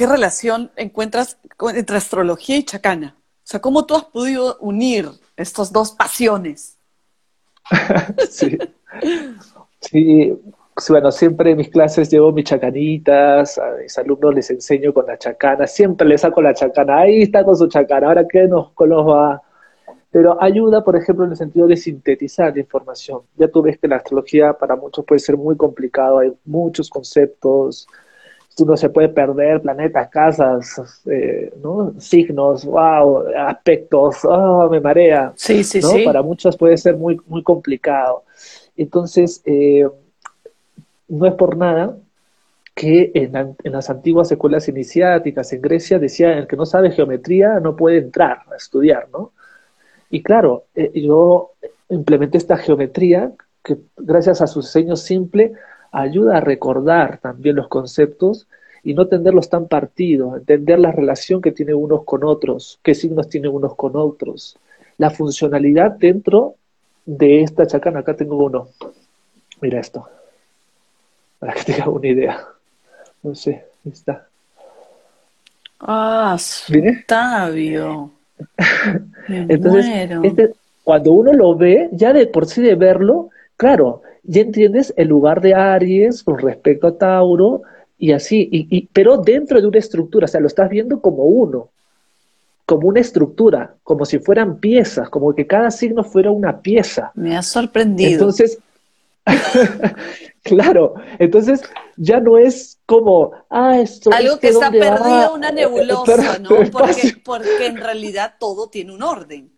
¿qué 0.00 0.06
relación 0.06 0.70
encuentras 0.76 1.38
entre 1.74 1.98
astrología 1.98 2.56
y 2.56 2.64
chacana? 2.64 3.16
O 3.18 3.42
sea, 3.44 3.60
¿cómo 3.60 3.84
tú 3.84 3.94
has 3.94 4.06
podido 4.06 4.56
unir 4.60 5.10
estas 5.36 5.74
dos 5.74 5.92
pasiones? 5.92 6.78
sí. 8.30 8.56
sí, 9.78 10.32
bueno, 10.88 11.12
siempre 11.12 11.50
en 11.50 11.58
mis 11.58 11.68
clases 11.68 12.08
llevo 12.08 12.32
mis 12.32 12.46
chacanitas, 12.46 13.58
a 13.58 13.72
mis 13.72 13.98
alumnos 13.98 14.34
les 14.34 14.50
enseño 14.50 14.94
con 14.94 15.04
la 15.04 15.18
chacana, 15.18 15.66
siempre 15.66 16.08
les 16.08 16.22
saco 16.22 16.40
la 16.40 16.54
chacana, 16.54 17.00
ahí 17.00 17.20
está 17.20 17.44
con 17.44 17.54
su 17.54 17.68
chacana, 17.68 18.06
ahora 18.06 18.26
qué 18.26 18.48
nos, 18.48 18.72
nos 18.78 19.06
va. 19.06 19.42
Pero 20.10 20.42
ayuda, 20.42 20.82
por 20.82 20.96
ejemplo, 20.96 21.26
en 21.26 21.32
el 21.32 21.36
sentido 21.36 21.66
de 21.66 21.76
sintetizar 21.76 22.54
la 22.54 22.60
información. 22.60 23.20
Ya 23.36 23.48
tú 23.48 23.60
ves 23.60 23.76
que 23.78 23.86
la 23.86 23.96
astrología 23.96 24.54
para 24.54 24.76
muchos 24.76 25.04
puede 25.04 25.18
ser 25.18 25.36
muy 25.36 25.58
complicado, 25.58 26.20
hay 26.20 26.32
muchos 26.46 26.88
conceptos, 26.88 27.86
uno 28.58 28.76
se 28.76 28.90
puede 28.90 29.08
perder 29.08 29.62
planetas, 29.62 30.08
casas, 30.10 31.02
eh, 31.06 31.52
¿no? 31.62 31.94
signos, 31.98 32.64
wow, 32.64 33.24
aspectos, 33.36 34.24
oh, 34.24 34.68
me 34.70 34.80
marea. 34.80 35.32
Sí, 35.36 35.64
sí, 35.64 35.80
¿no? 35.80 35.92
Para 36.04 36.22
muchos 36.22 36.56
puede 36.56 36.76
ser 36.76 36.96
muy, 36.96 37.18
muy 37.26 37.42
complicado. 37.42 38.24
Entonces, 38.76 39.42
eh, 39.46 39.88
no 41.08 41.26
es 41.26 41.34
por 41.34 41.56
nada 41.56 41.96
que 42.74 43.10
en, 43.14 43.56
las 43.64 43.90
antiguas 43.90 44.30
escuelas 44.30 44.68
iniciáticas 44.68 45.52
en 45.52 45.60
Grecia 45.60 45.98
decían 45.98 46.38
el 46.38 46.46
que 46.46 46.56
no 46.56 46.64
sabe 46.64 46.90
geometría 46.90 47.60
no 47.60 47.76
puede 47.76 47.98
entrar 47.98 48.38
a 48.50 48.56
estudiar, 48.56 49.08
¿no? 49.12 49.32
Y 50.08 50.22
claro, 50.22 50.64
eh, 50.74 50.90
yo 50.94 51.52
implementé 51.88 52.38
esta 52.38 52.56
geometría 52.56 53.32
que 53.62 53.76
gracias 53.96 54.40
a 54.40 54.46
su 54.46 54.60
diseño 54.60 54.96
simple 54.96 55.52
ayuda 55.92 56.38
a 56.38 56.40
recordar 56.40 57.18
también 57.18 57.56
los 57.56 57.68
conceptos 57.68 58.46
y 58.82 58.94
no 58.94 59.06
tenerlos 59.06 59.48
tan 59.48 59.68
partidos, 59.68 60.38
entender 60.38 60.78
la 60.78 60.92
relación 60.92 61.42
que 61.42 61.52
tiene 61.52 61.74
unos 61.74 62.04
con 62.04 62.24
otros, 62.24 62.78
qué 62.82 62.94
signos 62.94 63.28
tienen 63.28 63.52
unos 63.52 63.74
con 63.74 63.96
otros, 63.96 64.56
la 64.96 65.10
funcionalidad 65.10 65.92
dentro 65.92 66.54
de 67.04 67.42
esta 67.42 67.66
chacana. 67.66 68.00
Acá 68.00 68.14
tengo 68.14 68.36
uno. 68.36 68.68
Mira 69.60 69.80
esto, 69.80 70.08
para 71.38 71.52
que 71.54 71.64
tenga 71.72 71.88
una 71.88 72.06
idea. 72.06 72.46
No 73.22 73.34
sé, 73.34 73.64
ahí 73.84 73.92
está. 73.92 74.26
Ah, 75.80 76.36
Octavio. 76.68 78.10
Entonces, 79.28 80.10
este, 80.22 80.54
cuando 80.84 81.12
uno 81.12 81.32
lo 81.32 81.54
ve, 81.54 81.88
ya 81.92 82.12
de 82.12 82.26
por 82.26 82.46
sí 82.46 82.62
de 82.62 82.74
verlo, 82.74 83.30
claro, 83.56 84.02
ya 84.22 84.42
entiendes 84.42 84.92
el 84.96 85.08
lugar 85.08 85.40
de 85.40 85.54
Aries 85.54 86.22
con 86.22 86.38
respecto 86.38 86.86
a 86.86 86.98
Tauro 86.98 87.62
y 87.98 88.12
así, 88.12 88.48
y, 88.50 88.86
pero 88.92 89.18
dentro 89.18 89.60
de 89.60 89.66
una 89.66 89.78
estructura, 89.78 90.24
o 90.24 90.28
sea, 90.28 90.40
lo 90.40 90.46
estás 90.46 90.70
viendo 90.70 91.00
como 91.00 91.24
uno, 91.24 91.68
como 92.64 92.88
una 92.88 93.00
estructura, 93.00 93.74
como 93.82 94.06
si 94.06 94.18
fueran 94.18 94.58
piezas, 94.58 95.10
como 95.10 95.34
que 95.34 95.46
cada 95.46 95.70
signo 95.70 96.02
fuera 96.02 96.30
una 96.30 96.60
pieza. 96.60 97.12
Me 97.14 97.36
ha 97.36 97.42
sorprendido. 97.42 98.12
Entonces, 98.12 98.58
claro, 100.42 100.94
entonces 101.18 101.62
ya 101.96 102.20
no 102.20 102.38
es 102.38 102.78
como, 102.86 103.32
ah, 103.50 103.78
esto. 103.78 104.10
Algo 104.12 104.38
que 104.38 104.48
está 104.48 104.70
perdido, 104.70 105.34
una 105.34 105.50
nebulosa, 105.50 106.38
¿no? 106.40 106.48
Porque, 106.70 107.16
porque, 107.24 107.66
en 107.66 107.76
realidad 107.76 108.34
todo 108.38 108.68
tiene 108.68 108.94
un 108.94 109.02
orden. 109.02 109.50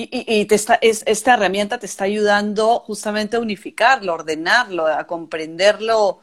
Y, 0.00 0.08
y, 0.12 0.44
te 0.44 0.54
está, 0.54 0.78
es, 0.80 1.02
esta 1.06 1.34
herramienta 1.34 1.80
te 1.80 1.86
está 1.86 2.04
ayudando 2.04 2.78
justamente 2.86 3.36
a 3.36 3.40
unificarlo, 3.40 4.12
a 4.12 4.14
ordenarlo, 4.14 4.86
a 4.86 5.04
comprenderlo. 5.08 6.20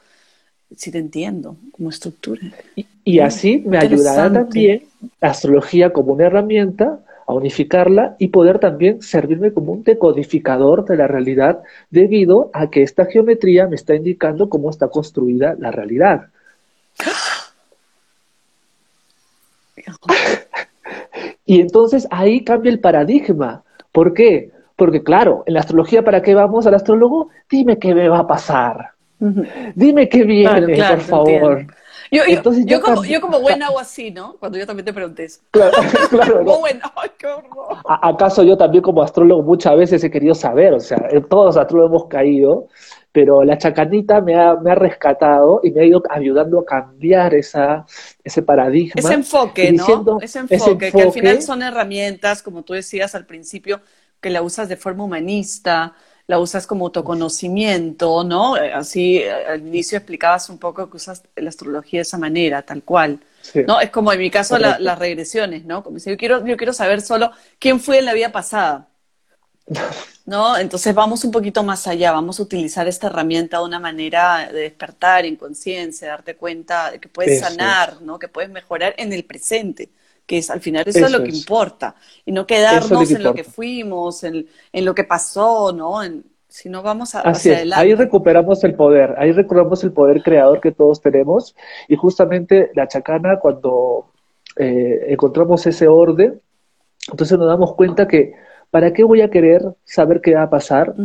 Si 0.73 0.91
te 0.91 0.97
entiendo, 0.97 1.57
como 1.73 1.89
estructura. 1.89 2.41
Y, 3.03 3.19
así 3.19 3.61
me 3.65 3.78
ayudará 3.78 4.32
también 4.32 4.86
la 5.19 5.32
astrología 5.32 5.91
como 5.91 6.13
una 6.13 6.28
herramienta 6.28 7.01
a 7.28 7.34
unificarla 7.34 8.15
y 8.17 8.30
poder 8.30 8.59
también 8.59 9.01
servirme 9.01 9.51
como 9.51 9.73
un 9.73 9.84
decodificador 9.84 10.86
de 10.86 10.95
la 10.95 11.07
realidad 11.07 11.61
debido 11.89 12.51
a 12.53 12.69
que 12.69 12.82
esta 12.82 13.07
geometría 13.07 13.67
me 13.67 13.76
está 13.76 13.93
indicando 13.93 14.47
cómo 14.47 14.69
está 14.69 14.88
construida 14.88 15.53
la 15.59 15.71
realidad. 15.71 16.30
y 21.45 21.59
entonces 21.59 22.07
ahí 22.09 22.45
cambia 22.45 22.71
el 22.71 22.80
paradigma. 22.80 23.64
¿Por 23.96 24.14
qué? 24.14 24.52
Porque 24.76 25.02
claro, 25.04 25.43
en 25.46 25.54
la 25.54 25.62
astrología, 25.62 26.04
¿para 26.04 26.22
qué 26.22 26.36
vamos 26.36 26.68
al 26.68 26.76
astrólogo? 26.76 27.30
Dime 27.50 27.80
qué 27.80 27.96
me 27.96 28.10
va 28.10 28.20
a 28.20 28.28
pasar. 28.28 28.89
Dime 29.74 30.10
qué 30.10 30.24
viene, 30.24 30.76
por 30.76 31.00
favor. 31.00 31.66
Yo, 32.16 32.63
yo, 32.66 32.82
como, 32.82 33.03
yo 33.03 33.22
como 33.22 33.39
buena 33.39 33.70
o 33.70 33.80
así, 33.80 34.11
¿no? 34.11 34.38
Cuando 34.38 34.57
yo 34.57 34.66
también 34.66 34.86
te 34.86 34.93
pregunté 34.93 35.26
eso. 35.26 35.41
Claro, 35.51 35.74
claro. 36.09 36.38
como 36.45 36.59
buena, 36.59 36.91
ay, 36.95 37.09
qué 37.18 37.28
horror. 37.28 37.78
¿Acaso 37.86 38.43
yo 38.43 38.57
también 38.57 38.82
como 38.82 39.01
astrólogo 39.01 39.43
muchas 39.43 39.76
veces 39.76 40.03
he 40.03 40.09
querido 40.11 40.34
saber? 40.34 40.74
O 40.74 40.80
sea, 40.80 40.97
todos 41.30 41.47
los 41.47 41.57
astrólogos 41.57 41.91
hemos 41.91 42.07
caído, 42.07 42.68
pero 43.11 43.43
la 43.43 43.57
chacanita 43.57 44.22
me 44.22 44.36
ha, 44.36 44.55
me 44.55 44.72
ha 44.72 44.76
rescatado 44.76 45.61
y 45.63 45.72
me 45.72 45.82
ha 45.82 45.86
ido 45.86 46.03
ayudando 46.09 46.59
a 46.59 46.66
cambiar 46.66 47.34
esa, 47.34 47.86
ese 48.24 48.41
paradigma. 48.41 48.93
Ese 48.95 49.13
enfoque, 49.13 49.72
¿no? 49.72 49.84
Ese 49.84 49.91
enfoque, 49.93 50.26
ese 50.26 50.39
enfoque, 50.39 50.91
que 50.91 51.01
al 51.01 51.11
final 51.11 51.41
son 51.41 51.63
herramientas, 51.63 52.41
como 52.41 52.63
tú 52.63 52.74
decías 52.74 53.16
al 53.16 53.26
principio, 53.26 53.82
que 54.22 54.30
la 54.30 54.41
usas 54.41 54.70
de 54.70 54.76
forma 54.76 55.03
humanista, 55.03 55.93
la 56.28 56.39
usas 56.39 56.65
como 56.65 56.86
autoconocimiento, 56.86 58.23
¿no? 58.23 58.57
Eh, 58.57 58.73
así 58.73 59.17
eh, 59.17 59.32
al 59.32 59.61
inicio 59.61 59.97
explicabas 59.97 60.49
un 60.49 60.57
poco 60.57 60.89
que 60.89 60.97
usas 60.97 61.23
la 61.36 61.49
astrología 61.49 61.99
de 61.99 62.03
esa 62.03 62.17
manera, 62.17 62.61
tal 62.63 62.84
cual. 62.84 63.19
¿No? 63.67 63.80
Es 63.80 63.91
como 63.91 64.11
en 64.11 64.17
mi 64.17 64.32
caso 64.32 64.57
las 64.57 64.97
regresiones, 64.97 65.65
¿no? 65.65 65.84
Como 65.84 65.99
si 65.99 66.09
yo 66.09 66.17
quiero, 66.17 66.43
yo 66.47 66.57
quiero 66.57 66.73
saber 66.73 67.01
solo 67.01 67.32
quién 67.59 67.80
fue 67.80 67.99
en 67.99 68.05
la 68.05 68.13
vida 68.13 68.32
pasada. 68.32 68.88
¿No? 70.26 70.57
Entonces 70.57 70.95
vamos 70.95 71.23
un 71.23 71.32
poquito 71.32 71.63
más 71.63 71.86
allá, 71.86 72.11
vamos 72.11 72.39
a 72.39 72.43
utilizar 72.43 72.88
esta 72.88 73.07
herramienta 73.07 73.59
de 73.59 73.63
una 73.65 73.80
manera 73.80 74.49
de 74.51 74.61
despertar 74.61 75.26
en 75.26 75.36
conciencia, 75.36 76.07
darte 76.07 76.36
cuenta 76.36 76.89
de 76.89 76.99
que 76.99 77.07
puedes 77.07 77.39
sanar, 77.39 78.01
¿no? 78.01 78.17
Que 78.17 78.28
puedes 78.28 78.49
mejorar 78.49 78.95
en 78.97 79.13
el 79.13 79.23
presente 79.26 79.89
que 80.26 80.39
es 80.39 80.49
al 80.49 80.61
final 80.61 80.84
eso, 80.88 81.05
es 81.05 81.11
lo 81.11 81.23
que 81.23 81.30
importa, 81.30 81.95
y 82.26 82.32
no 82.32 82.45
quedarnos 82.45 83.11
en 83.11 83.23
lo 83.23 83.34
que 83.34 83.43
fuimos, 83.43 84.23
en, 84.23 84.47
lo 84.73 84.95
que 84.95 85.03
pasó, 85.03 85.71
¿no? 85.71 86.03
En, 86.03 86.23
si 86.47 86.69
no 86.69 86.82
vamos 86.82 87.15
a, 87.15 87.21
hacia 87.21 87.57
adelante. 87.57 87.84
Ahí 87.84 87.93
recuperamos 87.95 88.63
el 88.63 88.76
poder, 88.76 89.15
ahí 89.17 89.32
recuperamos 89.32 89.84
el 89.84 89.91
poder 89.91 90.23
creador 90.23 90.61
que 90.61 90.71
todos 90.71 91.01
tenemos, 91.01 91.55
y 91.88 91.95
justamente 91.95 92.71
la 92.76 92.88
chacana, 92.88 93.39
cuando 93.39 94.07
eh, 94.57 95.07
encontramos 95.09 95.65
ese 95.67 95.88
orden, 95.88 96.41
entonces 97.11 97.38
nos 97.38 97.47
damos 97.47 97.76
cuenta 97.76 98.07
que 98.07 98.34
¿para 98.76 98.91
qué 98.91 99.05
voy 99.05 99.21
a 99.21 99.30
querer 99.30 99.63
saber 99.86 100.21
qué 100.21 100.36
va 100.36 100.43
a 100.43 100.49
pasar? 100.49 100.95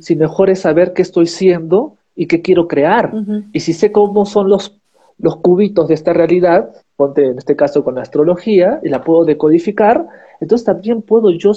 Si 0.00 0.16
mejor 0.16 0.50
es 0.50 0.62
saber 0.62 0.92
qué 0.92 1.02
estoy 1.02 1.28
siendo 1.28 1.96
y 2.16 2.26
qué 2.26 2.42
quiero 2.42 2.66
crear. 2.66 3.12
Y 3.52 3.60
si 3.60 3.72
sé 3.72 3.92
cómo 3.92 4.26
son 4.26 4.48
los, 4.48 4.80
los 5.18 5.36
cubitos 5.36 5.86
de 5.86 5.94
esta 5.94 6.12
realidad, 6.12 6.70
ponte 7.00 7.24
en 7.24 7.38
este 7.38 7.56
caso 7.56 7.82
con 7.82 7.94
la 7.94 8.02
astrología, 8.02 8.78
y 8.82 8.90
la 8.90 9.02
puedo 9.02 9.24
decodificar, 9.24 10.06
entonces 10.38 10.66
también 10.66 11.00
puedo 11.00 11.30
yo 11.30 11.52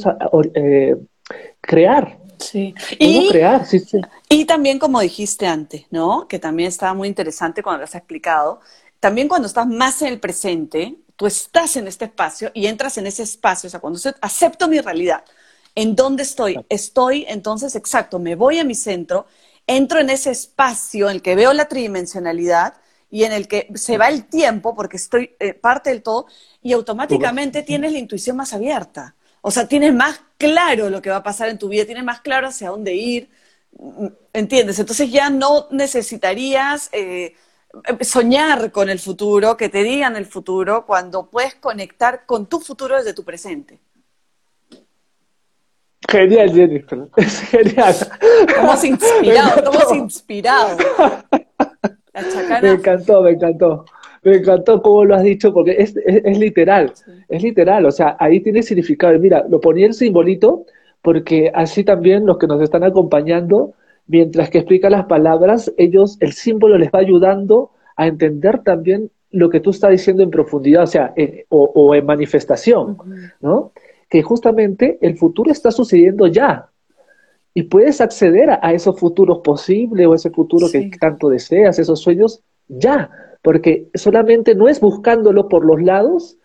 eh, 0.54 0.96
crear. 1.60 2.18
Sí. 2.38 2.74
Y, 2.98 3.28
crear, 3.30 3.66
sí, 3.66 3.80
sí. 3.80 4.00
y 4.30 4.46
también 4.46 4.80
como 4.80 5.02
dijiste 5.02 5.46
antes, 5.46 5.86
¿no? 5.92 6.30
Que 6.30 6.40
también 6.40 6.70
estaba 6.70 6.94
muy 6.94 7.10
interesante 7.10 7.62
cuando 7.62 7.80
lo 7.80 7.84
has 7.84 7.96
explicado, 7.96 8.62
también 9.02 9.28
cuando 9.28 9.48
estás 9.48 9.68
más 9.68 10.02
en 10.02 10.08
el 10.14 10.20
presente, 10.22 10.96
tú 11.18 11.26
estás 11.26 11.76
en 11.76 11.90
este 11.90 12.06
espacio 12.06 12.50
y 12.54 12.68
entras 12.68 12.98
en 12.98 13.06
ese 13.06 13.24
espacio, 13.24 13.68
o 13.68 13.72
sea, 13.72 13.82
cuando 13.82 14.00
acepto 14.22 14.70
mi 14.70 14.80
realidad, 14.80 15.26
¿en 15.76 15.94
dónde 15.94 16.24
estoy? 16.24 16.58
Estoy, 16.70 17.26
entonces, 17.28 17.76
exacto, 17.76 18.18
me 18.18 18.36
voy 18.36 18.60
a 18.60 18.64
mi 18.64 18.76
centro, 18.76 19.26
entro 19.68 20.00
en 20.00 20.10
ese 20.10 20.32
espacio 20.32 21.10
en 21.10 21.18
el 21.18 21.22
que 21.22 21.36
veo 21.36 21.52
la 21.52 21.66
tridimensionalidad 21.66 22.76
y 23.14 23.26
en 23.26 23.32
el 23.32 23.48
que 23.48 23.68
se 23.76 24.00
va 24.00 24.10
el 24.10 24.26
tiempo 24.26 24.74
porque 24.74 24.98
estoy 24.98 25.36
eh, 25.40 25.54
parte 25.54 25.92
del 25.92 26.02
todo 26.02 26.26
y 26.64 26.74
automáticamente 26.74 27.62
tienes 27.62 27.92
la 27.92 28.00
intuición 28.00 28.36
más 28.36 28.54
abierta. 28.54 29.14
O 29.42 29.52
sea, 29.52 29.68
tienes 29.68 29.94
más 29.94 30.20
claro 30.40 30.90
lo 30.90 31.00
que 31.00 31.12
va 31.12 31.18
a 31.18 31.24
pasar 31.24 31.50
en 31.50 31.60
tu 31.60 31.70
vida, 31.70 31.86
tienes 31.86 32.04
más 32.04 32.22
claro 32.22 32.48
hacia 32.48 32.72
dónde 32.72 32.96
ir, 32.96 33.30
mm, 33.78 34.08
¿entiendes? 34.34 34.80
Entonces 34.80 35.12
ya 35.12 35.30
no 35.30 35.68
necesitarías 35.70 36.90
eh, 36.92 37.36
soñar 38.02 38.72
con 38.72 38.90
el 38.90 38.98
futuro, 38.98 39.58
que 39.58 39.70
te 39.70 39.84
digan 39.84 40.16
el 40.16 40.26
futuro, 40.26 40.88
cuando 40.88 41.30
puedes 41.30 41.54
conectar 41.54 42.26
con 42.26 42.48
tu 42.48 42.62
futuro 42.62 42.98
desde 42.98 43.14
tu 43.14 43.24
presente. 43.24 43.80
Genial, 46.10 46.52
Jennifer. 46.52 47.10
Es 47.18 47.42
genial. 47.42 47.96
Estamos 48.48 48.84
inspirados, 48.84 49.58
estamos 49.58 49.96
inspirados. 49.96 50.84
Me 52.62 52.72
encantó, 52.72 53.22
me 53.22 53.32
encantó. 53.32 53.86
Me 54.24 54.38
encantó 54.38 54.82
cómo 54.82 55.04
lo 55.04 55.16
has 55.16 55.24
dicho, 55.24 55.54
porque 55.54 55.76
es, 55.80 55.96
literal, 56.38 56.94
es 57.28 57.44
literal, 57.44 57.86
o 57.86 57.92
sea, 57.92 58.16
ahí 58.20 58.40
tiene 58.40 58.64
significado. 58.64 59.18
Mira, 59.20 59.46
lo 59.50 59.60
ponía 59.60 59.86
el 59.86 59.94
simbolito, 59.94 60.66
porque 61.02 61.52
así 61.54 61.84
también 61.84 62.26
los 62.26 62.38
que 62.38 62.48
nos 62.48 62.62
están 62.62 62.86
acompañando, 62.86 63.74
mientras 64.08 64.50
que 64.50 64.60
explica 64.60 64.90
las 64.90 65.06
palabras, 65.06 65.74
ellos, 65.78 66.18
el 66.22 66.32
símbolo 66.32 66.78
les 66.78 66.90
va 66.90 67.00
ayudando 67.00 67.72
a 67.98 68.08
entender 68.08 68.60
también 68.60 69.12
lo 69.32 69.50
que 69.50 69.60
tú 69.60 69.72
estás 69.72 69.92
diciendo 69.92 70.24
en 70.24 70.30
profundidad, 70.30 70.84
o 70.84 70.88
sea, 70.88 71.14
o, 71.50 71.94
en 71.94 72.06
manifestación, 72.06 72.98
¿no? 73.42 73.74
Que 74.10 74.22
justamente 74.22 75.00
el 75.02 75.18
futuro 75.18 75.52
está 75.52 75.72
sucediendo 75.72 76.28
ya, 76.28 76.70
y 77.54 77.64
puedes 77.64 78.02
acceder 78.02 78.50
a, 78.50 78.74
esos 78.74 79.00
futuros 79.00 79.40
posibles 79.40 80.08
o 80.08 80.16
ese 80.16 80.32
futuro 80.32 80.68
que 80.72 80.90
tanto 81.00 81.30
deseas, 81.30 81.78
esos 81.78 82.00
sueños, 82.00 82.42
ya, 82.68 83.12
porque 83.42 83.88
solamente 83.94 84.56
no 84.56 84.68
es 84.68 84.80
buscándolo 84.80 85.48
por 85.50 85.66
los 85.66 85.82
lados, 85.82 86.38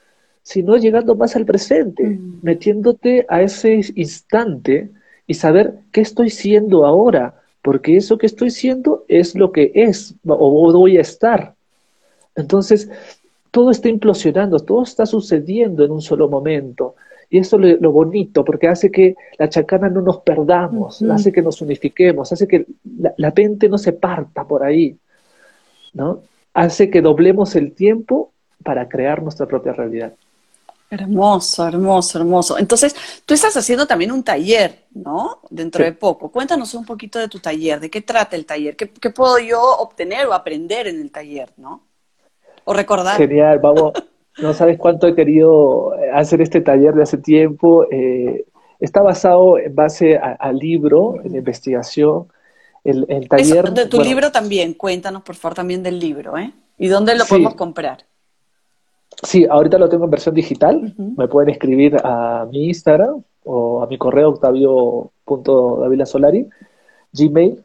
sino 0.43 0.77
llegando 0.77 1.15
más 1.15 1.35
al 1.37 1.47
presente, 1.47 2.05
mm. 2.05 2.41
metiéndote 2.43 3.25
a 3.29 3.43
ese 3.43 3.81
instante 3.95 4.91
y 5.27 5.35
saber 5.35 5.75
qué 5.93 6.01
estoy 6.01 6.31
siendo 6.31 6.85
ahora, 6.85 7.41
porque 7.63 7.97
eso 7.97 8.19
que 8.19 8.27
estoy 8.27 8.51
siendo 8.51 9.05
es 9.09 9.35
lo 9.35 9.53
que 9.53 9.73
es 9.75 10.15
o 10.27 10.73
voy 10.73 10.99
a 10.99 11.03
estar. 11.03 11.55
Entonces, 12.35 12.91
todo 13.51 13.71
está 13.71 13.89
implosionando, 13.89 14.59
todo 14.61 14.83
está 14.83 15.07
sucediendo 15.07 15.85
en 15.85 15.91
un 15.91 16.03
solo 16.03 16.29
momento. 16.29 16.95
Y 17.31 17.39
eso 17.39 17.61
es 17.61 17.81
lo 17.81 17.93
bonito, 17.93 18.45
porque 18.45 18.69
hace 18.69 18.91
que 18.91 19.15
la 19.39 19.49
chacana 19.49 19.89
no 19.89 20.01
nos 20.01 20.19
perdamos, 20.19 21.03
hace 21.03 21.31
que 21.31 21.43
nos 21.43 21.61
unifiquemos, 21.61 22.33
hace 22.33 22.49
que 22.49 22.67
la, 22.99 23.13
la, 23.19 23.33
mente 23.37 23.69
no 23.69 23.77
se 23.77 23.93
parta 23.93 24.47
por 24.47 24.65
ahí, 24.65 24.97
¿no? 25.93 26.23
Hace 26.55 26.89
que 26.89 27.03
doblemos 27.03 27.55
el 27.55 27.73
tiempo 27.73 28.33
para 28.63 28.89
crear 28.89 29.23
nuestra 29.23 29.47
propia 29.47 29.75
realidad. 29.75 30.15
Hermoso, 30.91 31.69
hermoso, 31.69 32.19
hermoso. 32.19 32.59
Entonces, 32.59 32.97
tú 33.27 33.35
estás 33.35 33.55
haciendo 33.59 33.87
también 33.87 34.11
un 34.11 34.23
taller, 34.23 34.87
¿no? 34.95 35.41
Dentro 35.51 35.85
de 35.85 35.93
poco. 35.93 36.31
Cuéntanos 36.31 36.73
un 36.73 36.87
poquito 36.87 37.19
de 37.19 37.29
tu 37.29 37.41
taller, 37.41 37.79
de 37.79 37.91
qué 37.91 38.01
trata 38.01 38.37
el 38.37 38.47
taller, 38.47 38.75
qué, 38.75 38.89
qué 38.89 39.11
puedo 39.11 39.39
yo 39.39 39.61
obtener 39.61 40.27
o 40.27 40.33
aprender 40.33 40.87
en 40.87 40.99
el 41.03 41.11
taller, 41.11 41.53
¿no? 41.59 41.83
O 42.65 42.73
recordar. 42.73 43.19
Genial, 43.19 43.59
vamos. 43.59 43.93
No 44.41 44.55
sabes 44.55 44.79
cuánto 44.79 45.09
he 45.09 45.15
querido 45.15 45.95
eh, 45.95 46.11
hacer 46.13 46.41
este 46.41 46.61
taller 46.61 46.95
de 46.95 47.03
hace 47.03 47.19
tiempo. 47.19 47.87
Eh, 47.91 48.47
está 48.81 49.03
basado 49.03 49.59
en 49.59 49.75
base 49.75 50.17
al 50.17 50.59
libro, 50.59 51.17
en 51.25 51.33
la 51.33 51.39
investigación. 51.39 52.29
El, 52.85 53.29
taller. 53.29 53.73
de 53.73 53.87
tu 53.87 54.01
libro 54.01 54.31
también, 54.33 54.73
cuéntanos 54.73 55.23
por 55.23 55.35
favor 55.35 55.57
también 55.57 55.83
del 55.83 55.99
libro, 55.99 56.39
¿eh? 56.39 56.53
¿Y 56.79 56.87
dónde 56.89 57.15
lo 57.17 57.27
podemos 57.27 57.55
comprar? 57.55 58.05
Sí, 59.23 59.47
ahorita 59.51 59.79
lo 59.79 59.89
tengo 59.89 60.05
en 60.05 60.11
versión 60.11 60.35
digital. 60.35 60.95
Me 60.97 61.29
pueden 61.29 61.51
escribir 61.51 61.97
a 62.03 62.47
mi 62.51 62.67
Instagram 62.69 63.23
o 63.45 63.83
a 63.83 63.87
mi 63.87 63.99
correo 63.99 64.31
octavio.davilasolari, 64.31 66.49
Gmail, 67.13 67.63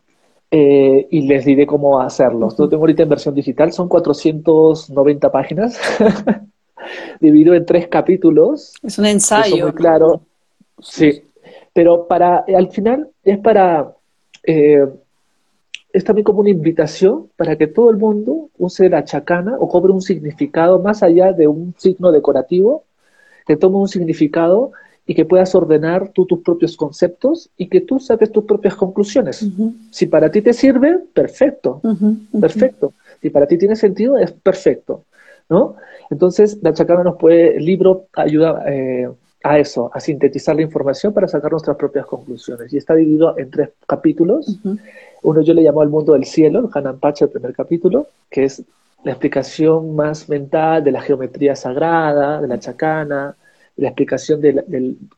eh, 0.49 1.07
y 1.09 1.21
les 1.21 1.45
diré 1.45 1.65
cómo 1.67 2.01
hacerlo. 2.01 2.49
Lo 2.57 2.69
tengo 2.69 2.83
ahorita 2.83 3.03
en 3.03 3.09
versión 3.09 3.35
digital, 3.35 3.71
son 3.71 3.87
490 3.87 5.31
páginas. 5.31 5.79
dividido 7.19 7.53
en 7.53 7.65
tres 7.65 7.87
capítulos. 7.87 8.73
Es 8.83 8.97
un 8.97 9.05
ensayo. 9.05 9.65
Muy 9.65 9.73
claro. 9.73 10.21
Sí. 10.79 11.23
Pero 11.73 12.07
para, 12.07 12.45
al 12.55 12.69
final 12.69 13.09
es 13.23 13.39
para 13.39 13.93
eh, 14.43 14.85
es 15.93 16.03
también 16.03 16.25
como 16.25 16.39
una 16.39 16.49
invitación 16.49 17.29
para 17.37 17.55
que 17.55 17.67
todo 17.67 17.91
el 17.91 17.97
mundo 17.97 18.49
use 18.57 18.89
la 18.89 19.03
chacana 19.03 19.55
o 19.59 19.69
cobre 19.69 19.93
un 19.93 20.01
significado 20.01 20.79
más 20.79 21.03
allá 21.03 21.31
de 21.31 21.47
un 21.47 21.75
signo 21.77 22.11
decorativo, 22.11 22.83
que 23.45 23.55
tome 23.55 23.77
un 23.77 23.87
significado 23.87 24.71
y 25.05 25.13
que 25.13 25.25
puedas 25.25 25.53
ordenar 25.53 26.09
tú 26.09 26.25
tus 26.25 26.39
propios 26.39 26.75
conceptos 26.75 27.51
y 27.57 27.67
que 27.67 27.81
tú 27.81 27.99
saques 27.99 28.31
tus 28.31 28.45
propias 28.45 28.75
conclusiones. 28.75 29.45
Si 29.91 30.07
para 30.07 30.31
ti 30.31 30.41
te 30.41 30.53
sirve, 30.53 30.97
perfecto, 31.13 31.79
perfecto. 32.39 32.93
Si 33.21 33.29
para 33.29 33.45
ti 33.45 33.57
tiene 33.57 33.75
sentido, 33.75 34.17
es 34.17 34.31
perfecto, 34.31 35.03
¿no? 35.53 35.75
Entonces, 36.09 36.57
la 36.61 36.73
chacana 36.73 37.03
nos 37.03 37.17
puede, 37.17 37.57
el 37.57 37.65
libro 37.65 38.07
ayuda 38.13 38.63
eh, 38.67 39.07
a 39.43 39.59
eso, 39.59 39.91
a 39.93 39.99
sintetizar 39.99 40.55
la 40.55 40.63
información 40.63 41.13
para 41.13 41.27
sacar 41.27 41.51
nuestras 41.51 41.77
propias 41.77 42.07
conclusiones. 42.07 42.73
Y 42.73 42.77
está 42.77 42.95
dividido 42.95 43.37
en 43.37 43.51
tres 43.51 43.69
capítulos. 43.85 44.59
Uno 45.21 45.41
yo 45.41 45.53
le 45.53 45.61
llamo 45.61 45.83
El 45.83 45.89
mundo 45.89 46.13
del 46.13 46.25
cielo, 46.25 46.59
el 46.59 46.69
Hanan 46.73 46.99
Pacha, 46.99 47.25
el 47.25 47.31
primer 47.31 47.53
capítulo, 47.53 48.07
que 48.29 48.45
es 48.45 48.63
la 49.03 49.11
explicación 49.11 49.95
más 49.95 50.27
mental 50.27 50.83
de 50.83 50.91
la 50.91 51.01
geometría 51.01 51.55
sagrada, 51.55 52.41
de 52.41 52.47
la 52.47 52.59
chacana, 52.59 53.35
la 53.75 53.89
explicación 53.89 54.41
de 54.41 54.53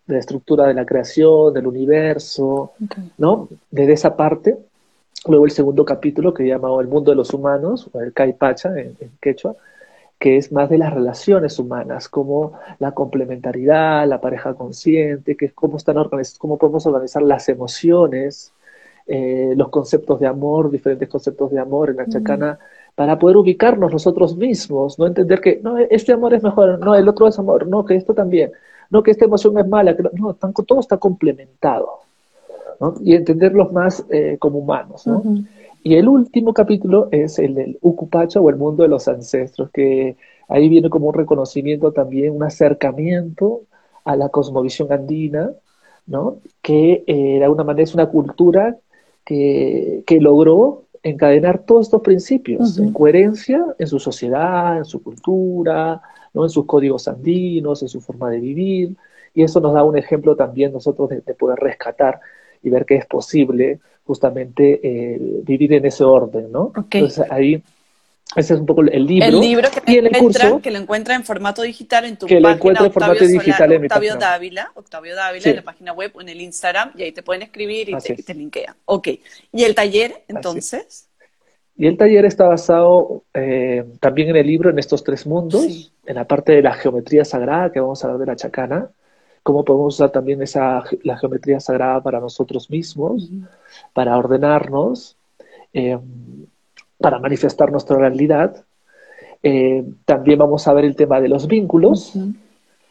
la, 0.08 0.18
estructura 0.18 0.68
de 0.68 0.74
la 0.74 0.86
creación, 0.86 1.54
del 1.54 1.68
universo, 1.68 2.74
¿no? 3.18 3.48
Desde 3.72 3.94
esa 3.94 4.16
parte. 4.18 4.58
Luego 5.28 5.46
el 5.46 5.52
segundo 5.52 5.86
capítulo 5.86 6.34
que 6.34 6.46
llama 6.46 6.70
El 6.82 6.88
mundo 6.88 7.12
de 7.12 7.18
los 7.18 7.34
humanos, 7.34 7.90
o 7.94 8.02
el 8.02 8.12
Kai 8.12 8.34
Pacha 8.34 8.70
en 8.78 8.96
quechua, 9.22 9.56
que 10.20 10.38
es 10.38 10.52
más 10.52 10.70
de 10.70 10.78
las 10.78 10.94
relaciones 10.94 11.60
humanas, 11.60 12.08
como 12.10 12.54
la 12.80 12.94
complementariedad, 12.94 14.08
la 14.08 14.22
pareja 14.22 14.54
consciente, 14.54 15.36
que 15.36 15.46
es 15.46 15.54
cómo, 15.54 15.78
están 15.78 15.98
cómo 16.38 16.58
podemos 16.58 16.86
organizar 16.86 17.22
las 17.22 17.50
emociones, 17.50 18.54
eh, 19.08 19.54
los 19.56 19.70
conceptos 19.70 20.20
de 20.20 20.28
amor, 20.28 20.72
diferentes 20.72 21.10
conceptos 21.10 21.52
de 21.52 21.60
amor 21.60 21.90
en 21.90 21.98
la 21.98 22.08
chacana, 22.08 22.60
para 22.96 23.20
poder 23.20 23.38
ubicarnos 23.38 23.92
nosotros 23.92 24.38
mismos, 24.38 24.98
no 24.98 25.06
entender 25.06 25.42
que 25.42 25.60
no, 25.62 25.78
este 25.78 26.14
amor 26.14 26.34
es 26.34 26.42
mejor, 26.42 26.80
no, 26.80 26.96
el 26.96 27.08
otro 27.08 27.28
es 27.28 27.38
amor, 27.38 27.68
no, 27.68 27.84
que 27.86 27.96
esto 27.96 28.14
también, 28.14 28.52
no, 28.90 29.04
que 29.04 29.12
esta 29.12 29.26
emoción 29.26 29.58
es 29.60 29.68
mala, 29.68 29.96
que 29.96 30.04
no, 30.14 30.34
todo 30.34 30.80
está 30.80 30.98
complementado, 30.98 32.00
y 33.02 33.16
entenderlos 33.16 33.72
más 33.72 34.06
eh, 34.10 34.38
como 34.40 34.60
humanos. 34.60 35.06
¿no? 35.06 35.22
Y 35.88 35.98
el 35.98 36.08
último 36.08 36.52
capítulo 36.52 37.10
es 37.12 37.38
el 37.38 37.54
del 37.54 37.78
Ucupacha 37.80 38.42
o 38.42 38.50
el 38.50 38.56
mundo 38.56 38.82
de 38.82 38.90
los 38.90 39.08
ancestros, 39.08 39.70
que 39.70 40.18
ahí 40.48 40.68
viene 40.68 40.90
como 40.90 41.10
un 41.10 41.14
reconocimiento 41.14 41.92
también, 41.92 42.36
un 42.36 42.42
acercamiento 42.42 43.62
a 44.04 44.16
la 44.16 44.30
cosmovisión 44.30 44.92
andina, 44.92 45.52
¿no? 46.08 46.40
que 46.64 47.04
eh, 47.06 47.38
de 47.38 47.44
alguna 47.44 47.66
manera 47.66 47.84
es 47.84 47.94
una 47.94 48.08
cultura 48.08 48.76
que, 49.24 50.04
logró 50.20 50.86
encadenar 51.04 51.60
todos 51.60 51.86
estos 51.86 52.02
principios 52.02 52.80
en 52.80 52.92
coherencia 52.92 53.64
en 53.78 53.86
su 53.86 54.00
sociedad, 54.00 54.80
en 54.80 54.86
su 54.86 55.04
cultura, 55.04 56.02
¿no? 56.34 56.46
en 56.46 56.50
sus 56.50 56.66
códigos 56.66 57.08
andinos, 57.08 57.84
en 57.84 57.90
su 57.90 58.02
forma 58.02 58.32
de 58.32 58.40
vivir, 58.40 58.96
y 59.36 59.44
eso 59.44 59.60
nos 59.60 59.76
da 59.76 59.84
un 59.84 60.00
ejemplo 60.00 60.36
también 60.36 60.74
nosotros 60.74 61.10
de 61.10 61.34
poder 61.36 61.60
rescatar 61.60 62.22
y 62.64 62.72
ver 62.72 62.88
que 62.88 62.96
es 62.96 63.06
posible 63.06 63.80
justamente 64.06 64.80
eh, 64.84 65.20
vivir 65.44 65.74
en 65.74 65.86
ese 65.86 66.04
orden, 66.04 66.52
¿no? 66.52 66.72
Entonces 66.92 67.26
ahí 67.30 67.62
ese 68.36 68.56
es 68.56 68.60
un 68.60 68.66
poco 68.66 68.82
el 68.82 69.06
libro. 69.06 69.28
El 69.28 69.40
libro 69.40 69.70
que, 69.72 69.92
y 69.92 69.98
el 69.98 70.10
curso, 70.18 70.60
que 70.62 70.72
lo 70.72 70.80
encuentra 70.80 71.16
en 71.16 71.24
formato 71.24 71.62
digital 71.62 72.06
en 72.06 72.18
tu 72.18 72.26
que 72.26 72.36
página. 72.36 72.50
lo 72.50 72.56
encuentra 72.56 72.86
en 72.86 72.92
formato 72.92 73.26
digital 73.26 73.72
en 73.72 73.84
Octavio 73.84 74.14
mi 74.16 74.20
Dávila, 74.20 74.72
Octavio 74.74 75.16
Dávila, 75.16 75.50
en 75.50 75.56
la 75.56 75.62
página 75.62 75.94
web 75.94 76.12
o 76.16 76.22
en 76.22 76.30
el 76.30 76.42
Instagram, 76.42 76.92
y 76.98 77.04
ahí 77.04 77.12
te 77.12 77.24
pueden 77.24 77.44
escribir 77.44 77.90
y, 77.90 78.24
te, 78.24 78.34
linkean. 78.34 78.76
Ok. 78.86 79.10
¿Y 79.54 79.64
el 79.64 79.74
taller, 79.74 80.24
entonces? 80.28 81.08
Y 81.78 81.88
el 81.88 81.98
taller 81.98 82.26
está 82.26 82.46
basado 82.48 83.24
eh, 83.34 83.86
también 84.02 84.30
en 84.30 84.38
el 84.38 84.48
libro, 84.48 84.70
en 84.70 84.80
estos 84.80 85.04
tres 85.04 85.26
mundos, 85.26 85.94
en 86.06 86.16
la 86.16 86.26
parte 86.26 86.54
de 86.54 86.62
la 86.62 86.74
geometría 86.74 87.24
sagrada, 87.24 87.72
que 87.72 87.80
vamos 87.80 88.04
a 88.04 88.08
hablar 88.08 88.20
de 88.20 88.26
la 88.26 88.36
chacana, 88.36 88.90
cómo 89.46 89.64
podemos 89.64 89.94
usar 89.94 90.10
también 90.10 90.42
esa, 90.42 90.84
la 91.04 91.18
geometría 91.20 91.60
sagrada 91.60 92.02
para 92.02 92.20
nosotros 92.20 92.68
mismos, 92.72 93.30
para 93.94 94.18
ordenarnos, 94.18 95.16
eh, 95.72 96.00
para 96.98 97.20
manifestar 97.20 97.72
nuestra 97.72 97.96
realidad. 97.96 98.66
Eh, 99.44 99.86
también 100.04 100.40
vamos 100.40 100.68
a 100.68 100.74
ver 100.74 100.84
el 100.84 100.96
tema 100.96 101.22
de 101.22 101.30
los 101.30 101.46
vínculos, 101.46 102.14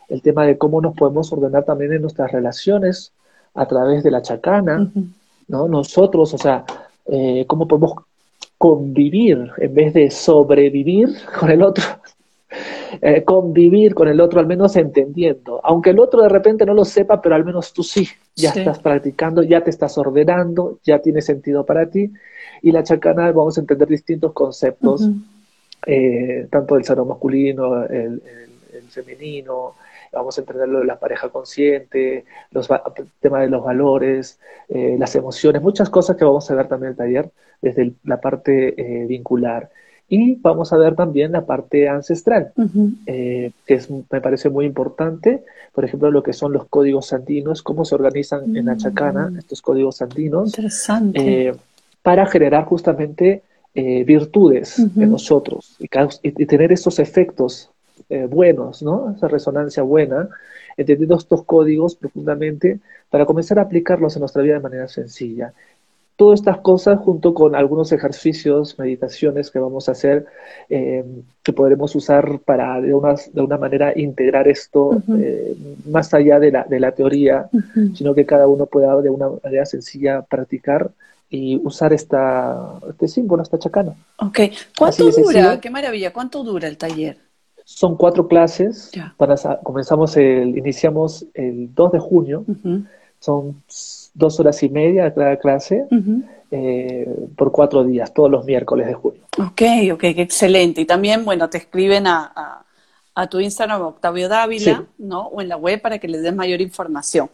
el 0.09 0.23
tema 0.23 0.47
de 0.47 0.57
cómo 0.57 0.81
nos 0.81 0.95
podemos 0.95 1.33
ordenar 1.33 1.65
también 1.65 1.93
en 1.93 2.03
nuestras 2.03 2.31
relaciones 2.31 3.13
a 3.53 3.67
través 3.67 4.05
de 4.05 4.13
la 4.13 4.23
chacana, 4.23 4.89
¿no? 5.49 5.67
Nosotros, 5.67 6.35
o 6.35 6.39
sea, 6.39 6.65
eh, 7.07 7.47
cómo 7.49 7.67
podemos 7.67 7.95
convivir 8.59 9.51
en 9.59 9.75
vez 9.75 9.93
de 9.93 10.09
sobrevivir 10.09 11.17
con 11.41 11.51
el 11.51 11.63
otro. 11.65 11.83
Eh, 13.01 13.25
convivir 13.25 13.95
con 13.95 14.09
el 14.09 14.21
otro, 14.21 14.41
al 14.41 14.47
menos 14.47 14.77
entendiendo. 14.77 15.61
Aunque 15.65 15.91
el 15.91 15.99
otro 15.99 16.23
de 16.23 16.29
repente 16.29 16.67
no 16.67 16.75
lo 16.75 16.85
sepa, 16.85 17.21
pero 17.21 17.35
al 17.35 17.45
menos 17.45 17.73
tú 17.73 17.83
sí, 17.83 18.09
ya 18.35 18.51
estás 18.51 18.79
practicando, 18.79 19.43
ya 19.43 19.63
te 19.63 19.71
estás 19.71 19.97
ordenando, 19.99 20.79
ya 20.83 21.01
tiene 21.01 21.23
sentido 21.23 21.65
para 21.65 21.89
ti. 21.89 22.13
Y 22.63 22.73
la 22.73 22.83
chacana 22.83 23.31
vamos 23.33 23.57
a 23.57 23.61
entender 23.61 23.89
distintos 23.89 24.33
conceptos, 24.33 25.09
eh, 25.87 26.47
tanto 26.51 26.75
del 26.75 26.85
ser 26.85 26.99
masculino, 27.03 27.85
el, 27.85 28.23
femenino, 28.89 29.75
vamos 30.13 30.37
a 30.37 30.41
entender 30.43 30.69
lo 30.69 30.81
de 30.81 30.85
la 30.85 30.99
pareja 30.99 31.29
consciente, 31.29 32.25
los 32.53 32.69
temas 33.21 33.41
de 33.41 33.49
los 33.49 33.65
valores, 33.65 34.39
eh, 34.69 34.97
las 34.99 35.17
emociones, 35.17 35.63
muchas 35.63 35.91
cosas 35.91 36.17
que 36.17 36.25
vamos 36.25 36.49
a 36.51 36.55
ver 36.55 36.69
también 36.69 36.89
en 36.89 36.93
el 36.93 36.97
taller 36.97 37.31
desde 37.61 37.93
la 38.05 38.21
parte 38.21 38.75
vincular. 39.09 39.71
Y 40.09 40.35
vamos 40.37 40.73
a 40.73 40.77
ver 40.77 40.95
también 40.95 41.33
la 41.33 41.47
parte 41.47 41.89
ancestral, 41.89 42.53
eh, 43.07 43.53
que 43.67 43.75
es, 43.75 43.89
me 43.91 44.21
parece 44.21 44.51
muy 44.51 44.67
importante, 44.67 45.45
por 45.73 45.85
ejemplo, 45.85 46.11
lo 46.11 46.23
que 46.23 46.35
son 46.35 46.53
los 46.53 46.67
códigos 46.67 47.13
andinos, 47.13 47.63
cómo 47.63 47.85
se 47.85 47.95
organizan 47.95 48.55
en 48.55 48.67
la 48.67 48.77
chacana 48.77 49.31
mm. 49.31 49.39
estos 49.39 49.63
códigos 49.63 50.03
andinos, 50.03 50.53
eh, 51.15 51.55
para 52.03 52.27
generar 52.27 52.65
justamente 52.67 53.43
eh, 53.75 54.05
virtudes 54.05 54.79
en 54.79 55.11
nosotros 55.11 55.77
y, 55.81 55.89
y, 56.23 56.47
tener 56.47 56.71
esos 56.71 56.99
efectos 56.99 57.71
buenos, 58.29 58.83
¿no? 58.83 59.15
esa 59.17 59.27
resonancia 59.27 59.83
buena, 59.83 60.29
entendiendo 60.77 61.17
estos 61.17 61.45
códigos 61.45 61.97
profundamente 61.97 62.79
para 63.09 63.25
comenzar 63.25 63.59
a 63.59 63.63
aplicarlos 63.63 64.15
en 64.17 64.21
nuestra 64.21 64.43
vida 64.43 64.55
de 64.55 64.61
manera 64.61 64.89
sencilla. 64.89 65.55
Todas 66.17 66.41
estas 66.41 66.59
cosas 66.59 67.01
junto 67.01 67.35
con 67.35 67.57
algunos 67.57 67.91
ejercicios, 67.91 68.79
meditaciones 68.79 69.51
que 69.51 69.59
vamos 69.59 69.89
a 69.89 69.93
hacer, 69.93 70.27
eh, 70.69 71.05
que 71.43 71.53
podremos 71.53 71.95
usar 71.97 72.39
para 72.39 72.81
de 72.81 72.95
una, 72.95 73.15
de 73.33 73.43
una 73.43 73.59
manera 73.59 73.93
integrar 73.99 74.47
esto 74.47 75.03
eh, 75.19 75.57
más 75.87 76.15
allá 76.15 76.39
de 76.39 76.53
la, 76.53 76.65
de 76.65 76.79
la 76.79 76.93
teoría, 76.93 77.49
sino 77.95 78.15
que 78.15 78.27
cada 78.27 78.47
uno 78.47 78.67
pueda 78.67 79.01
de 79.01 79.11
una 79.11 79.29
manera 79.43 79.67
sencilla 79.67 80.23
practicar 80.23 80.93
y 81.31 81.57
usar 81.65 81.93
esta, 81.93 82.79
este 82.89 83.09
símbolo, 83.09 83.43
esta 83.43 83.59
chacana. 83.59 83.95
Ok, 84.19 84.41
¿cuánto 84.79 85.11
dura? 85.11 85.59
Qué 85.61 85.69
maravilla, 85.69 86.13
¿cuánto 86.13 86.45
dura 86.45 86.69
el 86.69 86.79
taller? 86.79 87.19
Son 87.65 87.97
cuatro 87.97 88.29
clases, 88.29 88.93
para, 89.17 89.37
comenzamos 89.63 90.17
el, 90.17 90.57
iniciamos 90.57 91.27
el 91.35 91.75
2 91.75 91.93
de 91.93 91.99
junio, 91.99 92.45
son 93.19 93.63
dos 94.15 94.39
horas 94.41 94.63
y 94.63 94.69
media 94.69 95.13
cada 95.13 95.37
clase 95.39 95.87
eh, 96.51 97.07
por 97.37 97.51
cuatro 97.53 97.85
días, 97.85 98.15
todos 98.15 98.31
los 98.31 98.45
miércoles 98.45 98.87
de 98.87 98.95
junio. 98.95 99.23
Ok, 99.39 99.63
ok, 99.93 100.05
excelente. 100.05 100.81
Y 100.81 100.85
también, 100.85 101.25
bueno, 101.25 101.51
te 101.51 101.59
escriben 101.59 102.07
a, 102.07 102.65
tu 103.31 103.41
Instagram, 103.41 103.83
Octavio 103.83 104.29
Dávila, 104.29 104.87
¿no? 104.99 105.27
O 105.29 105.41
en 105.41 105.49
la 105.49 105.57
web 105.57 105.81
para 105.81 105.99
que 105.99 106.09
les 106.09 106.23
des 106.23 106.35
mayor 106.35 106.61
información. 106.61 107.31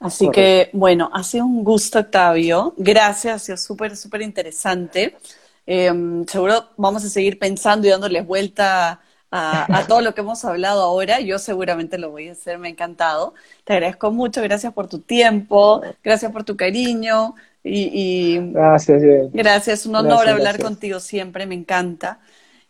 Así 0.00 0.30
que, 0.30 0.70
bueno, 0.72 1.10
ha 1.12 1.22
sido 1.22 1.44
un 1.44 1.62
gusto, 1.62 1.98
Octavio. 1.98 2.74
Gracias, 2.76 3.34
ha 3.34 3.38
sido 3.38 3.56
súper, 3.56 3.96
súper 3.96 4.22
interesante. 4.22 5.16
Em, 5.66 6.24
seguro 6.26 6.64
vamos 6.76 7.04
a 7.04 7.08
seguir 7.08 7.38
pensando 7.38 7.86
y 7.86 7.90
dándoles 7.90 8.26
vuelta 8.26 9.00
a, 9.30 9.84
todo 9.86 10.00
lo 10.00 10.14
que 10.14 10.20
hemos 10.22 10.44
hablado 10.44 10.82
ahora. 10.82 11.20
Yo 11.20 11.38
seguramente 11.38 11.98
lo 11.98 12.10
voy 12.10 12.28
a 12.28 12.32
hacer, 12.32 12.58
me 12.58 12.68
ha 12.68 12.70
encantado. 12.70 13.34
Te 13.64 13.74
agradezco 13.74 14.10
mucho, 14.10 14.42
gracias 14.42 14.72
por 14.72 14.88
tu 14.88 14.98
tiempo, 15.00 15.82
gracias 16.02 16.32
por 16.32 16.44
tu 16.44 16.56
cariño. 16.56 17.34
Y, 17.62 18.38
gracias, 18.52 19.02
gracias, 19.32 19.86
un 19.86 19.94
honor 19.94 20.28
hablar 20.28 20.58
contigo 20.58 20.98
siempre, 20.98 21.46
me 21.46 21.54
encanta. 21.54 22.20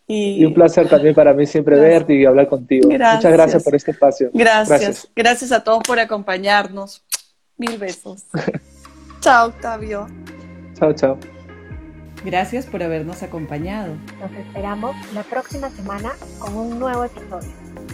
Y, 0.09 0.45
un 0.45 0.53
placer 0.53 0.89
también 0.89 1.15
para 1.15 1.33
mí 1.33 1.47
siempre 1.47 1.79
verte 1.79 2.15
y 2.15 2.25
hablar 2.25 2.49
contigo. 2.49 2.91
Muchas 2.91 3.33
gracias 3.33 3.63
por 3.63 3.77
este 3.77 3.93
espacio. 3.93 4.31
Gracias. 4.35 5.09
Gracias 5.15 5.53
a 5.53 5.63
todos 5.63 5.85
por 5.85 6.01
acompañarnos. 6.01 7.05
Mil 7.57 7.79
besos. 7.79 8.25
chao, 9.21 9.49
Octavio. 9.49 10.09
Chao, 10.75 10.93
chao. 10.95 11.40
Gracias 12.25 12.67
por 12.67 12.83
habernos 12.83 13.23
acompañado. 13.23 13.95
Nos 14.21 14.33
esperamos 14.33 14.95
la 15.15 15.23
próxima 15.23 15.71
semana 15.71 16.13
con 16.39 16.55
un 16.55 16.79
nuevo 16.79 17.05
episodio. 17.05 17.49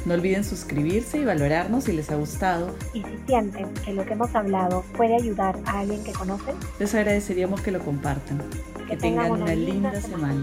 No 0.04 0.14
olviden 0.14 0.44
suscribirse 0.44 1.18
y 1.18 1.24
valorarnos 1.24 1.84
si 1.84 1.92
les 1.92 2.10
ha 2.10 2.16
gustado. 2.16 2.74
Y 2.92 3.02
si 3.02 3.18
sienten 3.26 3.72
que 3.74 3.92
lo 3.92 4.04
que 4.04 4.14
hemos 4.14 4.34
hablado 4.34 4.84
puede 4.96 5.14
ayudar 5.14 5.56
a 5.66 5.80
alguien 5.80 6.02
que 6.02 6.12
conocen, 6.12 6.56
les 6.78 6.94
agradeceríamos 6.94 7.60
que 7.60 7.70
lo 7.70 7.80
compartan. 7.80 8.42
Que, 8.88 8.96
tengan, 8.96 9.30
una, 9.30 9.54
linda, 9.54 10.00
semana. 10.00 10.40